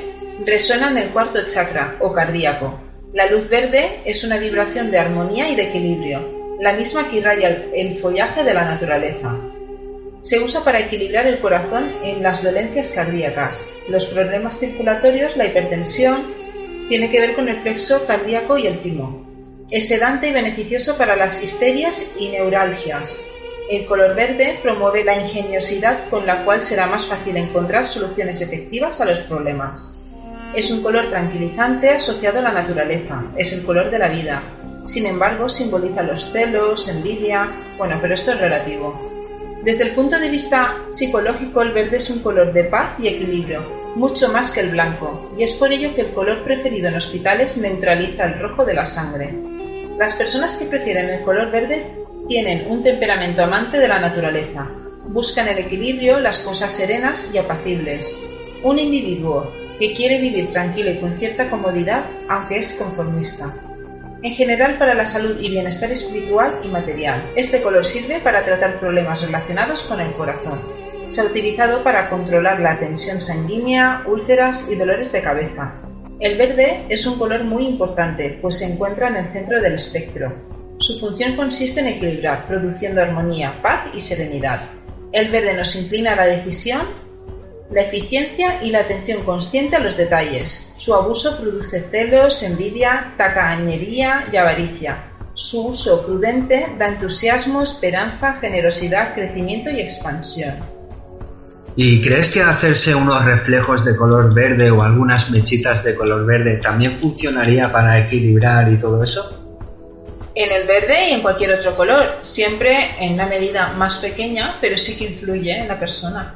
resuena 0.44 0.90
en 0.90 0.98
el 0.98 1.10
cuarto 1.10 1.40
chakra 1.48 1.98
o 2.00 2.12
cardíaco. 2.14 2.80
La 3.14 3.30
luz 3.30 3.48
verde 3.48 4.02
es 4.06 4.24
una 4.24 4.38
vibración 4.38 4.90
de 4.90 4.98
armonía 4.98 5.50
y 5.50 5.56
de 5.56 5.70
equilibrio, 5.70 6.20
la 6.60 6.74
misma 6.74 7.08
que 7.10 7.18
irradia 7.18 7.64
el 7.76 8.00
follaje 8.00 8.44
de 8.44 8.54
la 8.56 8.66
naturaleza. 8.66 9.36
Se 10.24 10.40
usa 10.40 10.64
para 10.64 10.80
equilibrar 10.80 11.28
el 11.28 11.42
corazón 11.42 11.84
en 12.02 12.24
las 12.24 12.42
dolencias 12.42 12.92
cardíacas, 12.92 13.68
los 13.90 14.06
problemas 14.06 14.58
circulatorios, 14.58 15.36
la 15.36 15.48
hipertensión, 15.48 16.24
tiene 16.88 17.10
que 17.10 17.20
ver 17.20 17.36
con 17.36 17.50
el 17.50 17.58
plexo 17.58 18.08
cardíaco 18.08 18.58
y 18.58 18.68
el 18.68 18.82
timo. 18.82 19.28
Es 19.70 19.90
sedante 19.90 20.30
y 20.30 20.32
beneficioso 20.32 20.98
para 20.98 21.18
las 21.18 21.44
histerias 21.44 22.12
y 22.18 22.30
neuralgias. 22.30 23.22
El 23.70 23.86
color 23.86 24.16
verde 24.16 24.60
promueve 24.64 25.04
la 25.04 25.20
ingeniosidad 25.20 26.08
con 26.10 26.26
la 26.26 26.46
cual 26.46 26.62
será 26.62 26.88
más 26.88 27.06
fácil 27.06 27.36
encontrar 27.36 27.86
soluciones 27.86 28.40
efectivas 28.40 29.02
a 29.02 29.06
los 29.06 29.20
problemas. 29.20 30.00
Es 30.56 30.72
un 30.72 30.82
color 30.82 31.10
tranquilizante 31.10 31.90
asociado 31.90 32.40
a 32.40 32.44
la 32.44 32.54
naturaleza, 32.54 33.26
es 33.36 33.52
el 33.52 33.66
color 33.66 33.92
de 33.92 34.00
la 34.00 34.08
vida. 34.08 34.42
Sin 34.86 35.06
embargo, 35.06 35.50
simboliza 35.50 36.02
los 36.02 36.32
celos, 36.32 36.88
envidia, 36.88 37.50
bueno, 37.78 37.98
pero 38.02 38.14
esto 38.14 38.32
es 38.32 38.40
relativo. 38.40 39.13
Desde 39.64 39.86
el 39.86 39.92
punto 39.92 40.20
de 40.20 40.28
vista 40.28 40.76
psicológico, 40.90 41.62
el 41.62 41.72
verde 41.72 41.96
es 41.96 42.10
un 42.10 42.20
color 42.20 42.52
de 42.52 42.66
paz 42.66 43.00
y 43.00 43.08
equilibrio, 43.08 43.64
mucho 43.96 44.28
más 44.28 44.52
que 44.52 44.60
el 44.60 44.72
blanco, 44.72 45.32
y 45.38 45.44
es 45.44 45.54
por 45.54 45.72
ello 45.72 45.96
que 45.96 46.02
el 46.02 46.14
color 46.14 46.44
preferido 46.44 46.90
en 46.90 46.96
hospitales 46.96 47.56
neutraliza 47.56 48.26
el 48.26 48.40
rojo 48.40 48.66
de 48.66 48.74
la 48.74 48.84
sangre. 48.84 49.34
Las 49.98 50.16
personas 50.16 50.58
que 50.58 50.66
prefieren 50.66 51.10
el 51.10 51.24
color 51.24 51.50
verde 51.50 51.96
tienen 52.28 52.70
un 52.70 52.84
temperamento 52.84 53.42
amante 53.42 53.78
de 53.80 53.88
la 53.88 54.02
naturaleza, 54.02 54.70
buscan 55.08 55.48
el 55.48 55.60
equilibrio, 55.60 56.20
las 56.20 56.40
cosas 56.40 56.70
serenas 56.70 57.32
y 57.34 57.38
apacibles. 57.38 58.20
Un 58.64 58.80
individuo 58.80 59.50
que 59.80 59.94
quiere 59.94 60.20
vivir 60.20 60.52
tranquilo 60.52 60.92
y 60.92 60.98
con 60.98 61.18
cierta 61.18 61.50
comodidad, 61.50 62.04
aunque 62.28 62.58
es 62.58 62.74
conformista. 62.74 63.54
En 64.24 64.34
general 64.36 64.78
para 64.78 64.94
la 64.94 65.06
salud 65.06 65.38
y 65.42 65.50
bienestar 65.50 65.92
espiritual 65.92 66.54
y 66.64 66.70
material. 66.70 67.22
Este 67.36 67.62
color 67.62 67.84
sirve 67.84 68.22
para 68.22 68.46
tratar 68.46 68.80
problemas 68.80 69.22
relacionados 69.22 69.84
con 69.84 70.00
el 70.00 70.14
corazón. 70.14 70.62
Se 71.10 71.20
ha 71.20 71.26
utilizado 71.26 71.84
para 71.84 72.10
controlar 72.10 72.62
la 72.62 72.80
tensión 72.80 73.22
sanguínea, 73.22 74.04
úlceras 74.08 74.70
y 74.72 74.76
dolores 74.76 75.12
de 75.12 75.22
cabeza. 75.22 75.74
El 76.22 76.38
verde 76.38 76.86
es 76.88 77.06
un 77.06 77.20
color 77.20 77.44
muy 77.44 77.68
importante, 77.68 78.40
pues 78.42 78.60
se 78.60 78.72
encuentra 78.72 79.10
en 79.10 79.18
el 79.18 79.28
centro 79.34 79.60
del 79.60 79.74
espectro. 79.74 80.34
Su 80.80 81.02
función 81.02 81.36
consiste 81.36 81.82
en 81.82 81.88
equilibrar, 81.88 82.48
produciendo 82.48 83.02
armonía, 83.02 83.62
paz 83.62 83.88
y 83.94 84.00
serenidad. 84.00 84.70
El 85.12 85.32
verde 85.32 85.54
nos 85.54 85.76
inclina 85.76 86.14
a 86.14 86.16
la 86.16 86.28
decisión, 86.28 86.82
la 87.74 87.82
eficiencia 87.82 88.64
y 88.64 88.70
la 88.70 88.82
atención 88.82 89.24
consciente 89.24 89.76
a 89.76 89.80
los 89.80 89.98
detalles. 89.98 90.74
Su 90.78 90.94
abuso 90.94 91.38
produce 91.40 91.82
celos, 91.82 92.44
envidia, 92.44 93.14
tacañería 93.18 94.30
y 94.32 94.38
avaricia. 94.38 95.06
Su 95.34 95.68
uso 95.68 96.06
prudente 96.06 96.68
da 96.78 96.90
entusiasmo, 96.90 97.64
esperanza, 97.64 98.34
generosidad, 98.40 99.16
crecimiento 99.16 99.72
y 99.72 99.82
expansión. 99.82 100.54
¿Y 101.76 102.02
crees 102.02 102.30
que 102.30 102.42
hacerse 102.42 102.94
unos 102.94 103.26
reflejos 103.26 103.84
de 103.84 103.96
color 103.96 104.34
verde 104.34 104.70
o 104.70 104.84
algunas 104.84 105.32
mechitas 105.32 105.84
de 105.84 105.96
color 105.96 106.24
verde 106.28 106.58
también 106.58 106.92
funcionaría 106.92 107.72
para 107.72 107.98
equilibrar 107.98 108.72
y 108.72 108.78
todo 108.78 109.04
eso? 109.04 109.40
En 110.36 110.52
el 110.52 110.68
verde 110.68 111.10
y 111.10 111.14
en 111.14 111.22
cualquier 111.22 111.54
otro 111.54 111.76
color, 111.76 112.18
siempre 112.22 112.92
en 113.00 113.14
una 113.14 113.26
medida 113.26 113.74
más 113.74 113.98
pequeña, 113.98 114.58
pero 114.62 114.78
sí 114.78 114.98
que 114.98 115.06
influye 115.06 115.60
en 115.60 115.68
la 115.68 115.80
persona. 115.80 116.36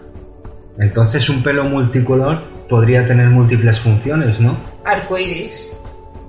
Entonces 0.79 1.29
un 1.29 1.43
pelo 1.43 1.63
multicolor 1.63 2.43
podría 2.69 3.05
tener 3.05 3.27
múltiples 3.27 3.79
funciones, 3.79 4.39
¿no? 4.39 4.57
Arcoiris. 4.85 5.77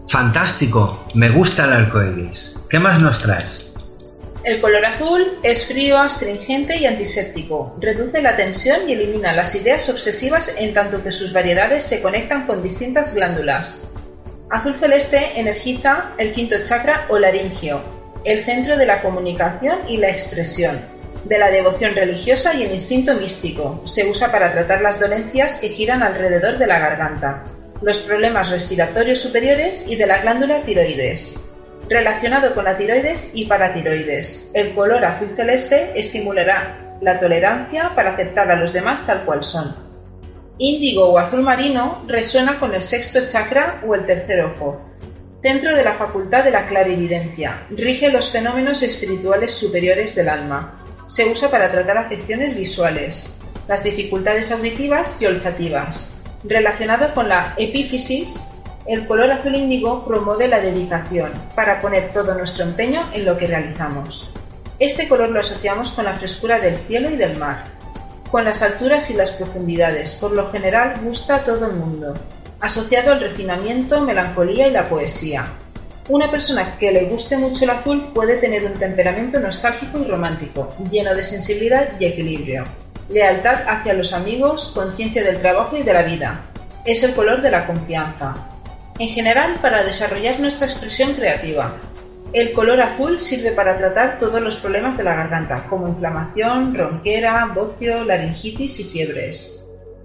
Fantástico, 0.08 1.04
me 1.14 1.28
gusta 1.28 1.66
el 1.66 1.72
arco 1.74 2.02
iris. 2.02 2.56
¿Qué 2.70 2.78
más 2.78 3.02
nos 3.02 3.18
traes? 3.18 3.74
El 4.42 4.62
color 4.62 4.86
azul 4.86 5.38
es 5.42 5.66
frío, 5.66 5.98
astringente 5.98 6.78
y 6.78 6.86
antiséptico. 6.86 7.76
Reduce 7.78 8.22
la 8.22 8.34
tensión 8.34 8.88
y 8.88 8.92
elimina 8.92 9.34
las 9.34 9.54
ideas 9.54 9.90
obsesivas 9.90 10.54
en 10.56 10.72
tanto 10.72 11.02
que 11.02 11.12
sus 11.12 11.34
variedades 11.34 11.84
se 11.84 12.00
conectan 12.00 12.46
con 12.46 12.62
distintas 12.62 13.14
glándulas. 13.14 13.92
Azul 14.48 14.74
celeste 14.74 15.38
energiza 15.38 16.12
el 16.16 16.32
quinto 16.32 16.56
chakra 16.62 17.04
o 17.10 17.18
laringio, 17.18 17.82
el 18.24 18.46
centro 18.46 18.78
de 18.78 18.86
la 18.86 19.02
comunicación 19.02 19.80
y 19.90 19.98
la 19.98 20.08
expresión, 20.08 20.78
de 21.24 21.38
la 21.38 21.50
devoción 21.50 21.94
religiosa 21.94 22.54
y 22.54 22.62
el 22.64 22.72
instinto 22.72 23.14
místico. 23.14 23.82
Se 23.84 24.08
usa 24.08 24.30
para 24.30 24.52
tratar 24.52 24.80
las 24.80 25.00
dolencias 25.00 25.58
que 25.58 25.68
giran 25.68 26.02
alrededor 26.02 26.58
de 26.58 26.66
la 26.66 26.78
garganta, 26.78 27.44
los 27.82 28.00
problemas 28.00 28.50
respiratorios 28.50 29.20
superiores 29.20 29.86
y 29.88 29.96
de 29.96 30.06
la 30.06 30.18
glándula 30.18 30.62
tiroides. 30.62 31.40
Relacionado 31.88 32.54
con 32.54 32.64
la 32.64 32.76
tiroides 32.76 33.30
y 33.34 33.46
paratiroides, 33.46 34.50
el 34.52 34.74
color 34.74 35.04
azul 35.04 35.30
celeste 35.34 35.92
estimulará 35.94 36.96
la 37.00 37.18
tolerancia 37.18 37.92
para 37.94 38.12
aceptar 38.12 38.50
a 38.50 38.56
los 38.56 38.72
demás 38.72 39.06
tal 39.06 39.24
cual 39.24 39.42
son. 39.42 39.74
Índigo 40.58 41.08
o 41.08 41.18
azul 41.18 41.42
marino 41.42 42.02
resuena 42.08 42.58
con 42.58 42.74
el 42.74 42.82
sexto 42.82 43.26
chakra 43.28 43.80
o 43.86 43.94
el 43.94 44.04
tercer 44.06 44.40
ojo, 44.40 44.82
centro 45.40 45.74
de 45.74 45.84
la 45.84 45.94
facultad 45.94 46.44
de 46.44 46.50
la 46.50 46.66
clarividencia. 46.66 47.62
Rige 47.70 48.10
los 48.10 48.32
fenómenos 48.32 48.82
espirituales 48.82 49.52
superiores 49.52 50.16
del 50.16 50.28
alma. 50.28 50.84
Se 51.08 51.26
usa 51.26 51.50
para 51.50 51.70
tratar 51.70 51.96
afecciones 51.96 52.54
visuales, 52.54 53.38
las 53.66 53.82
dificultades 53.82 54.52
auditivas 54.52 55.20
y 55.22 55.24
olfativas. 55.24 56.20
Relacionado 56.44 57.14
con 57.14 57.30
la 57.30 57.54
epífisis, 57.56 58.52
el 58.86 59.06
color 59.06 59.30
azul 59.30 59.54
índigo 59.54 60.04
promueve 60.04 60.48
la 60.48 60.60
dedicación 60.60 61.32
para 61.54 61.80
poner 61.80 62.12
todo 62.12 62.34
nuestro 62.34 62.64
empeño 62.64 63.08
en 63.14 63.24
lo 63.24 63.38
que 63.38 63.46
realizamos. 63.46 64.34
Este 64.78 65.08
color 65.08 65.30
lo 65.30 65.40
asociamos 65.40 65.92
con 65.92 66.04
la 66.04 66.12
frescura 66.12 66.58
del 66.60 66.76
cielo 66.76 67.08
y 67.08 67.16
del 67.16 67.38
mar, 67.38 67.64
con 68.30 68.44
las 68.44 68.62
alturas 68.62 69.10
y 69.10 69.14
las 69.14 69.32
profundidades, 69.32 70.12
por 70.12 70.32
lo 70.32 70.50
general 70.50 71.00
gusta 71.02 71.36
a 71.36 71.44
todo 71.44 71.68
el 71.68 71.72
mundo, 71.72 72.12
asociado 72.60 73.12
al 73.12 73.20
refinamiento, 73.20 74.02
melancolía 74.02 74.68
y 74.68 74.72
la 74.72 74.90
poesía. 74.90 75.46
Una 76.08 76.30
persona 76.30 76.78
que 76.78 76.90
le 76.90 77.04
guste 77.04 77.36
mucho 77.36 77.64
el 77.64 77.70
azul 77.70 78.02
puede 78.14 78.36
tener 78.36 78.64
un 78.64 78.72
temperamento 78.72 79.38
nostálgico 79.40 79.98
y 79.98 80.04
romántico, 80.04 80.74
lleno 80.90 81.14
de 81.14 81.22
sensibilidad 81.22 82.00
y 82.00 82.06
equilibrio. 82.06 82.64
Lealtad 83.10 83.68
hacia 83.68 83.92
los 83.92 84.14
amigos, 84.14 84.72
conciencia 84.74 85.22
del 85.22 85.38
trabajo 85.38 85.76
y 85.76 85.82
de 85.82 85.92
la 85.92 86.02
vida. 86.02 86.46
Es 86.86 87.02
el 87.02 87.12
color 87.12 87.42
de 87.42 87.50
la 87.50 87.66
confianza. 87.66 88.34
En 88.98 89.10
general, 89.10 89.56
para 89.60 89.84
desarrollar 89.84 90.40
nuestra 90.40 90.66
expresión 90.66 91.12
creativa, 91.12 91.76
el 92.32 92.54
color 92.54 92.80
azul 92.80 93.20
sirve 93.20 93.52
para 93.52 93.76
tratar 93.76 94.18
todos 94.18 94.40
los 94.40 94.56
problemas 94.56 94.96
de 94.96 95.04
la 95.04 95.14
garganta, 95.14 95.66
como 95.68 95.88
inflamación, 95.88 96.74
ronquera, 96.74 97.52
bocio, 97.54 98.04
laringitis 98.04 98.80
y 98.80 98.84
fiebres. 98.84 99.57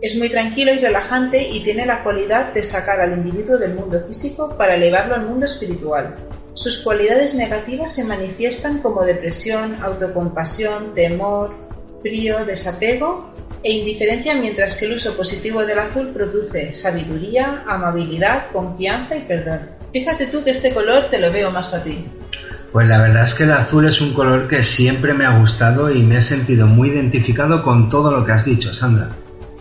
Es 0.04 0.18
muy 0.18 0.30
tranquilo 0.30 0.74
y 0.74 0.80
relajante 0.80 1.48
y 1.48 1.64
tiene 1.64 1.86
la 1.86 2.04
cualidad 2.04 2.54
de 2.54 2.62
sacar 2.62 3.00
al 3.00 3.14
individuo 3.14 3.58
del 3.58 3.74
mundo 3.74 4.04
físico 4.06 4.54
para 4.58 4.76
elevarlo 4.76 5.16
al 5.16 5.26
mundo 5.26 5.46
espiritual. 5.46 6.16
Sus 6.56 6.80
cualidades 6.80 7.36
negativas 7.36 7.96
se 7.96 8.04
manifiestan 8.04 8.80
como 8.80 9.06
depresión, 9.06 9.78
autocompasión, 9.82 10.94
temor, 10.94 11.56
frío, 12.02 12.44
desapego 12.46 13.34
e 13.64 13.72
indiferencia, 13.72 14.36
mientras 14.36 14.76
que 14.76 14.88
el 14.88 14.96
uso 14.96 15.16
positivo 15.16 15.66
del 15.66 15.80
azul 15.80 16.10
produce 16.10 16.74
sabiduría, 16.74 17.64
amabilidad, 17.66 18.52
confianza 18.52 19.16
y 19.16 19.22
perdón. 19.22 19.62
Fíjate 19.94 20.28
tú 20.28 20.44
que 20.44 20.50
este 20.50 20.74
color 20.74 21.10
te 21.10 21.18
lo 21.18 21.32
veo 21.32 21.50
más 21.50 21.74
a 21.74 21.82
ti. 21.82 22.04
Pues 22.74 22.90
la 22.90 23.02
verdad 23.02 23.24
es 23.24 23.36
que 23.36 23.44
el 23.44 23.54
azul 23.54 23.88
es 23.88 24.02
un 24.02 24.14
color 24.14 24.50
que 24.50 24.64
siempre 24.64 25.14
me 25.14 25.24
ha 25.24 25.40
gustado 25.40 25.90
y 25.90 26.04
me 26.04 26.18
he 26.18 26.22
sentido 26.22 26.68
muy 26.68 26.90
identificado 26.90 27.64
con 27.64 27.88
todo 27.88 28.12
lo 28.12 28.26
que 28.26 28.34
has 28.34 28.44
dicho, 28.44 28.74
Sandra. 28.74 29.10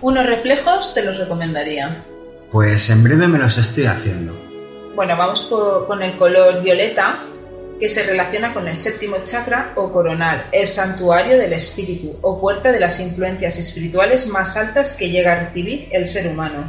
Unos 0.03 0.27
reflejos 0.27 0.95
te 0.95 1.05
los 1.05 1.17
recomendaría. 1.17 2.05
Pues 2.51 2.91
en 2.91 3.05
breve 3.05 3.29
me 3.29 3.39
los 3.39 3.57
estoy 3.57 3.87
haciendo. 3.87 4.35
Bueno, 4.97 5.17
vamos 5.17 5.45
con 5.45 6.03
el 6.03 6.19
color 6.19 6.61
violeta, 6.61 7.21
que 7.79 7.89
se 7.89 8.03
relaciona 8.03 8.53
con 8.53 8.67
el 8.67 8.77
séptimo 8.77 9.19
chakra 9.23 9.75
o 9.77 9.93
coronal, 9.93 10.49
el 10.51 10.67
santuario 10.67 11.39
del 11.39 11.53
espíritu 11.53 12.17
o 12.21 12.41
puerta 12.41 12.73
de 12.73 12.81
las 12.81 12.99
influencias 12.99 13.61
espirituales 13.61 14.27
más 14.27 14.57
altas 14.57 14.95
que 14.95 15.09
llega 15.09 15.35
a 15.35 15.45
recibir 15.45 15.89
el 15.93 16.09
ser 16.09 16.27
humano. 16.27 16.65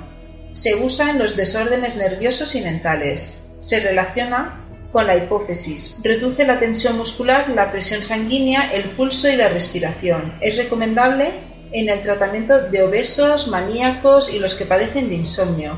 Se 0.52 0.76
usa 0.76 1.10
en 1.10 1.18
los 1.18 1.36
desórdenes 1.36 1.98
nerviosos 1.98 2.54
y 2.54 2.62
mentales, 2.62 3.48
se 3.58 3.80
relaciona 3.80 4.60
con 4.92 5.08
la 5.08 5.18
hipófisis. 5.18 6.00
Reduce 6.04 6.46
la 6.46 6.60
tensión 6.60 6.98
muscular, 7.00 7.50
la 7.50 7.72
presión 7.72 8.04
sanguínea, 8.04 8.72
el 8.72 8.84
pulso 8.92 9.28
y 9.28 9.38
la 9.38 9.50
respiración. 9.50 10.34
Es 10.40 10.56
recomendable 10.56 11.52
en 11.74 11.90
el 11.90 12.04
tratamiento 12.04 12.70
de 12.70 12.84
obesos, 12.84 13.48
maníacos 13.48 14.32
y 14.32 14.40
los 14.40 14.54
que 14.54 14.66
padecen 14.66 15.10
de 15.10 15.16
insomnio. 15.16 15.78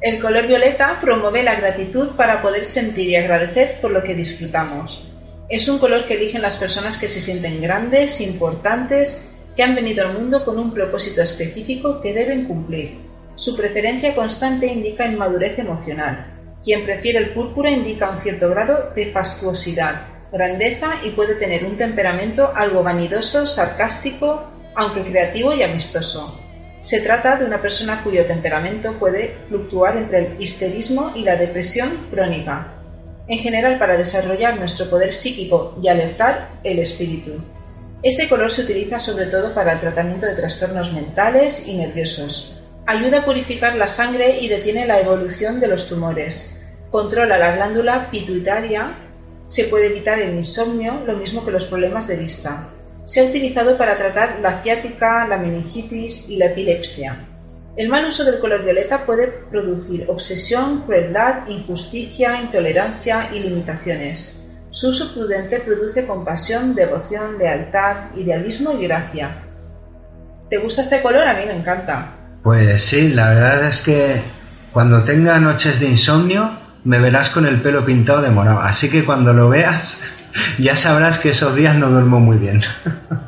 El 0.00 0.20
color 0.20 0.46
violeta 0.46 0.98
promueve 1.00 1.42
la 1.42 1.56
gratitud 1.56 2.10
para 2.10 2.42
poder 2.42 2.64
sentir 2.64 3.08
y 3.08 3.16
agradecer 3.16 3.80
por 3.80 3.90
lo 3.90 4.04
que 4.04 4.14
disfrutamos. 4.14 5.10
Es 5.48 5.68
un 5.68 5.78
color 5.78 6.06
que 6.06 6.14
eligen 6.14 6.42
las 6.42 6.58
personas 6.58 6.98
que 6.98 7.08
se 7.08 7.22
sienten 7.22 7.62
grandes, 7.62 8.20
importantes, 8.20 9.30
que 9.56 9.62
han 9.62 9.74
venido 9.74 10.06
al 10.06 10.12
mundo 10.12 10.44
con 10.44 10.58
un 10.58 10.72
propósito 10.72 11.22
específico 11.22 12.02
que 12.02 12.12
deben 12.12 12.44
cumplir. 12.44 12.98
Su 13.34 13.56
preferencia 13.56 14.14
constante 14.14 14.66
indica 14.66 15.06
inmadurez 15.06 15.58
emocional. 15.58 16.26
Quien 16.62 16.84
prefiere 16.84 17.20
el 17.20 17.30
púrpura 17.30 17.70
indica 17.70 18.10
un 18.10 18.20
cierto 18.20 18.50
grado 18.50 18.92
de 18.94 19.10
fastuosidad, 19.10 20.02
grandeza 20.30 20.96
y 21.04 21.10
puede 21.10 21.36
tener 21.36 21.64
un 21.64 21.76
temperamento 21.78 22.52
algo 22.54 22.82
vanidoso, 22.82 23.46
sarcástico, 23.46 24.44
aunque 24.78 25.02
creativo 25.02 25.52
y 25.52 25.64
amistoso. 25.64 26.40
Se 26.78 27.00
trata 27.00 27.36
de 27.36 27.44
una 27.44 27.60
persona 27.60 28.00
cuyo 28.04 28.24
temperamento 28.24 28.92
puede 28.92 29.34
fluctuar 29.48 29.96
entre 29.96 30.18
el 30.18 30.40
histerismo 30.40 31.10
y 31.16 31.24
la 31.24 31.34
depresión 31.34 31.90
crónica, 32.12 32.68
en 33.26 33.40
general 33.40 33.78
para 33.80 33.96
desarrollar 33.96 34.56
nuestro 34.56 34.88
poder 34.88 35.12
psíquico 35.12 35.76
y 35.82 35.88
alertar 35.88 36.50
el 36.62 36.78
espíritu. 36.78 37.32
Este 38.04 38.28
color 38.28 38.52
se 38.52 38.62
utiliza 38.62 39.00
sobre 39.00 39.26
todo 39.26 39.52
para 39.52 39.72
el 39.72 39.80
tratamiento 39.80 40.26
de 40.26 40.36
trastornos 40.36 40.92
mentales 40.92 41.66
y 41.66 41.76
nerviosos, 41.76 42.54
Ayuda 42.90 43.18
a 43.18 43.24
purificar 43.26 43.74
la 43.74 43.86
sangre 43.86 44.38
y 44.40 44.48
detiene 44.48 44.86
la 44.86 44.98
evolución 44.98 45.60
de 45.60 45.66
los 45.66 45.90
tumores. 45.90 46.58
Controla 46.90 47.36
la 47.36 47.54
glándula 47.54 48.10
pituitaria. 48.10 48.96
Se 49.44 49.64
puede 49.64 49.88
evitar 49.88 50.18
el 50.18 50.34
insomnio, 50.34 51.02
lo 51.06 51.12
mismo 51.18 51.44
que 51.44 51.50
los 51.50 51.66
problemas 51.66 52.08
de 52.08 52.16
vista. 52.16 52.70
Se 53.08 53.20
ha 53.20 53.24
utilizado 53.24 53.78
para 53.78 53.96
tratar 53.96 54.40
la 54.42 54.60
ciática, 54.60 55.26
la 55.26 55.38
meningitis 55.38 56.28
y 56.28 56.36
la 56.36 56.44
epilepsia. 56.44 57.16
El 57.74 57.88
mal 57.88 58.04
uso 58.04 58.22
del 58.22 58.38
color 58.38 58.62
violeta 58.62 59.06
puede 59.06 59.28
producir 59.50 60.04
obsesión, 60.08 60.82
crueldad, 60.82 61.48
injusticia, 61.48 62.38
intolerancia 62.38 63.30
y 63.32 63.40
limitaciones. 63.40 64.44
Su 64.72 64.90
uso 64.90 65.14
prudente 65.14 65.60
produce 65.60 66.06
compasión, 66.06 66.74
devoción, 66.74 67.38
lealtad, 67.38 68.14
idealismo 68.14 68.74
y 68.78 68.86
gracia. 68.86 69.38
¿Te 70.50 70.58
gusta 70.58 70.82
este 70.82 71.00
color? 71.00 71.26
A 71.26 71.32
mí 71.32 71.46
me 71.46 71.56
encanta. 71.56 72.12
Pues 72.42 72.82
sí, 72.82 73.08
la 73.08 73.30
verdad 73.30 73.68
es 73.68 73.80
que 73.80 74.20
cuando 74.70 75.02
tenga 75.02 75.40
noches 75.40 75.80
de 75.80 75.88
insomnio 75.88 76.50
me 76.84 76.98
verás 76.98 77.30
con 77.30 77.46
el 77.46 77.62
pelo 77.62 77.86
pintado 77.86 78.20
de 78.20 78.28
morado. 78.28 78.60
Así 78.60 78.90
que 78.90 79.06
cuando 79.06 79.32
lo 79.32 79.48
veas 79.48 79.98
ya 80.58 80.76
sabrás 80.76 81.18
que 81.18 81.30
esos 81.30 81.54
días 81.56 81.76
no 81.76 81.90
duermo 81.90 82.20
muy 82.20 82.36
bien. 82.38 82.60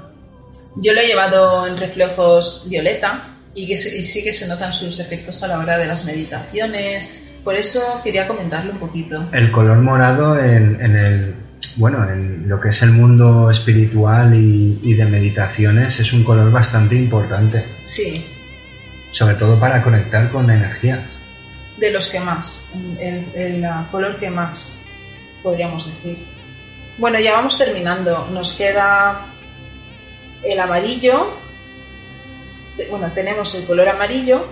Yo 0.76 0.92
lo 0.92 1.00
he 1.00 1.06
llevado 1.06 1.66
en 1.66 1.76
reflejos 1.76 2.66
violeta 2.68 3.24
y, 3.54 3.66
que 3.66 3.76
sí 3.76 4.22
que 4.22 4.32
se 4.32 4.46
notan 4.46 4.72
sus 4.72 5.00
efectos 5.00 5.42
a 5.42 5.48
la 5.48 5.58
hora 5.58 5.76
de 5.76 5.86
las 5.86 6.04
meditaciones. 6.04 7.22
Por 7.42 7.56
eso 7.56 8.00
quería 8.04 8.28
comentarlo 8.28 8.72
un 8.72 8.78
poquito. 8.78 9.28
El 9.32 9.50
color 9.50 9.78
morado 9.78 10.38
en, 10.38 10.80
el 10.80 11.34
bueno, 11.76 12.08
en 12.08 12.48
lo 12.48 12.60
que 12.60 12.68
es 12.68 12.82
el 12.82 12.92
mundo 12.92 13.50
espiritual 13.50 14.34
y, 14.34 14.78
y 14.82 14.94
de 14.94 15.04
meditaciones 15.06 15.98
es 15.98 16.12
un 16.12 16.22
color 16.22 16.52
bastante 16.52 16.94
importante. 16.94 17.66
Sí, 17.82 18.14
sobre 19.12 19.34
todo 19.34 19.58
para 19.58 19.82
conectar 19.82 20.30
con 20.30 20.50
energías. 20.50 21.00
De 21.78 21.90
los 21.90 22.08
que 22.08 22.20
más, 22.20 22.68
el, 22.98 23.66
color 23.90 24.18
que 24.18 24.30
más, 24.30 24.78
podríamos 25.42 25.86
decir. 25.86 26.18
Bueno, 27.00 27.18
ya 27.18 27.32
vamos 27.32 27.58
terminando. 27.58 28.28
Nos 28.30 28.54
queda 28.54 29.26
el 30.44 30.60
amarillo. 30.60 31.32
Bueno, 32.88 33.10
tenemos 33.12 33.52
el 33.56 33.66
color 33.66 33.88
amarillo 33.88 34.46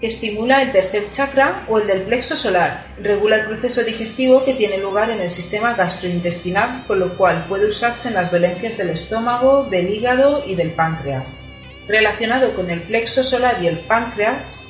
que 0.00 0.08
estimula 0.08 0.62
el 0.62 0.72
tercer 0.72 1.10
chakra 1.10 1.64
o 1.68 1.78
el 1.78 1.86
del 1.86 2.02
plexo 2.02 2.34
solar. 2.34 2.86
Regula 3.00 3.36
el 3.36 3.46
proceso 3.46 3.84
digestivo 3.84 4.44
que 4.44 4.54
tiene 4.54 4.78
lugar 4.78 5.10
en 5.10 5.20
el 5.20 5.30
sistema 5.30 5.74
gastrointestinal, 5.74 6.84
con 6.88 6.98
lo 6.98 7.16
cual 7.16 7.44
puede 7.48 7.68
usarse 7.68 8.08
en 8.08 8.14
las 8.14 8.32
dolencias 8.32 8.78
del 8.78 8.90
estómago, 8.90 9.68
del 9.70 9.90
hígado 9.90 10.42
y 10.46 10.56
del 10.56 10.72
páncreas 10.72 11.44
relacionado 11.90 12.54
con 12.54 12.70
el 12.70 12.80
plexo 12.82 13.22
solar 13.22 13.58
y 13.62 13.66
el 13.66 13.78
páncreas, 13.80 14.64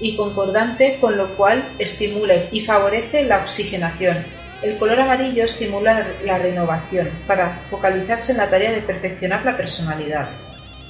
y 0.00 0.16
concordante 0.16 0.98
con 1.00 1.16
lo 1.16 1.36
cual 1.36 1.66
estimula 1.78 2.34
y 2.50 2.60
favorece 2.60 3.22
la 3.22 3.38
oxigenación. 3.38 4.26
El 4.62 4.78
color 4.78 5.00
amarillo 5.00 5.44
estimula 5.44 6.06
la 6.24 6.38
renovación 6.38 7.10
para 7.26 7.60
focalizarse 7.70 8.32
en 8.32 8.38
la 8.38 8.48
tarea 8.48 8.72
de 8.72 8.80
perfeccionar 8.80 9.44
la 9.44 9.56
personalidad. 9.56 10.28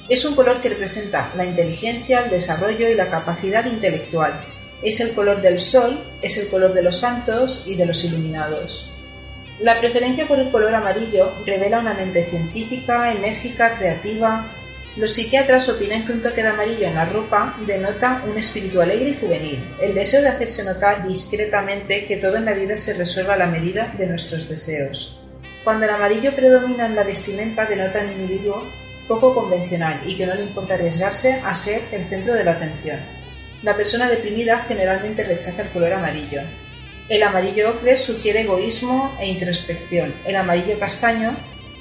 Es 0.07 0.23
un 0.23 0.35
color 0.35 0.61
que 0.61 0.69
representa 0.69 1.31
la 1.35 1.45
inteligencia, 1.45 2.21
el 2.21 2.29
desarrollo 2.29 2.89
y 2.89 2.95
la 2.95 3.09
capacidad 3.09 3.65
intelectual. 3.65 4.39
Es 4.81 5.01
el 5.01 5.13
color 5.13 5.41
del 5.41 5.59
sol, 5.59 5.99
es 6.21 6.37
el 6.37 6.47
color 6.49 6.73
de 6.73 6.83
los 6.83 6.97
santos 6.97 7.65
y 7.67 7.75
de 7.75 7.85
los 7.85 8.05
iluminados. 8.05 8.93
La 9.59 9.79
preferencia 9.79 10.27
por 10.27 10.39
el 10.39 10.49
color 10.49 10.73
amarillo 10.73 11.33
revela 11.45 11.79
una 11.79 11.93
mente 11.93 12.25
científica, 12.29 13.11
enérgica, 13.11 13.77
creativa, 13.77 14.45
los 14.97 15.13
psiquiatras 15.13 15.69
opinan 15.69 16.05
que 16.05 16.11
un 16.11 16.21
toque 16.21 16.41
de 16.41 16.47
amarillo 16.47 16.87
en 16.87 16.95
la 16.95 17.05
ropa 17.05 17.55
denota 17.67 18.23
un 18.27 18.35
espíritu 18.35 18.81
alegre 18.81 19.11
y 19.11 19.17
juvenil, 19.17 19.63
el 19.79 19.93
deseo 19.93 20.23
de 20.23 20.29
hacerse 20.29 20.63
notar 20.63 21.07
discretamente 21.07 22.05
que 22.05 22.17
todo 22.17 22.37
en 22.37 22.45
la 22.45 22.53
vida 22.53 22.77
se 22.77 22.95
resuelva 22.95 23.35
a 23.35 23.37
la 23.37 23.45
medida 23.45 23.93
de 23.95 24.07
nuestros 24.07 24.49
deseos. 24.49 25.19
Cuando 25.63 25.85
el 25.85 25.91
amarillo 25.91 26.33
predomina 26.33 26.87
en 26.87 26.95
la 26.95 27.03
vestimenta 27.03 27.65
denota 27.65 27.99
un 27.99 28.21
individuo 28.21 28.63
poco 29.07 29.35
convencional 29.35 30.01
y 30.03 30.17
que 30.17 30.25
no 30.25 30.33
le 30.33 30.43
importa 30.43 30.73
arriesgarse 30.73 31.41
a 31.45 31.53
ser 31.53 31.81
el 31.91 32.05
centro 32.09 32.33
de 32.33 32.43
la 32.43 32.53
atención. 32.53 32.99
La 33.61 33.75
persona 33.75 34.09
deprimida 34.09 34.63
generalmente 34.67 35.23
rechaza 35.23 35.61
el 35.61 35.69
color 35.69 35.93
amarillo. 35.93 36.41
El 37.07 37.21
amarillo 37.21 37.69
ocre 37.69 37.97
sugiere 37.97 38.41
egoísmo 38.41 39.15
e 39.19 39.27
introspección. 39.27 40.13
El 40.25 40.35
amarillo 40.35 40.77
castaño 40.79 41.35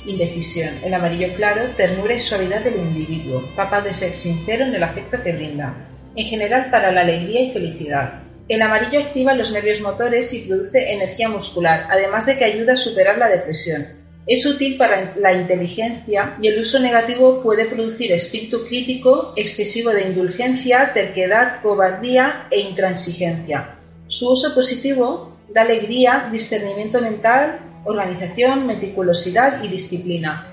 indecisión. 0.07 0.71
El 0.85 0.95
amarillo 0.95 1.35
claro, 1.35 1.71
ternura 1.77 2.15
y 2.15 2.19
suavidad 2.19 2.63
del 2.63 2.77
individuo, 2.77 3.45
capaz 3.57 3.83
de 3.83 3.93
ser 3.93 4.15
sincero 4.15 4.65
en 4.65 4.75
el 4.75 4.83
afecto 4.83 5.23
que 5.23 5.33
brinda, 5.33 5.75
en 6.15 6.27
general 6.27 6.71
para 6.71 6.93
la 6.93 7.03
alegría 7.03 7.43
y 7.43 7.53
felicidad. 7.53 8.23
El 8.49 8.63
amarillo 8.63 9.01
activa 9.01 9.35
los 9.35 9.53
nervios 9.53 9.81
motores 9.81 10.33
y 10.33 10.47
produce 10.47 10.93
energía 10.93 11.29
muscular, 11.29 11.87
además 11.91 12.27
de 12.27 12.39
que 12.39 12.45
ayuda 12.45 12.75
a 12.75 12.77
superar 12.77 13.19
la 13.19 13.29
depresión. 13.29 13.85
Es 14.27 14.45
útil 14.45 14.77
para 14.77 15.15
la 15.17 15.33
inteligencia 15.33 16.37
y 16.41 16.49
el 16.49 16.61
uso 16.61 16.81
negativo 16.81 17.43
puede 17.43 17.67
producir 17.67 18.11
espíritu 18.13 18.65
crítico, 18.67 19.33
excesivo 19.37 19.91
de 19.91 20.03
indulgencia, 20.03 20.93
terquedad, 20.93 21.61
cobardía 21.63 22.49
e 22.51 22.61
intransigencia. 22.61 23.77
Su 24.09 24.33
uso 24.33 24.55
positivo 24.55 25.37
da 25.53 25.63
alegría, 25.63 26.29
discernimiento 26.33 27.01
mental, 27.01 27.61
organización, 27.87 28.67
meticulosidad 28.67 29.63
y 29.63 29.69
disciplina. 29.69 30.53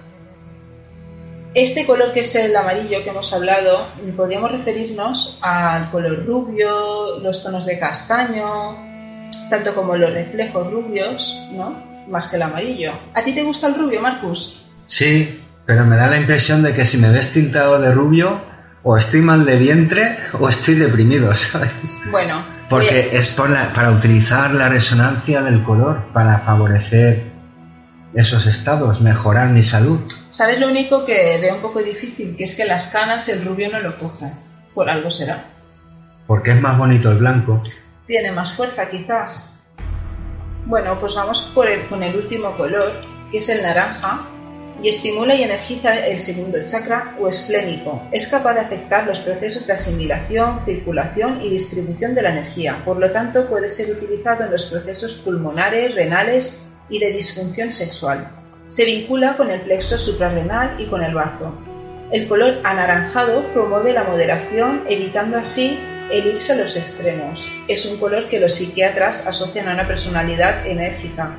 Este 1.54 1.86
color 1.86 2.14
que 2.14 2.22
es 2.22 2.36
el 2.36 2.56
amarillo 2.56 3.04
que 3.04 3.10
hemos 3.10 3.32
hablado, 3.34 3.88
podríamos 4.16 4.52
referirnos 4.52 5.38
al 5.42 5.92
color 5.92 6.26
rubio, 6.26 7.20
los 7.20 7.44
tonos 7.44 7.66
de 7.66 7.78
castaño, 7.78 9.30
tanto 9.50 9.76
como 9.76 9.96
los 9.96 10.12
reflejos 10.14 10.72
rubios, 10.72 11.40
¿no? 11.52 12.08
Más 12.08 12.28
que 12.28 12.38
el 12.38 12.42
amarillo. 12.42 12.94
¿A 13.14 13.24
ti 13.24 13.36
te 13.36 13.44
gusta 13.44 13.68
el 13.68 13.76
rubio, 13.76 14.02
Marcus? 14.02 14.66
Sí, 14.86 15.40
pero 15.66 15.86
me 15.86 15.96
da 15.96 16.08
la 16.08 16.18
impresión 16.18 16.64
de 16.64 16.74
que 16.74 16.86
si 16.86 16.98
me 16.98 17.12
ves 17.12 17.34
tintado 17.34 17.80
de 17.80 17.92
rubio, 17.94 18.42
o 18.84 18.98
estoy 18.98 19.22
mal 19.22 19.46
de 19.46 19.56
vientre 19.56 20.18
o 20.40 20.50
estoy 20.50 20.76
deprimido, 20.76 21.34
¿sabes? 21.36 21.74
Bueno. 22.12 22.46
Porque 22.70 23.10
es 23.14 23.30
para 23.30 23.92
utilizar 23.92 24.54
la 24.54 24.70
resonancia 24.70 25.42
del 25.42 25.64
color 25.64 26.12
para 26.14 26.40
favorecer 26.40 27.32
esos 28.14 28.46
estados, 28.46 29.02
mejorar 29.02 29.50
mi 29.50 29.64
salud. 29.64 30.00
¿Sabes 30.30 30.60
lo 30.60 30.68
único 30.68 31.06
que 31.06 31.40
veo 31.40 31.56
un 31.56 31.62
poco 31.62 31.82
difícil? 31.82 32.36
Que 32.36 32.44
es 32.44 32.56
que 32.56 32.66
las 32.66 32.88
canas 32.88 33.28
el 33.30 33.46
rubio 33.46 33.70
no 33.72 33.80
lo 33.80 33.98
coge. 33.98 34.32
Por 34.74 34.90
algo 34.90 35.12
será. 35.12 35.46
Porque 36.26 36.52
es 36.52 36.62
más 36.62 36.78
bonito 36.78 37.12
el 37.12 37.18
blanco. 37.18 37.62
Tiene 38.08 38.32
más 38.32 38.54
fuerza 38.54 38.90
quizás. 38.90 39.60
Bueno, 40.66 41.00
pues 41.00 41.16
vamos 41.16 41.52
por 41.54 41.68
el, 41.68 41.88
con 41.88 42.02
el 42.02 42.16
último 42.16 42.56
color, 42.56 42.92
que 43.30 43.38
es 43.38 43.50
el 43.50 43.62
naranja, 43.62 44.22
y 44.84 44.90
estimula 44.90 45.34
y 45.34 45.44
energiza 45.44 46.06
el 46.06 46.20
segundo 46.20 46.58
chakra 46.66 47.16
o 47.18 47.30
esplénico. 47.30 48.04
Es 48.12 48.28
capaz 48.28 48.56
de 48.56 48.60
afectar 48.60 49.08
los 49.08 49.22
procesos 49.22 49.66
de 49.66 49.74
asimilación, 49.74 50.60
circulación 50.66 51.42
y 51.42 51.50
distribución 51.50 52.14
de 52.14 52.22
la 52.22 52.32
energía. 52.32 52.82
Por 52.84 52.98
lo 52.98 53.10
tanto, 53.10 53.48
puede 53.48 53.70
ser 53.70 53.90
utilizado 53.96 54.44
en 54.44 54.52
los 54.52 54.66
procesos 54.66 55.14
pulmonares, 55.14 55.96
renales 55.96 56.70
y 56.90 57.00
de 57.00 57.14
disfunción 57.14 57.72
sexual. 57.72 58.28
Se 58.68 58.84
vincula 58.84 59.38
con 59.38 59.50
el 59.50 59.62
plexo 59.62 59.98
suprarrenal 59.98 60.76
y 60.78 60.88
con 60.88 61.02
el 61.02 61.14
bazo. 61.14 61.58
El 62.12 62.28
color 62.28 62.60
anaranjado 62.66 63.46
promueve 63.54 63.94
la 63.94 64.04
moderación, 64.04 64.84
evitando 64.90 65.38
así 65.38 65.80
el 66.12 66.28
irse 66.28 66.52
a 66.52 66.58
los 66.58 66.76
extremos. 66.76 67.50
Es 67.70 67.86
un 67.86 67.98
color 68.00 68.28
que 68.28 68.40
los 68.40 68.56
psiquiatras 68.56 69.26
asocian 69.26 69.70
a 69.70 69.74
una 69.76 69.88
personalidad 69.88 70.68
enérgica, 70.68 71.38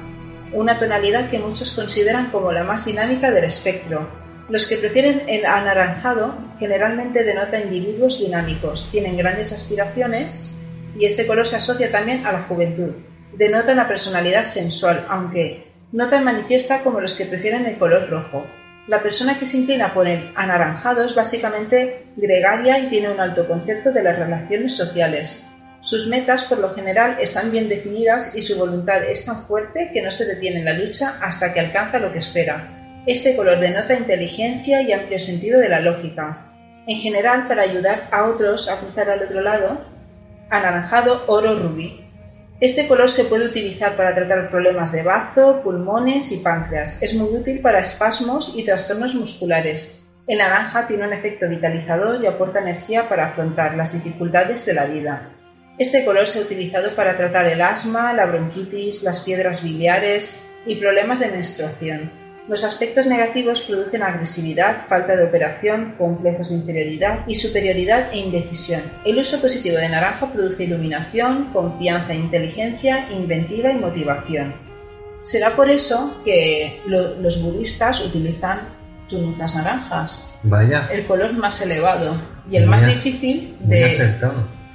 una 0.54 0.78
tonalidad 0.78 1.28
que 1.28 1.38
muchos 1.38 1.72
consideran 1.72 2.30
como 2.30 2.52
la 2.52 2.64
más 2.64 2.84
dinámica 2.86 3.30
del 3.30 3.44
espectro. 3.44 4.08
Los 4.48 4.66
que 4.66 4.76
prefieren 4.76 5.22
el 5.26 5.44
anaranjado 5.44 6.34
generalmente 6.58 7.24
denota 7.24 7.60
individuos 7.60 8.20
dinámicos, 8.20 8.88
tienen 8.90 9.16
grandes 9.16 9.52
aspiraciones 9.52 10.56
y 10.96 11.06
este 11.06 11.26
color 11.26 11.46
se 11.46 11.56
asocia 11.56 11.90
también 11.90 12.24
a 12.24 12.32
la 12.32 12.42
juventud. 12.42 12.92
Denota 13.32 13.72
una 13.72 13.88
personalidad 13.88 14.44
sensual, 14.44 15.04
aunque 15.08 15.72
no 15.92 16.08
tan 16.08 16.24
manifiesta 16.24 16.82
como 16.82 17.00
los 17.00 17.16
que 17.16 17.26
prefieren 17.26 17.66
el 17.66 17.78
color 17.78 18.08
rojo. 18.08 18.46
La 18.86 19.02
persona 19.02 19.38
que 19.38 19.46
se 19.46 19.56
inclina 19.56 19.94
por 19.94 20.06
el 20.06 20.30
anaranjado 20.34 21.04
es 21.04 21.14
básicamente 21.14 22.04
gregaria 22.16 22.78
y 22.78 22.88
tiene 22.88 23.10
un 23.10 23.18
alto 23.18 23.48
concepto 23.48 23.92
de 23.92 24.02
las 24.02 24.18
relaciones 24.18 24.76
sociales, 24.76 25.46
sus 25.84 26.08
metas, 26.08 26.44
por 26.44 26.60
lo 26.60 26.74
general, 26.74 27.18
están 27.20 27.50
bien 27.50 27.68
definidas 27.68 28.34
y 28.34 28.40
su 28.40 28.58
voluntad 28.58 29.04
es 29.04 29.26
tan 29.26 29.44
fuerte 29.44 29.90
que 29.92 30.00
no 30.00 30.10
se 30.10 30.24
detiene 30.24 30.60
en 30.60 30.64
la 30.64 30.72
lucha 30.72 31.18
hasta 31.20 31.52
que 31.52 31.60
alcanza 31.60 31.98
lo 31.98 32.10
que 32.10 32.20
espera. 32.20 33.02
Este 33.06 33.36
color 33.36 33.60
denota 33.60 33.92
inteligencia 33.92 34.80
y 34.80 34.92
amplio 34.92 35.18
sentido 35.18 35.60
de 35.60 35.68
la 35.68 35.80
lógica. 35.80 36.50
En 36.86 36.98
general, 37.00 37.46
para 37.48 37.64
ayudar 37.64 38.08
a 38.10 38.24
otros 38.24 38.70
a 38.70 38.80
cruzar 38.80 39.10
al 39.10 39.24
otro 39.24 39.42
lado, 39.42 39.84
anaranjado, 40.48 41.24
oro, 41.26 41.58
rubí. 41.58 42.00
Este 42.60 42.88
color 42.88 43.10
se 43.10 43.24
puede 43.24 43.44
utilizar 43.44 43.94
para 43.94 44.14
tratar 44.14 44.48
problemas 44.48 44.90
de 44.90 45.02
bazo, 45.02 45.60
pulmones 45.62 46.32
y 46.32 46.38
páncreas. 46.38 47.02
Es 47.02 47.12
muy 47.12 47.28
útil 47.28 47.60
para 47.60 47.80
espasmos 47.80 48.54
y 48.56 48.64
trastornos 48.64 49.14
musculares. 49.14 50.02
El 50.26 50.38
naranja 50.38 50.86
tiene 50.86 51.06
un 51.06 51.12
efecto 51.12 51.46
vitalizador 51.46 52.24
y 52.24 52.26
aporta 52.26 52.60
energía 52.60 53.06
para 53.06 53.26
afrontar 53.26 53.76
las 53.76 53.92
dificultades 53.92 54.64
de 54.64 54.72
la 54.72 54.86
vida. 54.86 55.28
Este 55.76 56.04
color 56.04 56.28
se 56.28 56.38
ha 56.38 56.42
utilizado 56.42 56.94
para 56.94 57.16
tratar 57.16 57.46
el 57.46 57.60
asma, 57.60 58.12
la 58.12 58.26
bronquitis, 58.26 59.02
las 59.02 59.20
piedras 59.22 59.64
biliares 59.64 60.40
y 60.66 60.76
problemas 60.76 61.18
de 61.18 61.30
menstruación. 61.30 62.10
Los 62.46 62.62
aspectos 62.62 63.06
negativos 63.06 63.62
producen 63.62 64.02
agresividad, 64.02 64.86
falta 64.86 65.16
de 65.16 65.24
operación, 65.24 65.94
complejos 65.96 66.50
de 66.50 66.56
inferioridad 66.56 67.26
y 67.26 67.34
superioridad 67.34 68.12
e 68.12 68.18
indecisión. 68.18 68.82
El 69.04 69.18
uso 69.18 69.40
positivo 69.40 69.78
de 69.78 69.88
naranja 69.88 70.30
produce 70.30 70.64
iluminación, 70.64 71.52
confianza, 71.52 72.14
inteligencia, 72.14 73.10
inventiva 73.10 73.72
y 73.72 73.78
motivación. 73.78 74.54
Será 75.24 75.56
por 75.56 75.70
eso 75.70 76.20
que 76.22 76.80
los 76.86 77.42
budistas 77.42 78.04
utilizan 78.04 78.68
túnicas 79.08 79.56
naranjas. 79.56 80.38
Vaya. 80.42 80.86
El 80.92 81.06
color 81.06 81.32
más 81.32 81.60
elevado 81.62 82.14
y 82.50 82.58
el 82.58 82.66
más 82.66 82.86
difícil 82.86 83.56
de, 83.60 84.18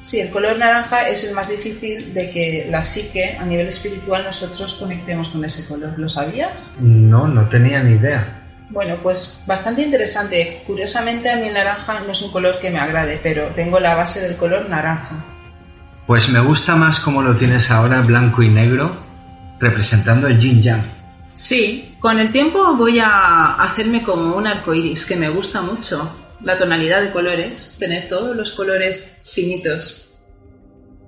Sí, 0.02 0.22
el 0.22 0.30
color 0.30 0.58
naranja 0.58 1.10
es 1.10 1.26
el 1.26 1.36
más 1.36 1.50
difícil 1.50 2.14
de 2.14 2.32
que 2.32 2.68
la 2.70 2.84
psique, 2.84 3.38
a 3.38 3.46
nivel 3.46 3.68
espiritual, 3.68 4.24
nosotros 4.24 4.76
conectemos 4.76 5.28
con 5.30 5.44
ese 5.44 5.68
color. 5.68 5.98
¿Lo 5.98 6.08
sabías? 6.08 6.78
No, 6.80 7.28
no 7.28 7.50
tenía 7.50 7.84
ni 7.84 7.96
idea. 7.96 8.36
Bueno, 8.70 8.96
pues 9.02 9.44
bastante 9.46 9.82
interesante. 9.82 10.64
Curiosamente 10.66 11.30
a 11.30 11.36
mí 11.36 11.48
el 11.48 11.54
naranja 11.54 12.00
no 12.00 12.12
es 12.12 12.22
un 12.22 12.32
color 12.32 12.60
que 12.60 12.70
me 12.70 12.80
agrade, 12.80 13.20
pero 13.22 13.48
tengo 13.56 13.80
la 13.80 13.96
base 13.96 14.22
del 14.22 14.38
color 14.38 14.70
naranja. 14.70 15.26
Pues 16.06 16.30
me 16.30 16.40
gusta 16.40 16.76
más 16.76 17.00
como 17.00 17.22
lo 17.22 17.36
tienes 17.36 17.70
ahora, 17.70 18.02
blanco 18.02 18.42
y 18.42 18.50
negro, 18.50 18.96
representando 19.60 20.28
el 20.28 20.40
yin 20.40 20.62
yang. 20.62 20.84
Sí, 21.36 21.96
con 22.00 22.20
el 22.20 22.32
tiempo 22.32 22.76
voy 22.76 23.00
a 23.00 23.56
hacerme 23.56 24.04
como 24.04 24.36
un 24.36 24.48
arco 24.48 24.74
iris, 24.74 25.06
que 25.06 25.16
me 25.16 25.30
gusta 25.30 25.62
mucho 25.62 26.29
la 26.42 26.58
tonalidad 26.58 27.02
de 27.02 27.12
colores, 27.12 27.76
tener 27.80 28.08
todos 28.10 28.36
los 28.36 28.54
colores 28.54 29.18
finitos. 29.24 30.14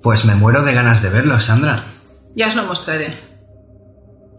Pues 0.01 0.25
me 0.25 0.35
muero 0.35 0.63
de 0.63 0.73
ganas 0.73 1.01
de 1.01 1.09
verlo, 1.09 1.39
Sandra. 1.39 1.75
Ya 2.35 2.47
os 2.47 2.55
lo 2.55 2.65
mostraré. 2.65 3.09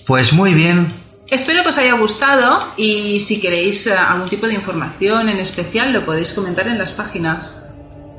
Pues 0.06 0.32
muy 0.32 0.54
bien. 0.54 0.88
Espero 1.30 1.62
que 1.62 1.70
os 1.70 1.78
haya 1.78 1.94
gustado 1.94 2.58
y 2.76 3.20
si 3.20 3.40
queréis 3.40 3.86
eh, 3.86 3.94
algún 3.94 4.28
tipo 4.28 4.46
de 4.46 4.54
información 4.54 5.28
en 5.28 5.38
especial 5.38 5.92
lo 5.92 6.04
podéis 6.04 6.32
comentar 6.32 6.66
en 6.66 6.78
las 6.78 6.92
páginas. 6.92 7.64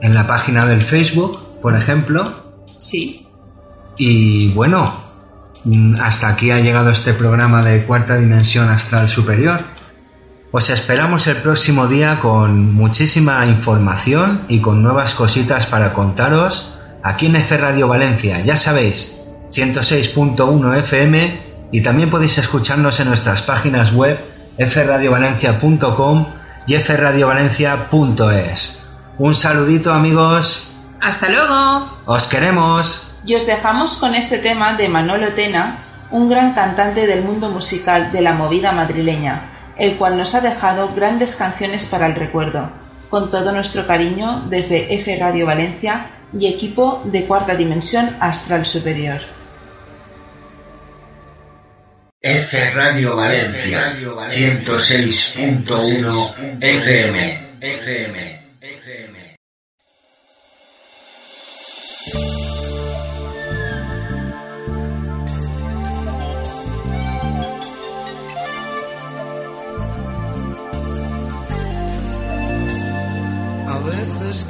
En 0.02 0.14
la 0.14 0.26
página 0.26 0.66
del 0.66 0.82
Facebook, 0.82 1.62
por 1.62 1.76
ejemplo. 1.76 2.24
Sí. 2.78 3.28
Y 3.98 4.50
bueno, 4.50 4.92
mm, 5.66 5.96
hasta 6.02 6.30
aquí 6.30 6.52
ha 6.52 6.60
llegado 6.60 6.90
este 6.90 7.14
programa 7.14 7.62
de 7.62 7.86
cuarta 7.86 8.18
dimensión 8.18 8.70
astral 8.70 9.08
superior. 9.08 9.62
Os 10.56 10.70
esperamos 10.70 11.26
el 11.26 11.38
próximo 11.38 11.88
día 11.88 12.20
con 12.20 12.76
muchísima 12.76 13.44
información 13.48 14.46
y 14.48 14.62
con 14.62 14.84
nuevas 14.84 15.16
cositas 15.16 15.66
para 15.66 15.94
contaros 15.94 16.78
aquí 17.02 17.26
en 17.26 17.38
F 17.38 17.58
Radio 17.58 17.88
Valencia, 17.88 18.40
ya 18.42 18.56
sabéis, 18.56 19.20
106.1 19.50 20.78
FM 20.78 21.42
y 21.72 21.82
también 21.82 22.12
podéis 22.12 22.38
escucharnos 22.38 23.00
en 23.00 23.08
nuestras 23.08 23.42
páginas 23.42 23.94
web 23.94 24.20
fradiovalencia.com 24.60 26.28
y 26.68 26.78
fradiovalencia.es. 26.78 28.84
Un 29.18 29.34
saludito 29.34 29.92
amigos. 29.92 30.72
Hasta 31.02 31.30
luego. 31.30 31.98
Os 32.06 32.28
queremos. 32.28 33.12
Y 33.26 33.34
os 33.34 33.48
dejamos 33.48 33.98
con 33.98 34.14
este 34.14 34.38
tema 34.38 34.76
de 34.76 34.88
Manolo 34.88 35.30
Tena, 35.30 35.80
un 36.12 36.30
gran 36.30 36.54
cantante 36.54 37.08
del 37.08 37.24
mundo 37.24 37.50
musical 37.50 38.12
de 38.12 38.22
la 38.22 38.34
movida 38.34 38.72
madrileña, 38.72 39.50
el 39.78 39.98
cual 39.98 40.18
nos 40.18 40.36
ha 40.36 40.42
dejado 40.42 40.94
grandes 40.94 41.36
canciones 41.36 41.86
para 41.86 42.08
el 42.08 42.16
recuerdo. 42.16 42.70
Con 43.10 43.32
todo 43.32 43.52
nuestro 43.52 43.86
cariño 43.86 44.46
desde 44.50 44.96
F 44.96 45.16
Radio 45.18 45.46
Valencia 45.46 46.08
y 46.38 46.48
equipo 46.48 47.02
de 47.06 47.26
cuarta 47.26 47.56
dimensión 47.56 48.18
Astral 48.20 48.66
Superior. 48.66 49.22
F 52.22 52.72
Radio 52.72 53.16
Valencia 53.16 53.96
106.1 54.00 56.60
FM. 56.62 57.40
FM. 57.60 58.43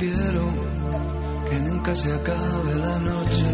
Quiero 0.03 0.45
que 1.49 1.59
nunca 1.59 1.95
se 1.95 2.13
acabe 2.13 2.75
la 2.87 2.99
noche. 2.99 3.49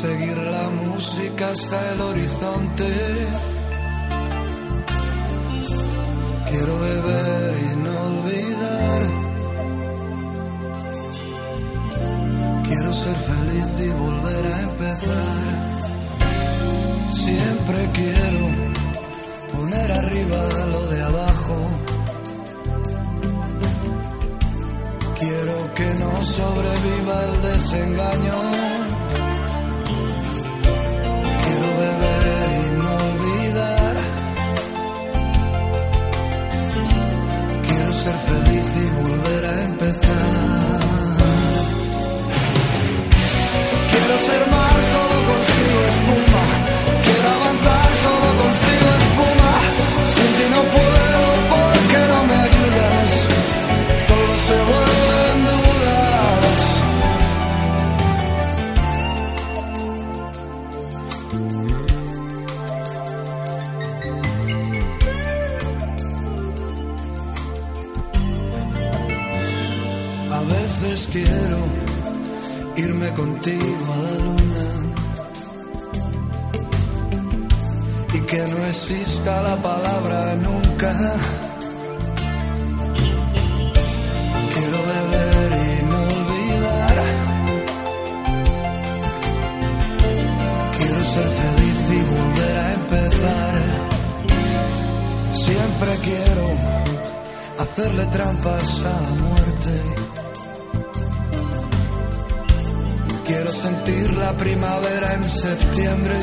Seguir 0.00 0.36
la 0.36 0.68
música 0.84 1.50
hasta 1.50 1.92
el 1.92 2.00
horizonte. 2.00 2.88
Quiero 6.48 6.74
beber 6.80 7.52
y 7.68 7.76
no 7.84 7.94
olvidar. 8.12 9.02
Quiero 12.66 12.92
ser 12.92 13.16
feliz 13.30 13.68
y 13.86 13.88
volver 14.04 14.44
a 14.54 14.60
empezar. 14.68 15.46
Siempre 17.12 17.78
quiero 17.98 18.42
poner 19.52 19.92
arriba 19.92 20.40
lo 20.72 20.86
de 20.88 21.02
abajo. 21.02 21.85
Que 25.76 25.94
no 25.96 26.24
sobreviva 26.24 27.24
el 27.24 27.42
desengaño. 27.42 28.85
A 70.36 70.40
veces 70.42 71.08
quiero 71.10 71.58
irme 72.76 73.10
contigo 73.14 73.86
a 73.94 73.96
la 74.06 74.14
luna 74.26 74.66
y 78.12 78.20
que 78.20 78.46
no 78.46 78.66
exista 78.66 79.40
la 79.40 79.56
palabra 79.56 80.36
nunca. 80.36 80.92
Quiero 84.52 84.78
beber 84.92 85.50
y 85.68 85.82
no 85.90 85.98
olvidar. 86.18 86.96
Quiero 90.78 91.00
ser 91.14 91.28
feliz 91.40 91.78
y 91.98 92.00
volver 92.14 92.56
a 92.58 92.74
empezar. 92.80 93.54
Siempre 95.32 95.90
quiero 96.04 96.46
hacerle 97.58 98.04
trampas 98.06 98.84
a 98.84 99.00
la 99.00 99.14
muerte. 99.22 99.35
Quiero 103.26 103.50
sentir 103.50 104.14
la 104.14 104.32
primavera 104.36 105.14
en 105.14 105.24
septiembre. 105.28 106.14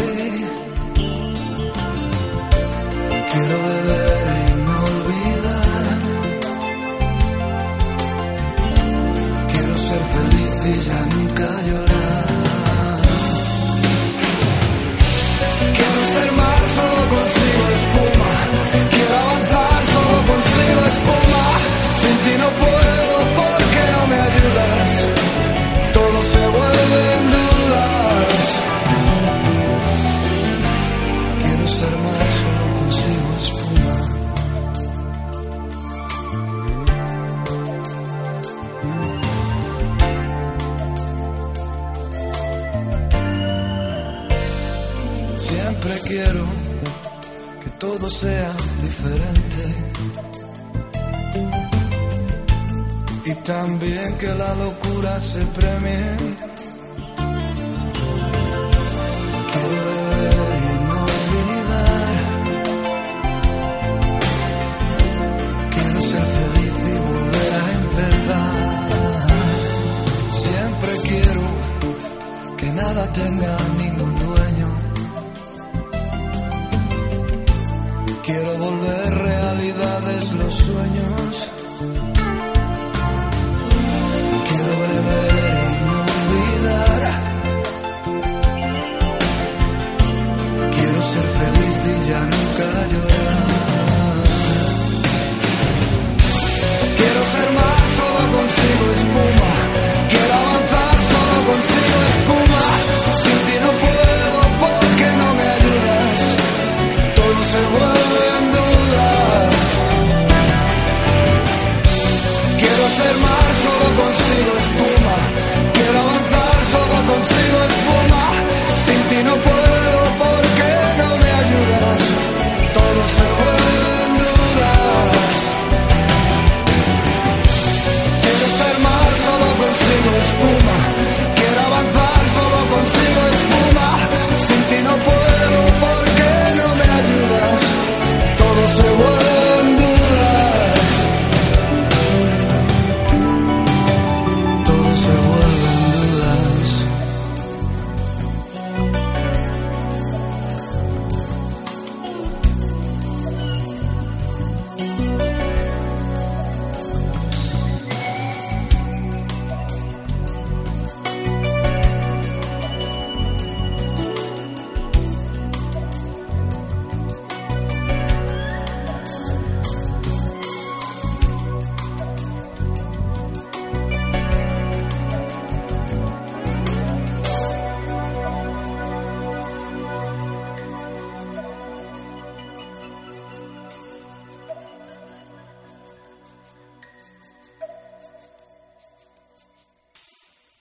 Realidades 79.76 80.32
los 80.34 80.53
sueños. 80.53 81.62